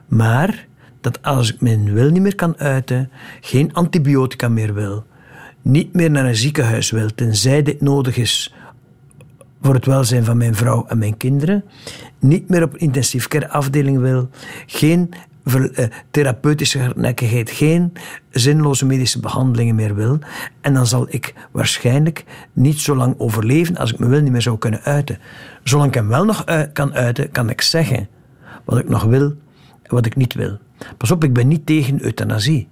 [0.07, 0.67] Maar
[1.01, 3.09] dat als ik mijn wil niet meer kan uiten,
[3.41, 5.05] geen antibiotica meer wil,
[5.61, 8.53] niet meer naar een ziekenhuis wil, tenzij dit nodig is
[9.61, 11.63] voor het welzijn van mijn vrouw en mijn kinderen,
[12.19, 14.29] niet meer op intensief care wil,
[14.65, 15.13] geen
[15.43, 17.93] uh, therapeutische hardnekkigheid, geen
[18.29, 20.19] zinloze medische behandelingen meer wil.
[20.61, 22.23] En dan zal ik waarschijnlijk
[22.53, 25.19] niet zo lang overleven als ik me wil niet meer zou kunnen uiten.
[25.63, 28.07] Zolang ik hem wel nog uit, kan uiten, kan ik zeggen
[28.65, 29.35] wat ik nog wil
[29.83, 30.57] en wat ik niet wil.
[30.97, 32.67] Pas op, ik ben niet tegen euthanasie.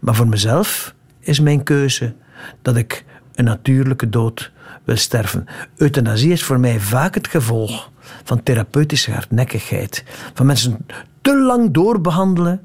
[0.00, 2.14] Maar voor mezelf is mijn keuze
[2.62, 3.04] dat ik
[3.34, 4.52] een natuurlijke dood
[4.88, 5.46] wil sterven.
[5.76, 7.90] Euthanasie is voor mij vaak het gevolg
[8.24, 10.04] van therapeutische hardnekkigheid.
[10.34, 10.86] Van mensen
[11.20, 12.60] te lang doorbehandelen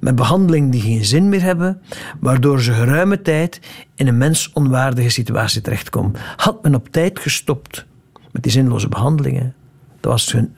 [0.00, 1.82] met behandelingen die geen zin meer hebben,
[2.20, 3.60] waardoor ze geruime tijd
[3.94, 6.12] in een mensonwaardige situatie terechtkomen.
[6.36, 7.86] Had men op tijd gestopt
[8.32, 9.54] met die zinloze behandelingen,
[10.00, 10.54] dan was hun,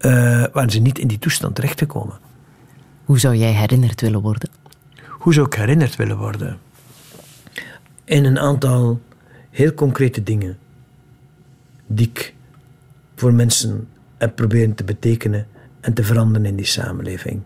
[0.00, 2.18] uh, waren ze niet in die toestand terechtgekomen.
[3.04, 4.50] Hoe zou jij herinnerd willen worden?
[5.08, 6.58] Hoe zou ik herinnerd willen worden?
[8.04, 9.00] In een aantal
[9.56, 10.58] heel concrete dingen
[11.86, 12.34] die ik
[13.14, 13.88] voor mensen
[14.18, 15.46] heb proberen te betekenen
[15.80, 17.42] en te veranderen in die samenleving.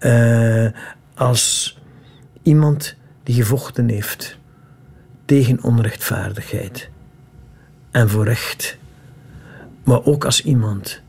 [0.00, 0.68] Uh,
[1.14, 1.78] als
[2.42, 4.38] iemand die gevochten heeft
[5.24, 6.90] tegen onrechtvaardigheid
[7.90, 8.78] en voor recht,
[9.84, 11.02] maar ook als iemand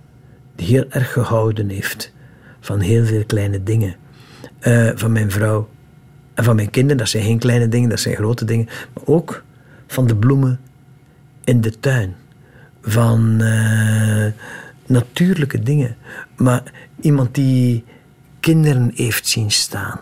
[0.56, 2.14] die heel erg gehouden heeft
[2.60, 3.96] van heel veel kleine dingen.
[4.62, 5.70] Uh, van mijn vrouw
[6.34, 9.44] en van mijn kinderen, dat zijn geen kleine dingen, dat zijn grote dingen, maar ook
[9.88, 10.60] van de bloemen
[11.44, 12.16] in de tuin.
[12.82, 14.26] Van uh,
[14.86, 15.96] natuurlijke dingen.
[16.36, 16.64] Maar
[17.00, 17.84] iemand die
[18.40, 20.00] kinderen heeft zien staan.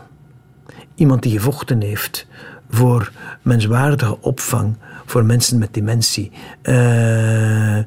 [0.96, 2.28] Iemand die gevochten heeft
[2.70, 3.12] voor
[3.42, 6.32] menswaardige opvang voor mensen met dementie.
[6.64, 7.80] Uh,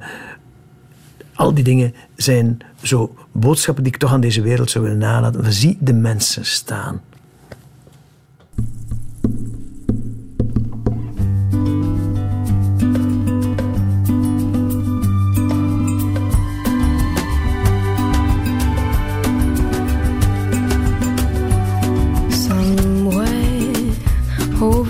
[1.34, 5.52] al die dingen zijn zo boodschappen die ik toch aan deze wereld zou willen nalaten.
[5.52, 7.00] Zie de mensen staan.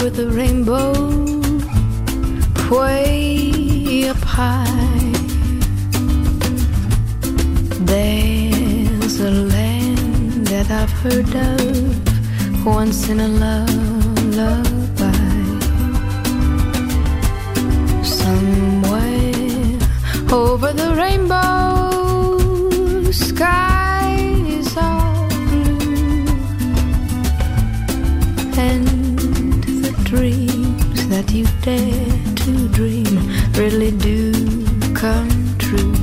[0.06, 0.92] Over the rainbow,
[2.70, 5.12] way up high.
[7.90, 13.66] There's a land that I've heard of once in a lullaby.
[18.04, 19.78] Somewhere
[20.30, 21.40] over the rainbow
[23.10, 23.75] sky.
[30.08, 33.18] That you dare to dream
[33.54, 34.32] really do
[34.94, 35.28] come
[35.58, 35.94] true.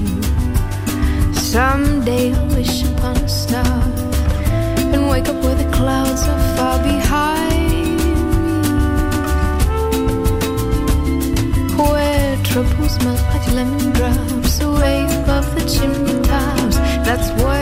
[1.34, 3.82] Someday wish upon a star
[4.94, 8.00] and wake up where the clouds are far behind.
[11.80, 16.76] Where troubles melt like lemon drops away above the chimney tops.
[17.08, 17.53] That's where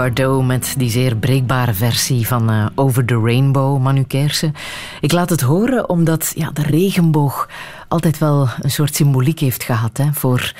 [0.00, 4.54] Gardot met die zeer breekbare versie van uh, Over the Rainbow, Manu Kersen.
[5.00, 7.48] Ik laat het horen omdat ja, de regenboog
[7.88, 10.52] altijd wel een soort symboliek heeft gehad hè, voor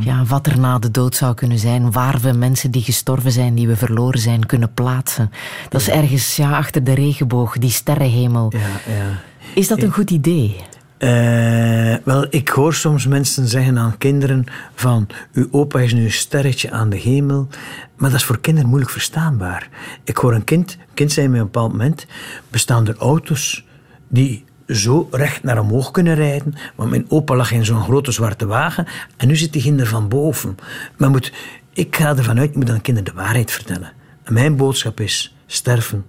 [0.00, 0.24] ja.
[0.24, 3.66] wat er na de dood zou kunnen zijn, waar we mensen die gestorven zijn, die
[3.66, 5.30] we verloren zijn, kunnen plaatsen.
[5.68, 8.52] Dat is ergens ja, achter de regenboog, die sterrenhemel.
[8.52, 9.20] Ja,
[9.54, 10.56] is dat een goed idee?
[10.98, 14.44] Eh, wel, ik hoor soms mensen zeggen aan kinderen
[14.74, 17.48] van uw opa is nu een sterretje aan de hemel.
[17.96, 19.68] Maar dat is voor kinderen moeilijk verstaanbaar.
[20.04, 22.06] Ik hoor een kind, kind zei mij op een bepaald moment,
[22.50, 23.64] bestaan er auto's
[24.08, 26.54] die zo recht naar omhoog kunnen rijden.
[26.74, 28.86] Want mijn opa lag in zo'n grote zwarte wagen
[29.16, 30.56] en nu zit die kinder van boven.
[30.96, 31.32] Maar moet,
[31.72, 33.92] ik ga ervan uit, ik moet aan kinderen de waarheid vertellen.
[34.22, 36.04] En mijn boodschap is, sterven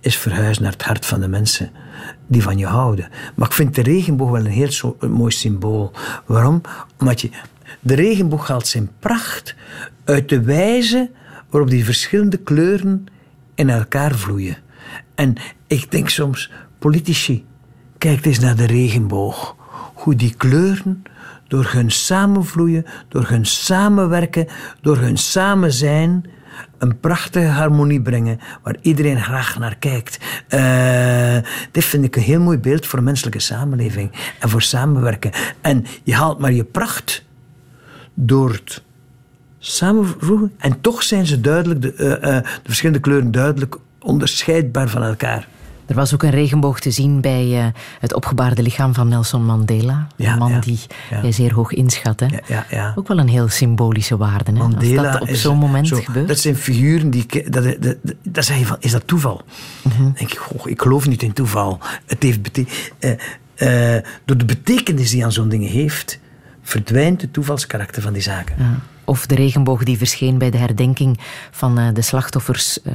[0.00, 1.70] is verhuizen naar het hart van de mensen
[2.26, 3.08] die van je houden.
[3.34, 5.92] Maar ik vind de regenboog wel een heel mooi symbool.
[6.26, 6.60] Waarom?
[6.98, 7.30] Omdat je,
[7.80, 9.54] de regenboog haalt zijn pracht
[10.04, 11.10] uit de wijze
[11.50, 13.06] waarop die verschillende kleuren
[13.54, 14.56] in elkaar vloeien.
[15.14, 15.34] En
[15.66, 17.44] ik denk soms, politici,
[17.98, 19.56] kijk eens naar de regenboog.
[19.94, 21.02] Hoe die kleuren
[21.48, 24.46] door hun samenvloeien, door hun samenwerken,
[24.80, 26.24] door hun samen zijn
[26.78, 30.18] een prachtige harmonie brengen waar iedereen graag naar kijkt.
[30.48, 31.36] Uh,
[31.70, 35.30] dit vind ik een heel mooi beeld voor menselijke samenleving en voor samenwerken.
[35.60, 37.24] En je haalt maar je pracht
[38.14, 38.82] door het
[39.58, 45.02] samenvoegen en toch zijn ze duidelijk, de, uh, uh, de verschillende kleuren duidelijk onderscheidbaar van
[45.02, 45.48] elkaar.
[45.90, 47.66] Er was ook een regenboog te zien bij uh,
[48.00, 50.06] het opgebaarde lichaam van Nelson Mandela.
[50.16, 50.78] Ja, een man ja, die
[51.10, 51.22] ja.
[51.22, 52.20] jij zeer hoog inschat.
[52.20, 52.26] Hè?
[52.68, 54.52] Ja, ook wel een heel symbolische waarde.
[54.52, 54.58] Hè?
[54.58, 56.28] Mandela Als dat op zo'n moment zo, gebeurt.
[56.28, 57.26] Dat zijn figuren die...
[57.50, 59.42] Dat, dat, dat, je van, is dat toeval?
[59.82, 61.78] Dan denk ik, goh, ik geloof niet in toeval.
[62.06, 62.66] Het heeft bete
[63.00, 63.10] uh,
[63.96, 66.18] uh, door de betekenis die aan zo'n dingen heeft,
[66.62, 68.54] verdwijnt het toevalskarakter van die zaken.
[69.10, 71.18] Of de regenboog die verscheen bij de herdenking
[71.50, 72.92] van uh, de slachtoffers uh,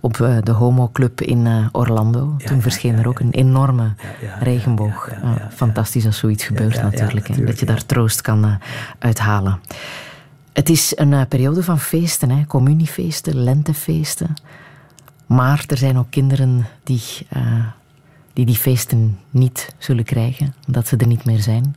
[0.00, 2.34] op uh, de homoclub in Orlando.
[2.38, 3.94] Ja, Toen ja, verscheen ja, er ook een enorme
[4.40, 5.08] regenboog.
[5.54, 7.12] fantastisch als zoiets gebeurt natuurlijk.
[7.12, 8.58] natuurlijk dat je daar troost kan
[8.98, 9.60] uithalen.
[10.52, 12.46] Het is een periode van feesten, hè?
[12.46, 14.34] communiefeesten, lentefeesten.
[15.26, 17.02] Maar er zijn ook kinderen die,
[18.32, 21.76] die die feesten niet zullen krijgen, omdat ze er niet meer zijn.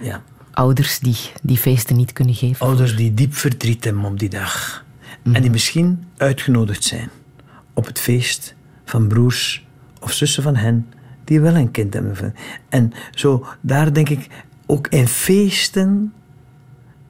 [0.00, 0.20] Ja
[0.52, 2.66] ouders die die feesten niet kunnen geven?
[2.66, 4.84] Ouders die diep verdriet hebben op die dag.
[5.22, 5.34] Mm.
[5.34, 7.10] En die misschien uitgenodigd zijn
[7.74, 8.54] op het feest
[8.84, 9.66] van broers
[10.00, 10.86] of zussen van hen
[11.24, 12.34] die wel een kind hebben.
[12.68, 14.28] En zo, daar denk ik
[14.66, 16.12] ook in feesten,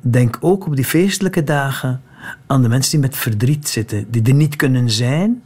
[0.01, 2.03] denk ook op die feestelijke dagen
[2.47, 5.43] aan de mensen die met verdriet zitten, die er niet kunnen zijn,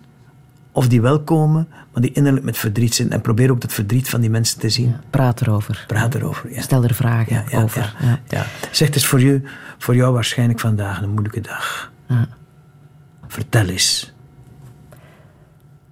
[0.73, 3.15] of die wel komen, maar die innerlijk met verdriet zitten.
[3.15, 4.89] En probeer ook dat verdriet van die mensen te zien.
[4.89, 5.85] Ja, praat erover.
[5.87, 6.61] Praat erover, ja.
[6.61, 7.95] Stel er vragen ja, over.
[8.01, 8.47] Ja, ja.
[8.71, 9.43] Zeg, het is voor jou,
[9.79, 11.93] voor jou waarschijnlijk vandaag een moeilijke dag.
[13.27, 14.13] Vertel eens.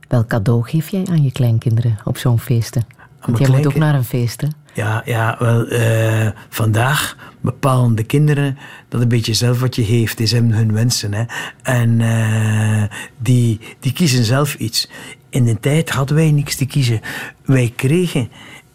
[0.08, 2.86] Welk cadeau geef jij aan je kleinkinderen op zo'n feesten?
[3.20, 4.48] Want jij moet ook naar een feest, hè?
[4.74, 8.58] Ja, ja wel, uh, vandaag bepalen de kinderen
[8.88, 10.30] dat een beetje zelf wat je heeft.
[10.30, 11.14] Hebben hun wensen.
[11.14, 11.24] Hè.
[11.62, 12.82] En uh,
[13.18, 14.88] die, die kiezen zelf iets.
[15.32, 17.00] In de tijd hadden wij niks te kiezen.
[17.44, 18.28] Wij kregen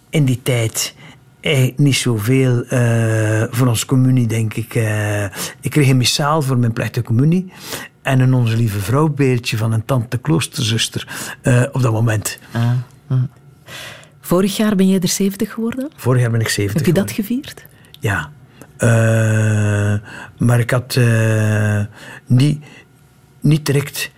[0.10, 0.96] in die tijd
[1.42, 4.76] eigenlijk niet zoveel uh, voor onze communie, denk ik.
[4.76, 5.24] Uh,
[5.62, 7.52] ik kreeg een missaal voor mijn plechtige communie.
[8.02, 12.40] En een Onze Lieve Vrouw beeldje van een tante kloosterzuster uh, op dat moment.
[12.52, 12.72] Ah,
[13.08, 13.22] ah.
[14.22, 15.90] Vorig jaar ben je er 70 geworden?
[15.96, 17.16] Vorig jaar ben ik 70 Heb je geworden.
[17.16, 17.66] dat gevierd?
[18.00, 18.32] Ja.
[20.38, 21.00] Maar ik had
[22.26, 22.64] niet,
[23.40, 24.12] niet direct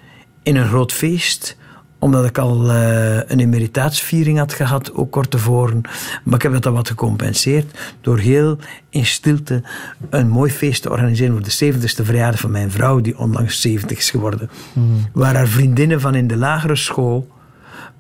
[0.43, 1.57] in een groot feest
[1.99, 5.81] omdat ik al uh, een emeritaatsviering had gehad, ook kort tevoren.
[6.23, 8.57] Maar ik heb dat dan wat gecompenseerd door heel
[8.89, 9.63] in stilte
[10.09, 13.97] een mooi feest te organiseren voor de 70ste verjaardag van mijn vrouw, die onlangs 70
[13.97, 14.49] is geworden.
[14.73, 15.07] Mm.
[15.13, 17.27] Waar haar vriendinnen van in de lagere school,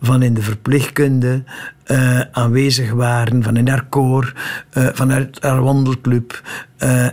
[0.01, 1.43] van in de verpleegkunde
[1.87, 4.33] uh, aanwezig waren, van in haar koor,
[4.73, 6.41] uh, vanuit haar wandelclub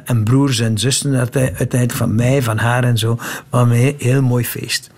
[0.04, 3.18] en broers en zussen uiteindelijk van mij, van haar en zo.
[3.50, 4.90] Maar een heel mooi feest.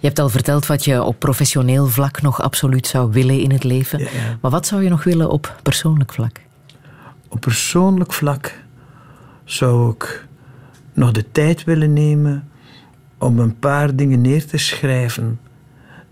[0.00, 3.64] Je hebt al verteld wat je op professioneel vlak nog absoluut zou willen in het
[3.64, 3.98] leven.
[3.98, 4.38] Ja, ja.
[4.40, 6.40] Maar wat zou je nog willen op persoonlijk vlak?
[7.28, 8.54] Op persoonlijk vlak
[9.44, 10.26] zou ik
[10.92, 12.48] nog de tijd willen nemen
[13.18, 15.40] om een paar dingen neer te schrijven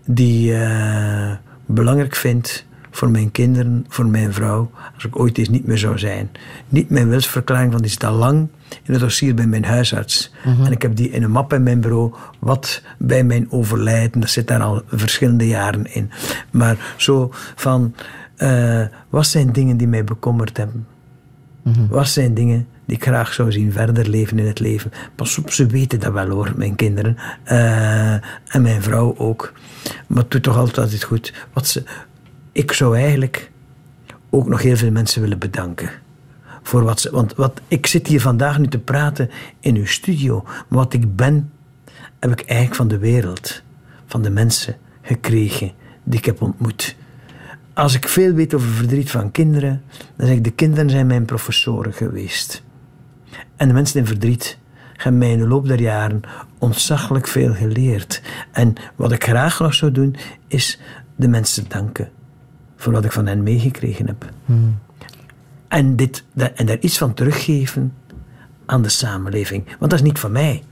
[0.05, 1.31] die uh,
[1.65, 5.97] belangrijk vind voor mijn kinderen, voor mijn vrouw, als ik ooit eens niet meer zou
[5.97, 6.29] zijn.
[6.69, 8.47] Niet mijn wilsverklaring, want die al lang
[8.83, 10.31] in het dossier bij mijn huisarts.
[10.45, 10.65] Mhm.
[10.65, 14.29] En ik heb die in een map in mijn bureau, wat bij mijn overlijden, dat
[14.29, 16.11] zit daar al verschillende jaren in.
[16.51, 17.95] Maar zo van,
[18.37, 20.87] uh, wat zijn dingen die mij bekommerd hebben?
[21.63, 21.87] Mhm.
[21.87, 24.91] Wat zijn dingen die ik graag zou zien verder leven in het leven?
[25.15, 27.17] Pas op, ze weten dat wel hoor, mijn kinderen.
[27.51, 29.53] Uh, en mijn vrouw ook.
[30.07, 31.33] Maar het doet toch altijd goed.
[31.53, 31.83] Wat ze,
[32.51, 33.51] ik zou eigenlijk
[34.29, 35.89] ook nog heel veel mensen willen bedanken.
[36.61, 40.43] Voor wat ze, want wat, ik zit hier vandaag nu te praten in uw studio.
[40.43, 41.51] Maar wat ik ben,
[42.19, 43.61] heb ik eigenlijk van de wereld,
[44.05, 45.71] van de mensen gekregen
[46.03, 46.95] die ik heb ontmoet.
[47.73, 49.81] als ik veel weet over verdriet van kinderen,
[50.15, 52.63] dan zeg ik, de kinderen zijn mijn professoren geweest.
[53.55, 54.57] En de mensen in verdriet
[54.93, 56.21] hebben mij in de loop der jaren
[56.57, 58.21] ontzaglijk veel geleerd.
[58.51, 60.15] En wat ik graag nog zou doen,
[60.47, 60.79] is
[61.15, 62.09] de mensen danken
[62.79, 64.25] voor wat ik van hen meegekregen heb.
[65.67, 66.23] En, dit,
[66.55, 67.93] en daar iets van teruggeven
[68.65, 69.65] aan de samenleving.
[69.65, 70.63] Want dat is niet van mij.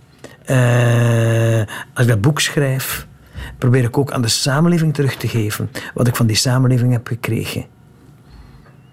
[0.46, 3.08] Eh, als ik dat boek schrijf,
[3.58, 7.08] probeer ik ook aan de samenleving terug te geven wat ik van die samenleving heb
[7.08, 7.66] gekregen.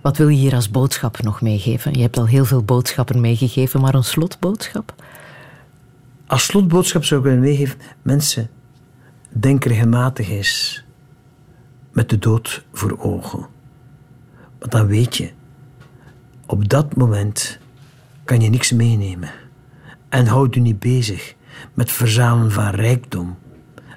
[0.02, 1.94] Wat wil je hier als boodschap nog meegeven?
[1.94, 4.94] Je hebt al heel veel boodschappen meegegeven, maar een slotboodschap?
[6.26, 8.50] Als slotboodschap zou ik willen meegeven: mensen,
[9.28, 10.83] denk regelmatig eens
[11.94, 13.46] met de dood voor ogen.
[14.58, 15.30] Want dan weet je,
[16.46, 17.58] op dat moment
[18.24, 19.30] kan je niks meenemen.
[20.08, 21.34] En houd je niet bezig
[21.74, 23.36] met verzamelen van rijkdom,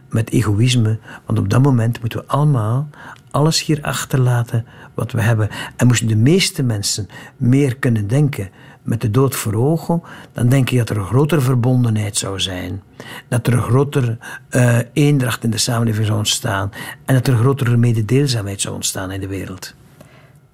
[0.09, 2.89] met egoïsme, want op dat moment moeten we allemaal
[3.31, 5.49] alles hier achterlaten wat we hebben.
[5.75, 7.07] En moesten de meeste mensen
[7.37, 8.49] meer kunnen denken
[8.87, 10.01] met de dood voor ogen,
[10.33, 12.81] dan denk ik dat er een grotere verbondenheid zou zijn.
[13.27, 14.17] Dat er een grotere
[14.49, 16.71] uh, eendracht in de samenleving zou ontstaan.
[17.05, 19.73] En dat er een grotere mededeelzaamheid zou ontstaan in de wereld.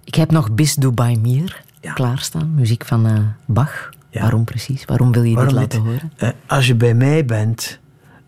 [0.03, 1.61] Ik heb nog Bis Dubai Mir
[1.93, 3.89] klaarstaan, muziek van uh, Bach.
[4.11, 4.85] Waarom precies?
[4.85, 6.11] Waarom wil je Waarom dit laten horen?
[6.18, 7.80] Uh, als je bij mij bent,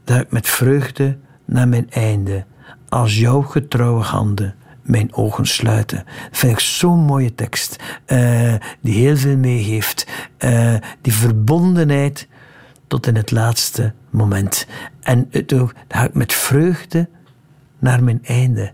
[0.03, 2.45] dan ik met vreugde naar mijn einde.
[2.89, 4.55] Als jouw getrouwe handen
[4.85, 5.97] mijn ogen sluiten.
[6.29, 7.75] Dat vind ik zo'n mooie tekst,
[8.07, 10.07] uh, die heel veel meegeeft.
[10.39, 12.27] Uh, die verbondenheid
[12.87, 14.67] tot in het laatste moment.
[15.01, 17.09] En het, dan ga ik met vreugde
[17.79, 18.71] naar mijn einde.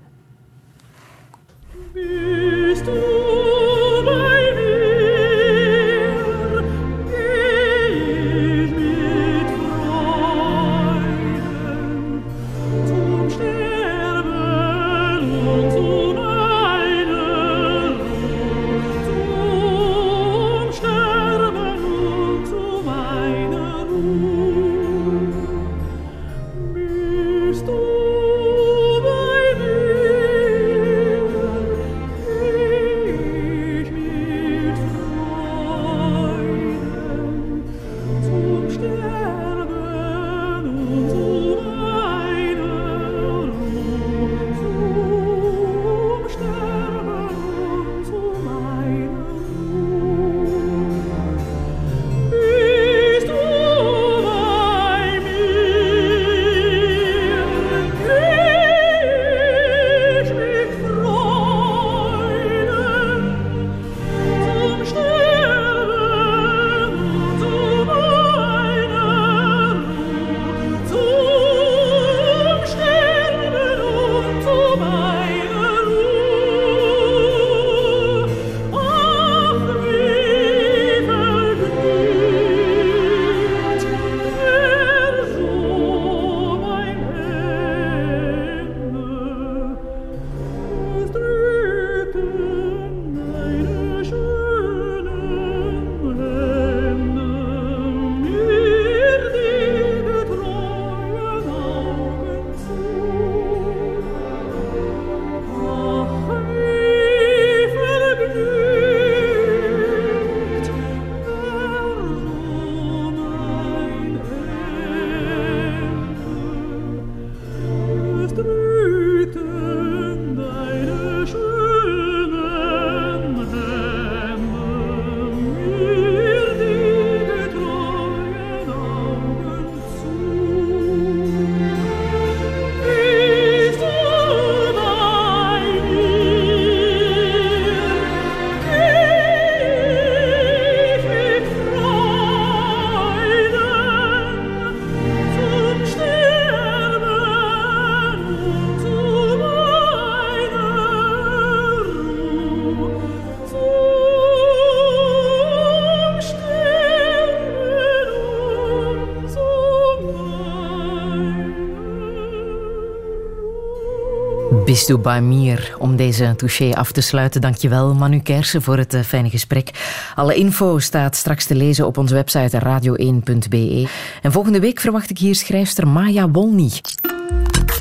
[164.71, 167.41] Bist du bij mir om deze touché af te sluiten.
[167.41, 169.71] Dankjewel Manu Kersen voor het uh, fijne gesprek.
[170.15, 173.87] Alle info staat straks te lezen op onze website radio1.be.
[174.21, 176.71] En volgende week verwacht ik hier schrijfster Maya Wolny.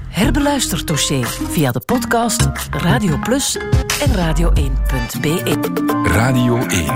[0.09, 3.59] Herbeluister Touché via de podcast Radio Plus
[4.01, 5.59] en radio1.be.
[6.05, 6.87] Radio 1